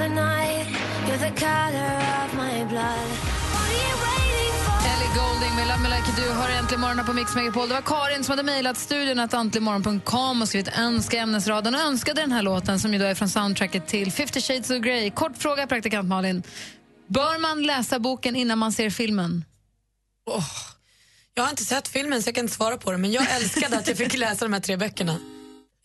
Night. 0.09 0.67
You're 1.09 1.19
the 1.19 1.41
color 1.41 1.97
of 2.25 2.35
my 2.35 2.65
blood. 2.73 3.09
What 3.53 3.69
are 3.69 3.77
you 3.83 3.95
waiting 4.07 4.55
for? 4.65 4.77
Ellie 4.91 5.13
Golding 5.21 5.55
med 5.57 5.67
Love 5.69 5.83
Me 5.83 5.89
Like 5.97 6.07
You 6.11 6.17
Do 6.29 6.35
har 6.41 6.49
äntligen 6.49 6.81
morgonen 6.81 7.07
på 7.07 7.13
Mix 7.13 7.35
Megapol. 7.35 7.69
Det 7.69 7.75
var 7.75 7.83
Karin 7.83 8.25
som 8.25 8.33
hade 8.33 8.43
mejlat 8.43 8.77
studion 8.77 9.19
att 9.19 9.35
antligenmorgon.com 9.35 10.43
och 10.43 10.49
skrivit 10.49 10.79
önska 10.79 11.19
ämnesraden 11.19 11.75
och 11.75 11.81
önskade 11.81 12.21
den 12.21 12.33
här 12.33 12.43
låten 12.43 12.81
som 12.81 12.93
ju 12.93 12.99
då 12.99 13.05
är 13.05 13.15
från 13.15 13.29
soundtracket 13.29 13.87
till 13.87 14.13
50 14.13 14.41
shades 14.41 14.71
of 14.71 14.79
Grey. 14.79 15.11
Kort 15.11 15.39
fråga, 15.39 15.67
praktikant 15.67 16.09
Malin. 16.09 16.43
Bör 17.09 17.39
man 17.39 17.63
läsa 17.63 17.99
boken 17.99 18.37
innan 18.37 18.59
man 18.59 18.73
ser 18.73 18.91
filmen? 18.91 19.45
Jag 21.35 21.43
har 21.43 21.51
inte 21.51 21.65
sett 21.65 21.89
filmen 21.89 22.23
så 22.23 22.29
jag 22.29 22.35
kan 22.35 22.45
inte 22.45 22.55
svara 22.55 22.77
på 22.77 22.93
det 22.93 22.99
men 22.99 23.13
jag 23.13 23.37
älskade 23.37 23.79
att 23.79 23.89
jag 23.89 23.97
fick 23.97 24.17
läsa 24.19 24.45
de 24.45 24.53
här 24.53 24.61
tre 24.61 24.77
böckerna. 24.77 25.19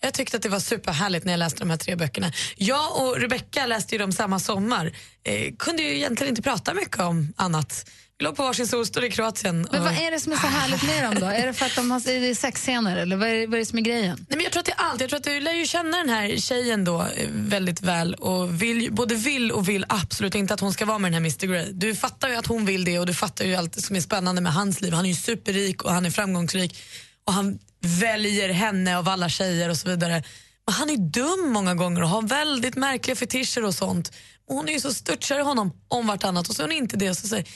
Jag 0.03 0.13
tyckte 0.13 0.37
att 0.37 0.43
det 0.43 0.49
var 0.49 0.59
superhärligt 0.59 1.25
när 1.25 1.33
jag 1.33 1.37
läste 1.39 1.59
de 1.59 1.69
här 1.69 1.77
tre 1.77 1.95
böckerna. 1.95 2.31
Jag 2.57 3.01
och 3.01 3.17
Rebecca 3.21 3.65
läste 3.65 3.95
ju 3.95 3.99
dem 3.99 4.11
samma 4.11 4.39
sommar. 4.39 4.91
Eh, 5.23 5.53
kunde 5.59 5.83
ju 5.83 5.95
egentligen 5.95 6.29
inte 6.31 6.41
prata 6.41 6.73
mycket 6.73 6.99
om 6.99 7.33
annat. 7.37 7.85
Vi 8.17 8.23
låg 8.25 8.35
på 8.35 8.43
varsin 8.43 8.67
solstol 8.67 9.03
i 9.03 9.11
Kroatien. 9.11 9.67
Men 9.71 9.79
och- 9.79 9.85
vad 9.85 9.97
är 9.97 10.11
det 10.11 10.19
som 10.19 10.31
är 10.31 10.37
så 10.37 10.47
härligt 10.47 10.83
med 10.83 11.03
dem 11.03 11.15
då? 11.19 11.25
Är 11.25 11.47
det 11.47 11.53
för 11.53 11.65
att 11.65 11.75
de 11.75 11.91
har 11.91 12.09
är 12.09 12.19
det 12.21 12.35
sexscener 12.35 12.97
eller 12.97 13.15
vad 13.17 13.29
är, 13.29 13.33
det- 13.33 13.45
vad 13.47 13.53
är 13.55 13.59
det 13.59 13.65
som 13.65 13.77
är 13.77 13.81
grejen? 13.83 14.17
Nej, 14.29 14.37
men 14.37 14.41
jag 14.43 14.51
tror 14.51 14.59
att 14.59 14.65
det 14.65 14.71
är 14.71 14.75
allt. 14.77 15.01
Jag 15.01 15.09
tror 15.09 15.17
att 15.19 15.23
du 15.23 15.39
lär 15.39 15.53
ju 15.53 15.65
känna 15.65 15.97
den 15.97 16.09
här 16.09 16.37
tjejen 16.37 16.83
då 16.85 17.01
eh, 17.01 17.27
väldigt 17.31 17.81
väl 17.81 18.13
och 18.13 18.61
vill, 18.61 18.93
både 18.93 19.15
vill 19.15 19.51
och 19.51 19.69
vill 19.69 19.85
absolut 19.89 20.35
inte 20.35 20.53
att 20.53 20.59
hon 20.59 20.73
ska 20.73 20.85
vara 20.85 20.97
med 20.99 21.11
den 21.11 21.23
här 21.23 21.31
Mr 21.31 21.47
Grey. 21.47 21.71
Du 21.71 21.95
fattar 21.95 22.29
ju 22.29 22.35
att 22.35 22.47
hon 22.47 22.65
vill 22.65 22.85
det 22.85 22.99
och 22.99 23.05
du 23.05 23.13
fattar 23.13 23.45
ju 23.45 23.55
allt 23.55 23.81
som 23.85 23.95
är 23.95 24.01
spännande 24.01 24.41
med 24.41 24.53
hans 24.53 24.81
liv. 24.81 24.93
Han 24.93 25.05
är 25.05 25.09
ju 25.09 25.15
superrik 25.15 25.83
och 25.83 25.91
han 25.93 26.05
är 26.05 26.09
framgångsrik 26.11 26.77
och 27.25 27.33
han 27.33 27.59
väljer 27.81 28.49
henne 28.49 28.97
av 28.97 29.09
alla 29.09 29.29
tjejer 29.29 29.69
och 29.69 29.77
så 29.77 29.89
vidare. 29.89 30.23
Men 30.65 30.73
han 30.73 30.89
är 30.89 30.97
dum 30.97 31.49
många 31.53 31.75
gånger 31.75 32.01
och 32.03 32.09
har 32.09 32.21
väldigt 32.21 32.75
märkliga 32.75 33.15
fetischer 33.15 33.65
och 33.65 33.75
sånt. 33.75 34.11
Och 34.47 34.55
hon 34.55 34.69
är 34.69 34.73
ju 34.73 34.79
så 34.79 34.93
störtkär 34.93 35.39
i 35.39 35.41
honom 35.41 35.71
om 35.87 36.07
vartannat 36.07 36.49
och 36.49 36.55
så 36.55 36.61
är 36.61 36.67
hon 36.67 36.71
inte 36.71 36.97
det. 36.97 37.09
Och 37.09 37.17
så 37.17 37.27
säger 37.27 37.47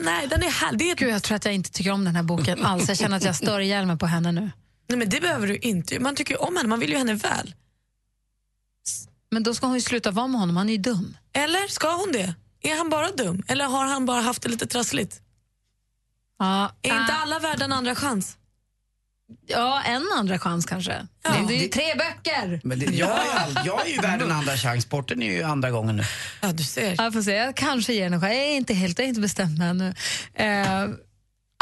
nej, 0.00 0.26
den 0.28 0.42
är 0.42 0.50
här. 0.50 0.72
Det 0.72 0.90
är 0.90 0.96
Gud, 0.96 1.08
jag 1.08 1.22
tror 1.22 1.36
att 1.36 1.44
jag 1.44 1.54
inte 1.54 1.70
tycker 1.70 1.90
om 1.90 2.04
den 2.04 2.16
här 2.16 2.22
boken 2.22 2.64
alls. 2.64 2.88
Jag 2.88 2.98
känner 2.98 3.16
att 3.16 3.24
jag 3.24 3.36
stör 3.36 3.60
ihjäl 3.60 3.86
mig 3.86 3.98
på 3.98 4.06
henne 4.06 4.32
nu. 4.32 4.50
Nej, 4.88 4.98
men 4.98 5.08
det 5.08 5.20
behöver 5.20 5.46
du 5.46 5.56
inte. 5.56 6.00
Man 6.00 6.14
tycker 6.16 6.34
ju 6.34 6.38
om 6.38 6.56
henne, 6.56 6.68
man 6.68 6.80
vill 6.80 6.90
ju 6.90 6.96
henne 6.96 7.14
väl. 7.14 7.54
Men 9.30 9.42
då 9.42 9.54
ska 9.54 9.66
hon 9.66 9.74
ju 9.74 9.80
sluta 9.80 10.10
vara 10.10 10.26
med 10.26 10.40
honom, 10.40 10.56
han 10.56 10.68
är 10.68 10.72
ju 10.72 10.78
dum. 10.78 11.16
Eller 11.32 11.68
ska 11.68 11.94
hon 11.96 12.12
det? 12.12 12.34
Är 12.62 12.76
han 12.76 12.90
bara 12.90 13.10
dum? 13.10 13.42
Eller 13.48 13.64
har 13.64 13.86
han 13.86 14.06
bara 14.06 14.20
haft 14.20 14.42
det 14.42 14.48
lite 14.48 14.66
trassligt? 14.66 15.20
Ja, 16.38 16.74
Är 16.82 17.00
inte 17.00 17.12
alla 17.12 17.38
värda 17.38 17.64
en 17.64 17.72
andra 17.72 17.94
chans? 17.94 18.36
Ja, 19.46 19.82
en 19.82 20.06
andra 20.18 20.38
chans 20.38 20.66
kanske. 20.66 21.06
Ja. 21.24 21.30
Det 21.48 21.54
är 21.54 21.62
ju 21.62 21.68
tre 21.68 21.94
böcker! 21.94 22.60
Men 22.64 22.78
det, 22.78 22.84
jag, 22.86 23.10
är 23.10 23.24
ju 23.24 23.30
all, 23.30 23.66
jag 23.66 23.86
är 23.86 23.90
ju 23.92 23.98
värd 24.00 24.22
en 24.22 24.32
andra 24.32 24.56
chans. 24.56 24.84
Sporten 24.84 25.22
är 25.22 25.32
ju 25.32 25.42
andra 25.42 25.70
gången 25.70 25.96
nu. 25.96 26.02
Ja, 26.40 26.52
du 26.52 26.62
ser. 26.64 26.94
Jag 26.98 27.12
får 27.12 27.22
se, 27.22 27.32
jag 27.34 27.56
kanske 27.56 27.92
ger 27.92 28.06
en 28.06 28.12
chans. 28.12 28.22
Jag 28.22 28.34
är 28.34 28.56
inte 28.56 28.74
helt, 28.74 28.98
jag 28.98 29.04
är 29.04 29.08
inte 29.08 29.20
bestämd 29.20 29.58
mig 29.58 29.68
ännu. 29.68 29.94
Eh, 30.34 30.88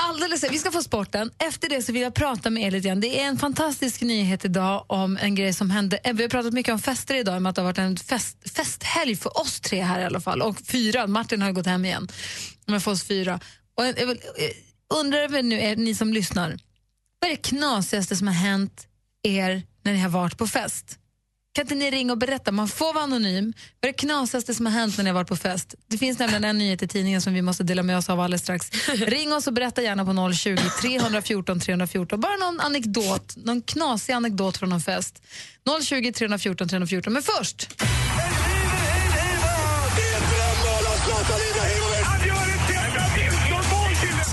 alldeles, 0.03 0.45
vi 0.51 0.59
ska 0.59 0.71
få 0.71 0.83
sporten. 0.83 1.31
Efter 1.39 1.69
det 1.69 1.83
så 1.83 1.93
vill 1.93 2.03
jag 2.03 2.15
prata 2.15 2.51
med 2.51 2.63
er 2.63 2.71
lite 2.71 2.89
grann. 2.89 3.01
Det 3.01 3.21
är 3.21 3.25
en 3.27 3.39
fantastisk 3.39 4.01
nyhet 4.01 4.45
idag 4.45 4.85
om 4.89 5.17
en 5.17 5.35
grej 5.35 5.53
som 5.53 5.71
hände. 5.71 5.97
Eh, 5.97 6.13
Vi 6.13 6.23
har 6.23 6.31
pratat 6.31 6.53
mycket 6.53 6.73
om 6.73 6.79
fester 6.79 7.15
idag, 7.15 7.37
om 7.37 7.47
att 7.47 7.55
det 7.55 7.61
har 7.61 7.67
varit 7.67 7.79
en 7.79 7.97
fest, 7.97 8.37
festhelg 8.57 9.17
för 9.17 9.41
oss 9.41 9.61
tre 9.61 9.83
här 9.83 10.01
i 10.01 10.05
alla 10.05 10.21
fall. 10.21 10.43
Och 10.43 10.57
fyra, 10.67 11.07
Martin 11.07 11.43
har 11.43 11.53
gått 11.53 11.67
hem 11.67 11.85
igen. 11.85 12.09
Men 12.67 12.81
för 12.81 12.91
oss 12.91 13.05
fyra. 13.05 13.41
Och 13.77 13.85
jag 13.87 13.93
vill, 14.07 14.09
eh, 14.11 14.99
undrar 15.01 15.29
väl 15.29 15.45
nu, 15.45 15.61
er, 15.61 15.77
ni 15.77 15.95
som 15.95 16.13
lyssnar, 16.13 16.57
vad 17.23 17.31
är 17.31 17.37
det 17.37 17.43
knasigaste 17.43 18.17
som 18.17 18.27
har 18.27 18.35
hänt 18.35 18.87
er 19.23 19.63
när 19.83 19.93
ni 19.93 19.99
har 19.99 20.09
varit 20.09 20.39
på 20.39 20.47
fest? 20.47 20.99
Kan 21.55 21.65
inte 21.65 21.75
ni 21.75 21.91
ringa 21.91 22.13
och 22.13 22.19
berätta? 22.19 22.53
Man 22.53 22.69
får 22.69 22.95
vara 22.95 23.05
anonym. 23.05 23.53
Vad 23.81 23.89
är 23.89 23.93
det 23.93 23.99
knasigaste 23.99 24.55
som 24.55 24.67
har 24.67 24.73
hänt 24.73 24.97
när 24.97 25.05
ni 25.05 25.11
har 25.11 25.15
varit 25.15 25.29
på 25.29 25.37
fest? 25.37 25.75
Det 25.87 25.99
finns 25.99 26.19
nämligen 26.19 26.45
en 26.45 26.59
nyhet 26.59 26.83
i 26.83 26.89
tidningen 26.89 27.23
som 27.23 27.35
vi 27.35 27.43
måste 27.43 27.65
dela 27.65 27.83
med 27.83 27.99
oss 27.99 28.11
av 28.11 28.21
alldeles 28.21 28.43
strax. 28.43 28.71
Ring 28.95 29.33
oss 29.33 29.47
och 29.47 29.53
berätta 29.53 29.83
gärna 29.83 30.05
på 30.05 30.33
020 30.33 30.57
314 30.81 31.61
314. 31.61 32.21
Bara 32.21 32.37
någon 32.37 32.61
anekdot, 32.61 33.37
någon 33.37 33.63
knasig 33.63 34.13
anekdot 34.13 34.57
från 34.57 34.69
någon 34.69 34.81
fest. 34.81 35.23
020 35.83 36.13
314 36.13 36.69
314. 36.69 37.13
Men 37.13 37.23
först... 37.23 37.83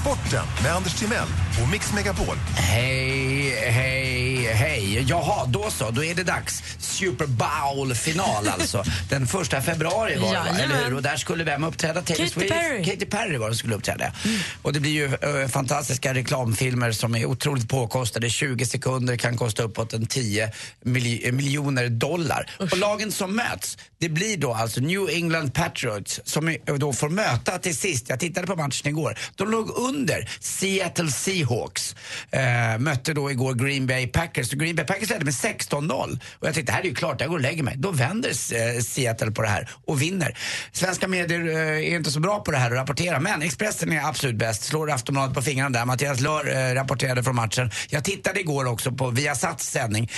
Sporten 0.02 0.46
med 0.64 0.76
Anders 0.76 0.94
Timell 1.00 1.28
och 1.64 1.70
Mix 1.70 1.94
Megapol. 1.94 2.36
Hej, 2.56 3.50
hej, 3.72 4.44
hej. 4.54 5.06
Jaha, 5.10 5.46
då 5.46 5.70
så. 5.72 5.90
Då 5.92 6.04
är 6.04 6.16
det 6.16 6.24
dags. 6.24 6.64
Super 6.80 7.26
Bowl-final 7.26 8.48
alltså. 8.48 8.84
Den 9.10 9.28
första 9.28 9.62
februari 9.62 10.18
var 10.18 10.34
det, 10.34 10.40
va? 10.40 10.60
Eller 10.60 10.84
hur? 10.86 10.96
Och 10.96 11.02
där 11.02 11.18
skulle 11.18 11.44
vem 11.44 11.64
uppträda? 11.64 12.02
Taylor 12.02 12.18
Katy 12.26 12.30
Swift? 12.30 12.50
Perry. 12.52 12.84
Katy 12.86 13.06
Perry 13.06 13.38
var 13.38 13.50
det 13.50 13.54
som 13.56 13.60
skulle 13.60 13.76
uppträda. 13.76 14.14
Och 14.62 14.74
det 14.74 14.80
blir 14.80 14.92
ju 14.92 15.06
eh, 15.42 15.48
fantastiska 15.48 16.14
reklamfilmer 16.14 16.92
som 16.92 17.16
är 17.16 17.26
otroligt 17.26 17.70
påkostade. 17.70 18.30
20 18.30 18.66
sekunder 18.66 19.16
kan 19.18 19.38
kosta 19.38 19.64
uppåt 19.64 19.94
en 19.94 20.06
10 20.08 20.52
mil- 20.82 21.22
eh, 21.26 21.32
miljoner 21.32 21.90
dollar. 21.90 22.52
Och 22.60 22.78
lagen 22.78 23.12
som 23.12 23.36
möts, 23.36 23.78
det 24.00 24.10
blir 24.10 24.38
då 24.38 24.54
alltså 24.54 24.80
New 24.82 25.10
England 25.10 25.54
Patriots 25.54 26.20
som 26.26 26.56
då 26.78 26.94
får 26.94 27.10
möta 27.10 27.58
till 27.58 27.76
sist, 27.78 28.06
jag 28.10 28.20
tittade 28.20 28.48
på 28.48 28.56
matchen 28.56 28.88
igår, 28.88 29.18
de 29.36 29.52
låg 29.52 29.70
under 29.90 30.30
Seattle 30.40 31.12
Seahawks. 31.12 31.96
Eh, 32.32 32.80
mötte 32.80 33.14
då 33.14 33.32
igår 33.32 33.54
Green 33.54 33.88
Bay 33.88 34.08
Packers. 34.08 34.50
Green 34.52 34.76
Bay 34.76 34.86
Packers 34.86 35.10
ledde 35.10 35.26
med 35.26 35.34
16-0. 35.34 36.20
Och 36.40 36.48
jag 36.48 36.54
tänkte, 36.54 36.72
det 36.72 36.76
här 36.76 36.82
är 36.82 36.86
ju 36.86 36.96
klart, 36.96 37.22
jag 37.22 37.30
går 37.30 37.36
och 37.36 37.42
lägger 37.42 37.64
mig. 37.64 37.76
Då 37.78 37.92
vänder 37.92 38.30
eh, 38.30 38.82
Seattle 38.82 39.32
på 39.32 39.42
det 39.42 39.48
här 39.48 39.70
och 39.86 40.02
vinner. 40.02 40.38
Svenska 40.72 41.08
medier 41.08 41.48
eh, 41.48 41.92
är 41.92 41.96
inte 41.96 42.12
så 42.12 42.20
bra 42.20 42.40
på 42.40 42.52
det 42.52 42.58
här 42.58 42.72
att 42.72 42.78
rapportera, 42.78 43.20
men 43.20 43.42
Expressen 43.42 43.92
är 43.92 44.08
absolut 44.08 44.36
bäst. 44.36 44.64
Slår 44.64 44.92
Aftonbladet 44.92 45.36
på 45.36 45.42
fingrarna 45.42 45.80
där. 45.80 45.86
Mattias 45.86 46.20
Lör 46.20 46.70
eh, 46.70 46.74
rapporterade 46.74 47.24
från 47.24 47.36
matchen. 47.36 47.72
Jag 47.90 48.04
tittade 48.04 48.40
igår 48.40 48.66
också 48.66 48.92
på 48.92 49.10
Viasats 49.10 49.70
sändning. 49.70 50.12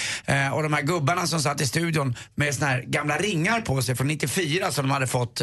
Och 0.54 0.64
de 0.64 0.74
här 0.74 0.82
gubbarna 0.82 1.28
som 1.28 1.40
satt 1.40 1.62
i 1.62 1.68
studion 1.68 2.16
med 2.36 2.56
såna 2.56 2.68
här 2.68 2.82
gamla 2.82 3.18
ringar 3.18 3.62
på 3.62 3.82
sig 3.82 3.96
från 3.96 4.08
94 4.08 4.72
som 4.72 4.88
de 4.88 4.92
hade 4.92 5.08
fått. 5.08 5.42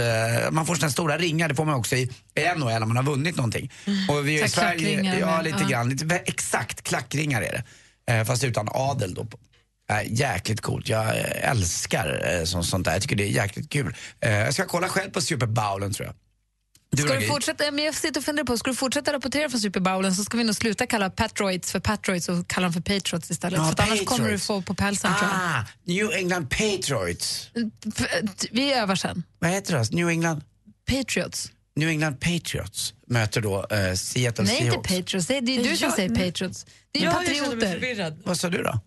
Man 0.51 0.67
får 0.67 0.75
såna 0.75 0.91
stora 0.91 1.19
ringar, 1.19 1.49
det 1.49 1.55
får 1.55 1.65
man 1.65 1.75
också 1.75 1.97
i 1.97 2.11
NHL 2.57 2.83
om 2.83 2.89
man 2.89 2.97
har 2.97 3.05
vunnit 3.05 3.37
någonting. 3.37 3.71
Och 4.19 4.29
vi 4.29 4.39
Så 4.39 4.45
i 4.45 4.49
Sverige, 4.49 5.19
ja 5.21 5.43
lite 5.43 5.59
ja. 5.61 5.69
grann. 5.69 5.89
Lite, 5.89 6.17
exakt, 6.25 6.83
klackringar 6.83 7.43
är 7.43 7.53
det. 7.53 7.65
Eh, 8.13 8.25
fast 8.25 8.45
utan 8.45 8.69
adel 8.73 9.15
då. 9.15 9.27
Eh, 9.91 10.13
jäkligt 10.13 10.61
coolt. 10.61 10.89
Jag 10.89 11.07
eh, 11.07 11.51
älskar 11.51 12.39
eh, 12.39 12.45
sånt, 12.45 12.67
sånt 12.67 12.85
där. 12.85 12.93
Jag 12.93 13.03
tycker 13.03 13.17
det 13.17 13.25
är 13.25 13.29
jäkligt 13.29 13.71
kul. 13.71 13.97
Jag 14.21 14.55
ska 14.55 14.65
kolla 14.65 14.89
själv 14.89 15.11
på 15.11 15.21
Super 15.21 15.47
Bowlen 15.47 15.93
tror 15.93 16.07
jag. 16.07 16.15
Du 16.91 17.03
Ska 17.03 17.15
du 17.15 17.27
fortsätta, 17.27 17.71
men 17.71 17.85
jag 17.85 17.95
sitter 17.95 18.21
och 18.21 18.25
funderar 18.25 18.47
på, 18.47 18.59
ska 18.59 18.71
du 18.71 18.77
fortsätta 18.77 19.13
rapportera 19.13 19.49
från 19.49 19.61
Super 19.61 19.81
Bowlen 19.81 20.15
så 20.15 20.25
ska 20.25 20.37
vi 20.37 20.45
nog 20.45 20.55
sluta 20.55 20.87
kalla 20.87 21.11
Patriots 21.11 21.73
för 21.73 21.81
Patriots 21.81 22.29
och 22.29 22.49
kalla 22.49 22.65
dem 22.65 22.73
för 22.73 22.81
Patriots 22.81 23.31
istället. 23.31 23.59
Ja, 23.59 23.65
för 23.65 23.73
att 23.73 23.81
annars 23.81 24.05
kommer 24.05 24.19
du 24.19 24.25
Patriots. 24.25 24.47
få 24.47 24.63
på 24.63 24.75
pälsen. 24.75 25.11
Ah, 25.13 25.63
New 25.85 26.13
England 26.13 26.51
Patriots. 26.51 27.51
Vi 28.51 28.73
övar 28.73 28.97
sen. 28.97 29.23
Vad 29.39 29.51
heter 29.51 29.79
det? 29.79 29.93
New 29.93 30.09
England? 30.09 30.43
Patriots. 30.91 31.53
New 31.79 31.89
England 31.89 32.21
Patriots 32.21 32.95
möter 33.07 33.41
då 33.41 33.67
eh, 33.71 33.95
Seattle 33.95 34.45
Nej, 34.45 34.57
inte 34.57 34.71
Seahawks. 34.71 34.89
Patriots. 34.89 35.27
Det 35.27 35.37
är, 35.37 35.41
det 35.41 35.57
är 35.57 35.63
du 35.71 35.77
som 35.77 35.85
Jag- 35.87 35.95
säger 35.97 36.09
Patriots. 36.27 36.67
Det 36.93 36.99
är 37.01 37.05
Ja, 37.05 37.11
jag 37.11 37.27
patrioter. 37.51 38.17
Vad 38.25 38.39
sa 38.39 38.49
du 38.51 38.63
då? 38.63 38.81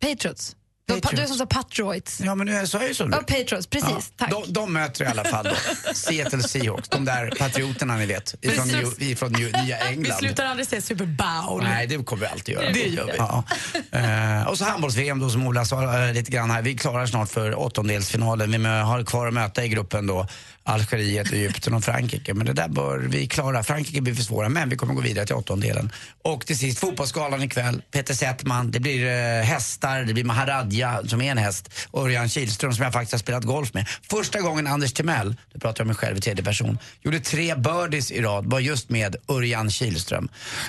Patriots. 0.00 0.56
Du, 0.86 0.92
har 0.94 1.00
pa- 1.00 1.10
du 1.12 1.22
är 1.22 1.26
som 1.26 1.36
sa 1.36 1.46
Patriots. 1.46 2.20
Ja, 2.20 2.34
men 2.34 2.46
nu 2.46 2.66
sa 2.66 2.78
jag 2.78 2.88
ju 2.88 2.94
så 2.94 3.04
nu. 3.06 3.16
Ja, 3.16 3.22
Patriots, 3.22 3.66
precis. 3.66 4.12
Tack. 4.16 4.30
De, 4.30 4.44
de 4.52 4.72
möter 4.72 5.04
i 5.04 5.06
alla 5.08 5.24
fall 5.24 5.44
då 5.44 5.54
Seattle 5.94 6.42
Seahawks, 6.42 6.88
de 6.88 7.04
där 7.04 7.30
patrioterna 7.38 7.96
ni 7.96 8.06
vet, 8.06 8.34
ifrån, 8.44 8.68
New, 8.68 9.02
ifrån 9.02 9.32
New, 9.32 9.52
Nya 9.52 9.78
Vi 9.84 9.88
England. 9.92 10.18
slutar 10.18 10.44
aldrig 10.44 10.68
säga 10.68 10.82
Super 10.82 11.06
Bowl. 11.06 11.62
Nej, 11.62 11.86
det 11.86 12.04
kommer 12.04 12.20
vi 12.20 12.26
alltid 12.26 12.54
göra. 12.54 12.72
Det 12.72 12.78
gör 12.86 13.06
vi. 13.06 13.12
Ja. 13.18 13.44
Eh, 13.92 14.48
och 14.48 14.58
så 14.58 14.64
handbolls-VM 14.64 15.18
då 15.20 15.30
som 15.30 15.46
Ola 15.46 15.64
sa 15.64 16.06
eh, 16.06 16.12
lite 16.12 16.30
grann 16.30 16.50
här. 16.50 16.62
Vi 16.62 16.74
klarar 16.78 17.06
snart 17.06 17.28
för 17.30 17.58
åttondelsfinalen. 17.58 18.50
Vi 18.62 18.68
har 18.68 19.04
kvar 19.04 19.26
att 19.28 19.34
möta 19.34 19.64
i 19.64 19.68
gruppen 19.68 20.06
då 20.06 20.26
Algeriet, 20.66 21.32
Egypten 21.32 21.74
och 21.74 21.84
Frankrike. 21.84 22.34
Men 22.34 22.46
det 22.46 22.52
där 22.52 22.68
bör 22.68 22.98
vi 22.98 23.26
klara. 23.26 23.62
Frankrike 23.62 24.00
blir 24.00 24.14
för 24.14 24.22
svåra, 24.22 24.48
men 24.48 24.68
vi 24.68 24.76
kommer 24.76 24.94
gå 24.94 25.00
vidare 25.00 25.26
till 25.26 25.34
åttondelen. 25.34 25.92
Och 26.22 26.46
till 26.46 26.58
sist 26.58 26.78
Fotbollsgalan 26.78 27.42
ikväll. 27.42 27.82
Peter 27.90 28.14
Settman, 28.14 28.70
det 28.70 28.80
blir 28.80 29.06
eh, 29.06 29.42
hästar, 29.42 30.02
det 30.02 30.14
blir 30.14 30.24
Maharadja 30.24 31.00
som 31.06 31.20
är 31.20 31.30
en 31.30 31.38
häst 31.38 31.70
och 31.90 32.02
Örjan 32.02 32.28
Kihlström 32.28 32.72
som 32.72 32.84
jag 32.84 32.92
faktiskt 32.92 33.12
har 33.12 33.18
spelat 33.18 33.44
golf 33.44 33.74
med. 33.74 33.88
Första 34.10 34.40
gången 34.40 34.66
Anders 34.66 34.92
Timell, 34.92 35.36
nu 35.54 35.60
pratar 35.60 35.80
jag 35.80 35.84
om 35.84 35.86
mig 35.86 35.96
själv 35.96 36.16
i 36.16 36.20
tredje 36.20 36.44
person, 36.44 36.78
gjorde 37.02 37.20
tre 37.20 37.54
birdies 37.54 38.10
i 38.10 38.22
rad 38.22 38.46
var 38.46 38.60
just 38.60 38.90
med 38.90 39.16
Örjan 39.28 39.70
Kihlström 39.70 40.28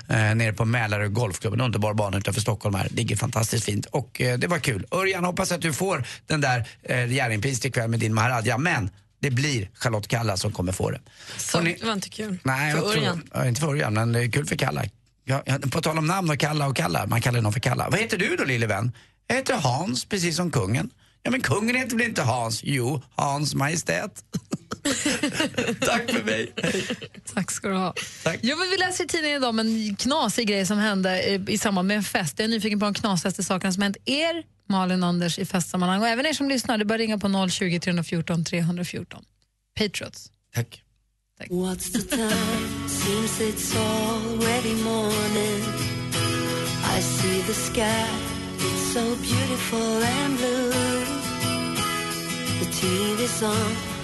eh, 0.10 0.36
nere 0.36 0.54
på 0.54 0.66
Mälarö 0.66 1.08
Golfklubb. 1.08 1.54
En 1.54 1.62
underbar 1.62 1.94
bana 1.94 2.18
utanför 2.18 2.42
Stockholm 2.42 2.76
här. 2.76 2.88
Ligger 2.92 3.16
fantastiskt 3.16 3.66
fint 3.66 3.86
och 3.86 4.22
eh, 4.22 4.38
det 4.38 4.48
var 4.48 4.60
kul. 4.60 4.86
Örjan, 4.92 5.24
hoppas 5.24 5.52
att 5.52 5.62
du 5.62 5.74
får 5.74 6.04
den 6.28 6.42
där 6.42 6.68
eh, 6.84 7.14
Jerringpriset 7.14 7.66
ikväll 7.66 7.90
med 7.90 8.00
din 8.00 8.14
Maharadja. 8.14 8.58
Men 8.58 8.90
det 9.20 9.32
blir 9.32 9.70
Charlotte 9.74 10.08
Kalla 10.08 10.38
som 10.38 10.52
kommer 10.52 10.72
få 10.72 10.90
det. 10.92 11.02
Så, 11.38 11.58
Hörrni- 11.60 11.78
det 11.80 11.86
var 11.86 11.94
inte 11.94 12.10
kul. 12.10 12.38
Nej, 12.44 12.72
för 12.74 12.88
Örjan. 12.90 13.30
ja, 13.34 13.46
inte 13.48 13.62
för 13.62 13.68
Örjan, 13.68 13.94
men 13.94 14.12
det 14.12 14.20
är 14.24 14.32
kul 14.32 14.46
för 14.46 14.56
Kalla. 14.56 14.84
Ja, 15.24 15.44
på 15.72 15.82
tal 15.82 15.98
om 15.98 16.08
namn 16.08 16.30
och 16.30 16.40
Kalla 16.40 16.68
och 16.68 16.76
Kalla, 16.76 17.06
man 17.08 17.22
kallar 17.22 17.42
någon 17.42 17.54
för 17.54 17.60
Kalla. 17.60 17.90
Vad 17.90 18.00
heter 18.00 18.18
du 18.18 18.36
då 18.36 18.44
lille 18.44 18.68
vän? 18.68 18.92
Jag 19.28 19.36
heter 19.36 19.54
Hans, 19.54 20.06
precis 20.06 20.36
som 20.36 20.52
kungen. 20.52 20.90
Ja 21.24 21.32
men 21.32 21.42
kungen 21.42 21.76
heter 21.76 21.98
väl 21.98 22.06
inte 22.08 22.22
Hans? 22.22 22.62
Jo, 22.64 23.02
Hans 23.16 23.56
Majestät. 23.56 24.24
Tack 25.82 26.12
för 26.12 26.24
mig. 26.24 26.54
Tack 27.34 27.52
ska 27.52 27.68
du 27.68 27.76
ha. 27.76 27.94
Jo, 28.42 28.58
men 28.58 28.70
vi 28.70 28.78
läser 28.78 29.04
i 29.04 29.08
tidningen 29.08 29.38
idag 29.38 29.50
om 29.50 29.60
en 29.60 29.96
knasig 29.96 30.48
grej 30.48 30.66
som 30.66 30.78
hände 30.78 31.24
i, 31.24 31.46
i 31.48 31.58
samband 31.58 31.88
med 31.88 31.98
en 31.98 32.04
fest. 32.04 32.34
Jag 32.40 32.44
är 32.44 32.50
nyfiken 32.50 32.80
på 32.80 32.86
de 32.86 32.94
knasigaste 32.94 33.44
sakerna 33.44 33.74
som 33.74 33.84
hänt 33.84 33.98
er, 34.06 34.44
Malin 34.70 35.04
och 35.04 35.10
Anders, 35.10 35.40
i 35.40 35.46
festsammanhang. 35.46 36.02
Och 36.02 36.08
även 36.08 36.26
er 36.26 36.34
som 36.34 36.50
lyssnar, 36.50 36.78
det 36.78 36.86
bara 36.86 36.98
ringa 36.98 37.18
på 37.18 37.48
020 37.50 37.80
314 37.80 38.44
314. 38.44 39.26
Patriots. 39.78 40.32
Tack. 40.56 40.82
What's 41.50 41.92
the 41.92 42.02
time? 42.02 42.90
Seems 42.90 43.40
it's 43.40 43.76
already 43.76 44.74
morning. 44.84 45.64
I 46.98 47.02
see 47.02 47.42
the 47.42 47.54
sky, 47.54 48.08
it's 48.58 48.94
so 48.94 49.16
beautiful 49.16 50.04
and 50.04 50.38
blue. 50.38 50.72
The 52.60 52.66
TV's 52.66 53.44
on. 53.44 53.97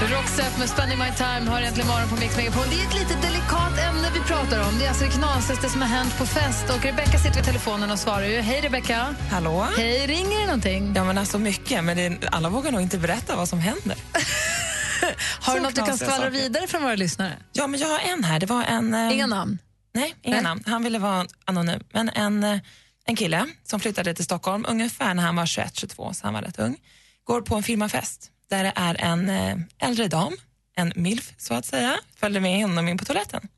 Roxette 0.00 0.58
med 0.58 0.68
Spending 0.70 0.98
My 0.98 1.10
Time 1.16 1.50
har 1.50 1.62
äntligen 1.62 1.88
morgon 1.88 2.08
på 2.08 2.14
Mix 2.16 2.36
Megapol. 2.36 2.64
Det 2.70 2.80
är 2.80 2.86
ett 2.86 2.94
lite 2.94 3.14
delikat 3.26 3.78
ämne 3.88 4.10
vi 4.14 4.20
pratar 4.20 4.68
om. 4.68 4.78
Det 4.78 4.84
är 4.84 4.88
alltså 4.88 5.04
det 5.04 5.10
knasigaste 5.10 5.68
som 5.68 5.80
har 5.80 5.88
hänt 5.88 6.18
på 6.18 6.26
fest. 6.26 6.64
Och 6.70 6.84
Rebecca 6.84 7.18
sitter 7.18 7.34
vid 7.36 7.44
telefonen 7.44 7.90
och 7.90 7.98
svarar 7.98 8.24
ju. 8.26 8.40
Hej 8.40 8.60
Rebecca. 8.60 9.14
Hallå? 9.30 9.66
Hej, 9.76 10.06
ringer 10.06 10.40
det 10.40 10.46
någonting? 10.46 10.92
Ja, 10.96 11.04
men 11.04 11.18
alltså 11.18 11.38
mycket, 11.38 11.84
men 11.84 11.96
det, 11.96 12.28
alla 12.32 12.48
vågar 12.48 12.72
nog 12.72 12.80
inte 12.80 12.98
berätta 12.98 13.36
vad 13.36 13.48
som 13.48 13.58
händer. 13.60 13.96
Har 15.40 15.54
du 15.54 15.60
något 15.60 15.74
du 15.74 15.82
kan 15.82 15.98
skvallra 15.98 16.30
vidare 16.30 16.66
från 16.66 16.82
våra 16.82 16.94
lyssnare? 16.94 17.32
Ja, 17.52 17.66
men 17.66 17.80
jag 17.80 17.88
har 17.88 17.98
en 17.98 18.24
här. 18.24 18.40
Det 18.40 18.46
var 18.46 18.64
en... 18.64 18.94
eh, 18.94 19.12
Inga 19.14 19.26
namn? 19.26 19.58
Nej, 19.94 20.14
inga 20.22 20.34
Nej. 20.34 20.42
namn. 20.44 20.62
Han 20.66 20.82
ville 20.84 20.98
vara 20.98 21.26
anonym. 21.44 21.82
Men 21.92 22.08
en, 22.08 22.44
eh, 22.44 22.58
en 23.06 23.16
kille 23.16 23.46
som 23.64 23.80
flyttade 23.80 24.14
till 24.14 24.24
Stockholm 24.24 24.64
ungefär 24.68 25.14
när 25.14 25.22
han 25.22 25.36
var 25.36 25.44
21-22, 25.46 26.12
så 26.12 26.26
han 26.26 26.34
var 26.34 26.42
rätt 26.42 26.58
ung, 26.58 26.76
går 27.24 27.40
på 27.42 27.56
en 27.56 27.62
firmafest 27.62 28.30
där 28.50 28.64
det 28.64 28.72
är 28.76 29.00
en 29.00 29.28
eh, 29.28 29.56
äldre 29.78 30.08
dam, 30.08 30.36
en 30.76 30.92
milf 30.96 31.32
så 31.38 31.54
att 31.54 31.66
säga, 31.66 31.96
följde 32.16 32.40
med 32.40 32.62
honom 32.62 32.88
in 32.88 32.98
på 32.98 33.04
toaletten. 33.04 33.48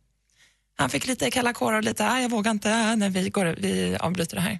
Han 0.78 0.90
fick 0.90 1.06
lite 1.06 1.30
kalla 1.30 1.52
kårar 1.52 1.76
och 1.76 1.84
lite, 1.84 2.06
ah, 2.06 2.20
jag 2.20 2.30
vågar 2.30 2.50
inte, 2.50 2.74
ah, 2.74 2.94
när 2.94 3.10
vi, 3.10 3.30
går, 3.30 3.56
vi 3.58 3.96
avbryter 4.00 4.36
det 4.36 4.42
här. 4.42 4.58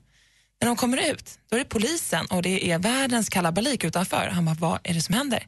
När 0.60 0.66
de 0.66 0.76
kommer 0.76 1.10
ut, 1.10 1.38
då 1.50 1.56
är 1.56 1.60
det 1.60 1.68
polisen 1.68 2.26
och 2.26 2.42
det 2.42 2.70
är 2.70 2.78
världens 2.78 3.28
kalabalik 3.28 3.84
utanför. 3.84 4.28
Han 4.32 4.44
bara, 4.44 4.56
vad 4.58 4.78
är 4.82 4.94
det 4.94 5.02
som 5.02 5.14
händer? 5.14 5.46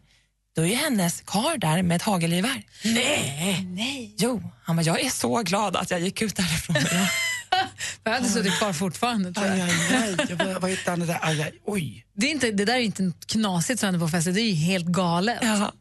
Då 0.57 0.63
är 0.63 0.67
ju 0.67 0.75
hennes 0.75 1.21
kar 1.21 1.59
där 1.59 1.83
med 1.83 1.97
ett 1.97 2.03
hagelgevär. 2.03 2.63
Nej! 2.85 3.67
Nej. 3.69 4.15
Jo, 4.19 4.43
han 4.65 4.77
bara, 4.77 4.83
jag 4.83 5.01
är 5.01 5.11
så 5.11 5.43
glad 5.43 5.77
att 5.77 5.91
jag 5.91 6.01
gick 6.01 6.23
ut 6.23 6.37
därifrån. 6.37 6.77
Jag 8.05 8.13
hade 8.13 8.29
suttit 8.29 8.59
kvar 8.59 8.73
fortfarande 8.73 9.33
tror 9.33 9.47
jag. 9.47 9.55
Aj, 9.61 9.63
aj, 9.91 10.17
aj. 10.29 10.35
Vad- 10.35 10.61
Vad 10.63 10.71
heter 10.71 10.91
han 10.91 11.01
det 11.01 11.07
där? 11.07 11.19
Aj, 11.23 11.43
aj. 11.43 11.53
Oj. 11.65 12.07
Det, 12.17 12.27
är 12.27 12.31
inte, 12.31 12.51
det 12.51 12.65
där 12.65 12.75
är 12.75 12.79
inte 12.81 13.13
knasigt 13.27 13.81
som 13.81 13.87
hände 13.87 14.01
på 14.01 14.09
festen, 14.09 14.35
det 14.35 14.41
är 14.41 14.49
ju 14.51 14.55
helt 14.55 14.87
galet. 14.87 15.39
Ja, 15.43 15.73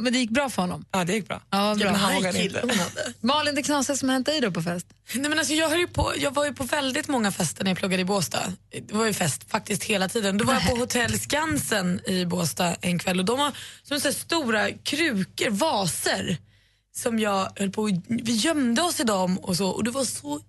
men 0.00 0.12
det 0.12 0.18
gick 0.18 0.30
bra 0.30 0.50
för 0.50 0.62
honom. 0.62 0.84
Ja, 0.92 1.04
det 1.04 1.12
gick 1.12 1.28
bra. 1.28 1.42
Ja, 1.50 1.74
bra. 1.78 1.86
men 1.92 2.00
han 2.00 2.14
vågade 2.14 2.42
inte. 2.44 2.62
Malin, 3.20 3.54
det 3.54 3.62
knasigaste 3.62 4.00
som 4.00 4.08
hänt 4.08 4.26
dig 4.26 4.40
då 4.40 4.50
på 4.50 4.62
fest? 4.62 4.86
Nej, 5.14 5.28
men 5.28 5.38
alltså, 5.38 5.54
jag, 5.54 5.68
höll 5.68 5.78
ju 5.78 5.86
på, 5.88 6.12
jag 6.18 6.34
var 6.34 6.44
ju 6.44 6.52
på 6.54 6.64
väldigt 6.64 7.08
många 7.08 7.32
fester 7.32 7.64
när 7.64 7.70
jag 7.70 7.78
pluggade 7.78 8.00
i 8.02 8.04
Båstad. 8.04 8.52
Det 8.88 8.92
var 8.94 9.06
ju 9.06 9.12
fest 9.14 9.50
faktiskt 9.50 9.84
hela 9.84 10.08
tiden. 10.08 10.38
Då 10.38 10.44
var 10.44 10.54
jag 10.54 10.66
på 10.70 10.76
Hotell 10.76 11.20
Skansen 11.20 12.00
i 12.06 12.24
Båstad 12.26 12.74
en 12.80 12.98
kväll 12.98 13.18
och 13.18 13.24
de 13.24 13.38
har 13.40 13.52
som 13.82 14.00
så 14.00 14.08
här 14.08 14.14
stora 14.14 14.70
krukor, 14.70 15.50
vaser 15.50 16.36
som 16.94 17.18
jag 17.18 17.52
höll 17.56 17.70
på 17.70 18.00
Vi 18.08 18.32
gömde 18.32 18.82
oss 18.82 19.00
i 19.00 19.04
dem 19.04 19.38
och 19.38 19.56
så 19.56 19.68
och 19.68 19.84
det 19.84 19.90
var 19.90 20.04
så 20.04 20.40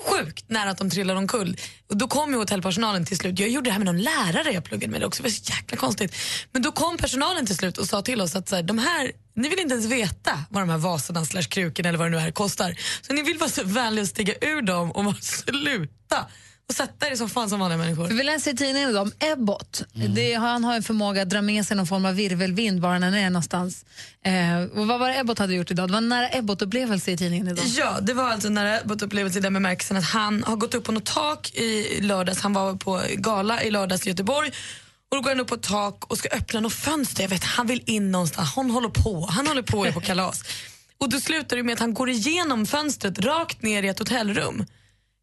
sjukt 0.00 0.50
nära 0.50 0.70
att 0.70 0.78
de 0.78 0.90
trillade 0.90 1.18
omkull. 1.18 1.56
Och 1.90 1.96
då 1.96 2.08
kom 2.08 2.30
ju 2.30 2.36
hotellpersonalen 2.36 3.04
till 3.04 3.16
slut. 3.18 3.38
Jag 3.38 3.48
gjorde 3.48 3.70
det 3.70 3.72
här 3.72 3.78
med 3.78 3.86
någon 3.86 4.02
lärare 4.02 4.52
jag 4.52 4.64
pluggade 4.64 4.92
med 4.92 5.04
också. 5.04 5.22
Det 5.22 5.28
var 5.28 5.34
så 5.34 5.52
jäkla 5.52 5.76
konstigt. 5.76 6.16
Men 6.52 6.62
då 6.62 6.72
kom 6.72 6.96
personalen 6.96 7.46
till 7.46 7.56
slut 7.56 7.78
och 7.78 7.86
sa 7.86 8.02
till 8.02 8.20
oss 8.20 8.36
att 8.36 8.48
så 8.48 8.56
här, 8.56 8.62
de 8.62 8.78
här, 8.78 9.12
ni 9.34 9.48
vill 9.48 9.58
inte 9.58 9.74
ens 9.74 9.86
veta 9.86 10.44
vad 10.50 10.62
de 10.62 10.68
här 10.68 10.78
vaserna 10.78 11.24
slash 11.24 11.42
krukorna 11.42 11.88
eller 11.88 11.98
vad 11.98 12.06
det 12.12 12.18
nu 12.18 12.26
är 12.26 12.30
kostar. 12.30 12.76
Så 13.02 13.12
ni 13.12 13.22
vill 13.22 13.38
vara 13.38 13.50
så 13.50 13.64
vänliga 13.64 14.02
att 14.02 14.08
stiga 14.08 14.34
ur 14.40 14.62
dem 14.62 14.90
och 14.90 15.04
bara 15.04 15.14
sluta 15.14 16.26
och 16.68 16.74
sätta 16.74 17.08
er 17.08 17.16
som 17.16 17.28
fan 17.28 17.50
som 17.50 17.60
vanliga 17.60 17.78
människor. 17.78 18.06
För 18.06 18.14
vi 18.14 18.22
läser 18.22 18.52
i 18.52 18.56
tidningen 18.56 18.90
idag 18.90 19.02
om 19.02 19.12
Ebbot. 19.18 19.84
Det, 20.14 20.34
han 20.34 20.64
har 20.64 20.74
en 20.76 20.82
förmåga 20.82 21.22
att 21.22 21.30
dra 21.30 21.42
med 21.42 21.66
sig 21.66 21.76
någon 21.76 21.86
form 21.86 22.04
av 22.04 22.14
virvelvind 22.14 22.80
var 22.80 22.92
han 22.92 23.02
än 23.02 23.14
är 23.14 23.30
någonstans. 23.30 23.84
Eh, 24.24 24.62
och 24.78 24.86
vad 24.86 25.00
var 25.00 25.08
det 25.08 25.18
Ebbot 25.18 25.38
hade 25.38 25.54
gjort 25.54 25.70
idag? 25.70 25.88
Det 25.88 25.92
var 25.92 25.98
en 25.98 26.08
nära 26.08 26.28
Ebbot-upplevelse 26.28 27.10
i 27.10 27.16
tidningen 27.16 27.48
idag. 27.48 27.64
Ja, 27.66 27.98
det 28.02 28.14
var 28.14 28.30
alltså 28.30 28.48
nära 28.48 28.78
på 28.78 28.92
ett 28.92 29.02
upplevelse 29.02 29.38
i 29.38 29.42
den 29.42 29.54
bemärkelsen 29.54 29.96
att 29.96 30.04
han 30.04 30.44
har 30.44 30.56
gått 30.56 30.74
upp 30.74 30.84
på 30.84 30.92
något 30.92 31.04
tak 31.06 31.54
i 31.54 32.00
lördags. 32.00 32.40
Han 32.40 32.52
var 32.52 32.74
på 32.74 33.02
gala 33.14 33.62
i 33.62 33.70
lördags 33.70 34.06
i 34.06 34.10
Göteborg. 34.10 34.52
Och 35.10 35.16
då 35.16 35.22
går 35.22 35.30
han 35.30 35.40
upp 35.40 35.48
på 35.48 35.54
ett 35.54 35.62
tak 35.62 36.10
och 36.10 36.18
ska 36.18 36.28
öppna 36.28 36.60
något 36.60 36.72
fönster. 36.72 37.22
Jag 37.22 37.28
vet, 37.28 37.44
han 37.44 37.66
vill 37.66 37.82
in 37.86 38.10
någonstans. 38.10 38.54
Han 38.54 38.70
håller 38.70 38.88
på. 38.88 39.26
Han 39.30 39.46
håller 39.46 39.62
på 39.62 39.78
och 39.78 39.86
är 39.86 39.92
på 39.92 40.00
kalas. 40.00 40.42
Och 40.98 41.10
då 41.10 41.20
slutar 41.20 41.56
det 41.56 41.62
med 41.62 41.72
att 41.72 41.80
han 41.80 41.94
går 41.94 42.10
igenom 42.10 42.66
fönstret 42.66 43.18
rakt 43.18 43.62
ner 43.62 43.82
i 43.82 43.88
ett 43.88 43.98
hotellrum. 43.98 44.66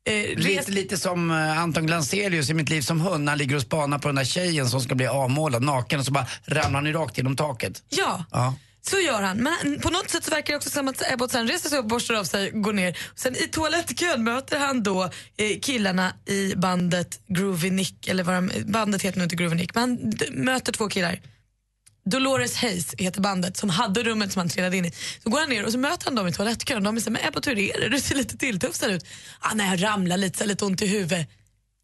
Eh, 0.06 0.38
Lite, 0.38 0.72
lite 0.72 0.98
som 0.98 1.32
eh, 1.32 1.60
Anton 1.60 1.86
Glanzelius 1.86 2.50
i 2.50 2.54
Mitt 2.54 2.70
liv 2.70 2.82
som 2.82 3.02
hund. 3.02 3.30
Han 3.30 3.38
ligger 3.38 3.56
och 3.56 3.62
spanar 3.62 3.98
på 4.00 4.08
den 4.08 4.16
där 4.16 4.24
tjejen 4.24 4.70
som 4.70 4.82
ska 4.82 4.96
bli 4.96 5.08
avmålad 5.08 5.64
naken 5.64 6.00
och 6.00 6.06
så 6.06 6.12
bara 6.12 6.28
ramlar 6.46 6.82
han 6.82 6.94
rakt 6.94 7.18
genom 7.18 7.36
taket. 7.36 7.84
Ja. 7.90 8.26
Ja. 8.32 8.56
Så 8.82 9.00
gör 9.00 9.22
han. 9.22 9.38
Men 9.38 9.80
på 9.80 9.90
något 9.90 10.10
sätt 10.10 10.24
så 10.24 10.32
verkar 10.32 10.54
det 10.54 10.58
också 10.58 10.70
som 10.70 10.88
att 10.88 11.12
Ebbot 11.14 11.32
sen 11.32 11.48
reser 11.48 11.70
sig 11.70 11.80
upp, 11.80 11.88
borstar 11.88 12.16
av 12.16 12.24
sig, 12.24 12.50
går 12.52 12.74
ner. 12.74 12.98
Sen 13.16 13.36
i 13.36 13.48
toalettkön 13.48 14.24
möter 14.24 14.60
han 14.60 14.84
då 14.84 15.04
eh, 15.04 15.60
killarna 15.62 16.14
i 16.26 16.54
bandet 16.56 17.20
Groovy 17.28 17.70
Nick, 17.70 18.08
eller 18.08 18.24
vad 18.24 18.36
de, 18.36 18.52
bandet 18.66 19.02
heter 19.02 19.18
nog 19.18 19.26
inte 19.26 19.36
Groovy 19.36 19.56
Nick, 19.56 19.76
men 19.76 19.82
han 19.82 20.14
möter 20.32 20.72
två 20.74 20.88
killar. 20.90 21.20
Dolores 22.06 22.56
Hayes 22.56 22.96
heter 22.98 23.22
bandet 23.22 23.58
som 23.58 23.70
hade 23.70 24.04
rummet 24.04 24.32
som 24.32 24.40
han 24.40 24.50
trillade 24.50 24.78
in 24.78 24.86
i. 24.86 24.92
Så 25.24 25.30
går 25.30 25.40
han 25.40 25.50
ner 25.50 25.66
och 25.66 25.72
så 25.72 25.78
möter 25.78 26.06
han 26.06 26.16
dem 26.16 26.28
i 26.28 26.34
toalettkön 26.34 26.88
och 26.88 26.94
de 26.94 27.02
säger, 27.02 27.12
men 27.12 27.28
Ebba, 27.28 27.42
hur 27.46 27.60
är 27.60 27.80
det? 27.80 27.90
Du 27.90 28.00
ser 28.00 28.16
lite 28.16 28.38
tilltufsad 28.38 28.92
ut. 28.92 29.06
Ah, 29.40 29.54
nej, 29.54 29.70
jag 29.70 29.84
ramlar 29.84 30.18
lite, 30.18 30.38
så 30.38 30.46
lite 30.46 30.66
ont 30.66 30.82
i 30.82 30.88
huvudet. 30.88 31.30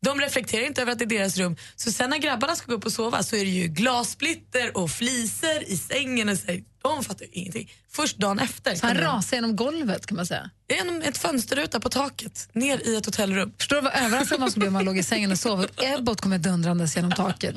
De 0.01 0.19
reflekterar 0.21 0.65
inte 0.65 0.81
över 0.81 0.91
att 0.91 0.99
det 0.99 1.05
är 1.05 1.09
deras 1.09 1.37
rum. 1.37 1.55
Så 1.75 1.91
sen 1.91 2.09
när 2.09 2.17
grabbarna 2.17 2.55
ska 2.55 2.65
gå 2.65 2.73
upp 2.73 2.85
och 2.85 2.91
sova 2.91 3.23
så 3.23 3.35
är 3.35 3.39
det 3.45 3.51
ju 3.51 3.67
glassplitter 3.67 4.77
och 4.77 4.91
fliser 4.91 5.71
i 5.71 5.77
sängen. 5.77 6.29
Och 6.29 6.37
så, 6.37 6.47
här, 6.47 6.63
de 6.83 7.03
fattar 7.03 7.25
ju 7.25 7.31
ingenting. 7.31 7.71
Först 7.91 8.17
dagen 8.17 8.39
efter. 8.39 8.75
Så 8.75 8.87
han 8.87 8.95
de- 8.95 9.01
rasar 9.01 9.37
genom 9.37 9.55
golvet 9.55 10.05
kan 10.05 10.15
man 10.15 10.25
säga. 10.25 10.49
Genom 10.69 11.01
ett 11.01 11.17
fönsterruta 11.17 11.79
på 11.79 11.89
taket, 11.89 12.49
ner 12.53 12.87
i 12.87 12.95
ett 12.95 13.05
hotellrum. 13.05 13.53
Förstår 13.57 13.75
du 13.75 13.81
vad 13.81 13.93
överraskad 13.95 14.39
man 14.39 14.51
skulle 14.51 14.61
bli 14.61 14.67
om 14.67 14.73
man 14.73 14.85
låg 14.85 14.97
i 14.97 15.03
sängen 15.03 15.31
och 15.31 15.39
sov 15.39 15.59
och 15.59 15.83
Ebbot 15.83 16.21
kommer 16.21 16.37
dundrandes 16.37 16.95
genom 16.95 17.11
taket. 17.11 17.55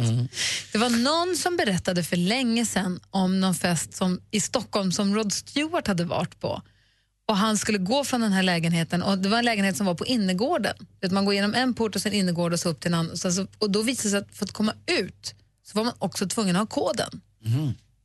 Det 0.73 0.79
var 0.79 0.91
någon 0.91 1.37
som 1.37 1.57
berättade 1.57 2.05
för 2.05 2.17
länge 2.17 2.67
sedan 2.67 3.01
om 3.11 3.41
någon 3.41 3.55
fest 3.55 3.95
som, 3.95 4.21
i 4.31 4.41
Stockholm 4.41 4.93
som 4.93 5.15
Rod 5.15 5.33
Stewart 5.33 5.87
hade 5.87 6.05
varit 6.05 6.41
på. 6.41 6.63
Och 7.29 7.37
Han 7.37 7.59
skulle 7.59 7.79
gå 7.79 8.05
från 8.05 8.21
den 8.21 8.33
här 8.33 8.43
lägenheten 8.43 9.03
och 9.03 9.19
det 9.19 9.29
var 9.29 9.39
en 9.39 9.45
lägenhet 9.45 9.77
som 9.77 9.87
var 9.87 9.95
på 9.95 10.07
innergården. 10.07 10.75
Man 11.11 11.25
går 11.25 11.35
igenom 11.35 11.55
en 11.55 11.75
port 11.75 11.97
och 11.97 12.03
sen 12.03 12.13
innergård 12.13 12.53
och 12.53 12.61
så 12.61 12.69
upp 12.69 12.81
till 12.81 12.89
en 12.95 12.99
annan. 12.99 13.49
Och, 13.59 13.71
då 13.71 13.83
visade 13.83 14.09
det 14.09 14.11
sig 14.11 14.19
att 14.21 14.37
för 14.37 14.45
att 14.45 14.53
komma 14.53 14.75
ut 14.87 15.35
så 15.67 15.79
var 15.79 15.85
man 15.85 15.95
också 15.99 16.27
tvungen 16.29 16.57
att 16.57 16.61
ha 16.61 16.67
koden. 16.85 17.21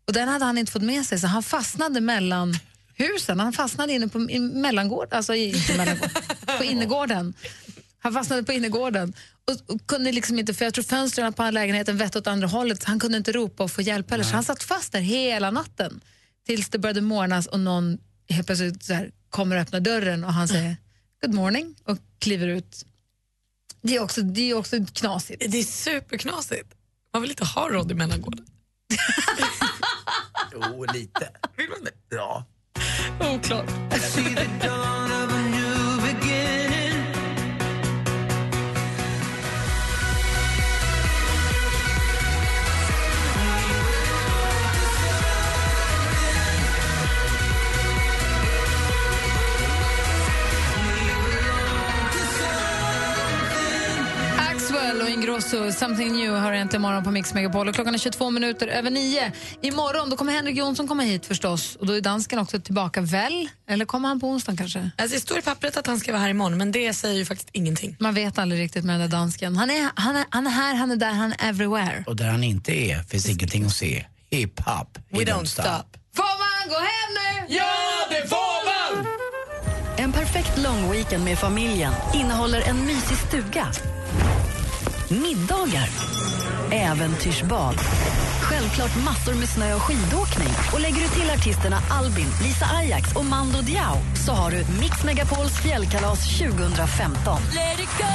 Och 0.07 0.13
den 0.13 0.27
hade 0.27 0.45
han 0.45 0.57
inte 0.57 0.71
fått 0.71 0.81
med 0.81 1.05
sig 1.05 1.19
så 1.19 1.27
han 1.27 1.43
fastnade 1.43 2.01
mellan 2.01 2.53
husen. 2.93 3.39
Han 3.39 3.53
fastnade 3.53 3.93
inne 3.93 4.07
på 4.07 4.21
i 4.29 4.39
mellangård, 4.39 5.07
alltså 5.13 5.35
i- 5.35 5.57
inte 5.57 5.77
mellangård, 5.77 6.09
på 6.57 6.63
innergården. 6.71 7.33
Han 7.99 8.13
fastnade 8.13 8.43
på 8.43 8.51
innergården 8.53 9.13
och, 9.45 9.73
och 9.75 9.87
kunde 9.87 10.11
liksom 10.11 10.39
inte, 10.39 10.53
för 10.53 10.65
jag 10.65 10.73
tror 10.73 10.83
fönstren 10.83 11.33
på 11.33 11.49
lägenheten 11.49 11.97
vette 11.97 12.17
åt 12.17 12.27
andra 12.27 12.47
hållet, 12.47 12.81
så 12.81 12.87
han 12.87 12.99
kunde 12.99 13.17
inte 13.17 13.31
ropa 13.31 13.63
och 13.63 13.71
få 13.71 13.81
hjälp 13.81 14.11
heller. 14.11 14.23
Så 14.23 14.33
han 14.35 14.43
satt 14.43 14.63
fast 14.63 14.91
där 14.91 14.99
hela 14.99 15.51
natten 15.51 16.01
tills 16.45 16.69
det 16.69 16.79
började 16.79 17.01
morgnas 17.01 17.47
och 17.47 17.59
någon 17.59 17.97
helt 18.29 18.47
plötsligt 18.47 18.83
så 18.83 18.93
här, 18.93 19.11
kommer 19.29 19.55
och 19.55 19.61
öppnar 19.61 19.79
dörren 19.79 20.23
och 20.23 20.33
han 20.33 20.47
säger 20.47 20.77
good 21.21 21.33
morning 21.33 21.75
och 21.83 21.97
kliver 22.19 22.47
ut. 22.47 22.85
Det 23.81 23.95
är 23.95 24.03
också, 24.03 24.21
det 24.21 24.41
är 24.41 24.53
också 24.53 24.85
knasigt. 24.93 25.51
Det 25.51 25.59
är 25.59 25.63
superknasigt. 25.63 26.73
Man 27.13 27.21
vill 27.21 27.31
inte 27.31 27.45
ha 27.45 27.69
Rod 27.69 27.91
i 27.91 27.95
mellangården. 27.95 28.45
Jo, 30.53 30.85
lite. 30.93 31.29
Vill 31.57 31.69
man 31.69 31.83
det? 31.83 32.15
Ja. 32.15 32.45
Oklart. 33.35 33.69
Axwell 33.91 34.37
Ingrosso, 55.17 55.71
Something 55.71 56.13
New 56.13 56.33
har 56.35 56.51
äntligen 56.53 56.81
morgon 56.81 57.03
på 57.03 57.11
Mix 57.11 57.33
Megapol 57.33 57.67
och 57.67 57.75
klockan 57.75 57.93
är 57.93 57.97
22 57.97 58.29
minuter 58.29 58.67
över 58.67 58.89
nio. 58.89 59.31
Imorgon 59.61 60.09
då 60.09 60.17
kommer 60.17 60.33
Henrik 60.33 60.57
Jonsson 60.57 60.87
komma 60.87 61.03
hit 61.03 61.25
förstås 61.25 61.75
och 61.75 61.85
då 61.85 61.93
är 61.93 62.01
dansken 62.01 62.39
också 62.39 62.59
tillbaka 62.59 63.01
väl? 63.01 63.49
Eller 63.69 63.85
kommer 63.85 64.07
han 64.09 64.19
på 64.19 64.27
onsdagen 64.27 64.57
kanske? 64.57 64.91
Alltså, 64.97 65.15
det 65.15 65.21
står 65.21 65.39
i 65.39 65.41
pappret 65.41 65.77
att 65.77 65.87
han 65.87 65.99
ska 65.99 66.11
vara 66.11 66.21
här 66.21 66.29
imorgon 66.29 66.57
men 66.57 66.71
det 66.71 66.93
säger 66.93 67.15
ju 67.15 67.25
faktiskt 67.25 67.49
ingenting. 67.51 67.95
Man 67.99 68.13
vet 68.13 68.37
aldrig 68.37 68.61
riktigt 68.61 68.85
med 68.85 68.99
den 68.99 69.09
där 69.09 69.17
dansken. 69.17 69.57
Han 69.57 69.69
är, 69.69 69.89
han 69.95 70.15
är, 70.15 70.25
han 70.29 70.47
är 70.47 70.51
här, 70.51 70.75
han 70.75 70.91
är 70.91 70.95
där, 70.95 71.11
han 71.11 71.33
är 71.33 71.49
everywhere. 71.49 72.03
Och 72.07 72.15
där 72.15 72.27
han 72.29 72.43
inte 72.43 72.71
är 72.71 73.03
finns 73.03 73.29
ingenting 73.29 73.65
att 73.65 73.71
se. 73.71 74.05
Hip-hop, 74.31 74.87
We 75.09 75.19
don't 75.19 75.45
stop. 75.45 75.97
Får 76.15 76.23
man 76.39 76.69
gå 76.69 76.75
hem 76.75 77.09
nu? 77.13 77.55
Ja, 77.55 77.73
det 78.09 78.29
får 78.29 78.65
man! 78.65 79.05
En 79.97 80.11
perfekt 80.11 80.57
lång 80.57 80.91
weekend 80.91 81.23
med 81.23 81.39
familjen 81.39 81.93
innehåller 82.13 82.61
en 82.61 82.85
mysig 82.85 83.17
stuga, 83.17 83.67
middagar, 85.09 85.89
äventyrsbad, 86.71 87.75
självklart 88.41 88.95
massor 89.05 89.33
med 89.33 89.49
snö 89.49 89.75
och 89.75 89.81
skidåkning. 89.81 90.49
Och 90.73 90.79
lägger 90.79 91.01
du 91.01 91.07
till 91.07 91.29
artisterna 91.29 91.77
Albin, 91.89 92.29
Lisa 92.43 92.65
Ajax 92.65 93.15
och 93.15 93.25
Mando 93.25 93.61
Diao 93.61 93.97
så 94.25 94.31
har 94.31 94.51
du 94.51 94.57
Mix 94.57 95.03
Megapols 95.03 95.59
fjällkalas 95.59 96.37
2015. 96.39 97.41
Let 97.41 97.79
it 97.79 97.97
go, 97.97 98.05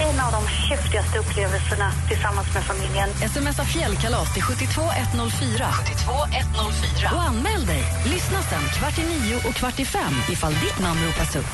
En 0.00 0.20
av 0.20 0.32
de 0.32 0.46
häftigaste 0.46 1.18
upplevelserna 1.18 1.92
tillsammans 2.08 2.54
med 2.54 2.62
familjen. 2.62 3.08
Smsa 3.08 3.64
fjällkalas 3.64 4.34
till 4.34 4.42
72104. 4.42 5.68
72104. 5.72 7.10
Och 7.12 7.22
anmäl 7.22 7.66
dig. 7.66 7.84
Lyssna 8.04 8.42
sen 8.42 8.64
kvart 8.78 8.98
i 8.98 9.02
nio 9.02 9.36
och 9.36 9.54
kvart 9.54 9.80
i 9.80 9.84
fem 9.84 10.14
ifall 10.32 10.52
ditt 10.52 10.78
namn 10.78 11.00
ropas 11.06 11.36
upp. 11.36 11.52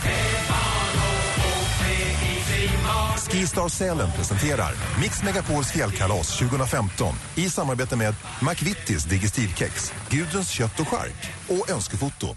Skistar 3.31 3.69
Sälen 3.69 4.09
presenterar 4.17 4.73
Mix 5.01 5.23
Megapols 5.23 5.73
fjällkalas 5.73 6.39
2015 6.39 7.15
i 7.35 7.51
samarbete 7.51 7.97
med 7.97 8.15
McVittys 8.51 9.05
Digestivkex, 9.05 9.93
Gudruns 10.11 10.51
kött 10.51 10.81
och 10.81 10.89
chark 10.89 11.33
och 11.49 11.71
Önskefoto. 11.71 12.37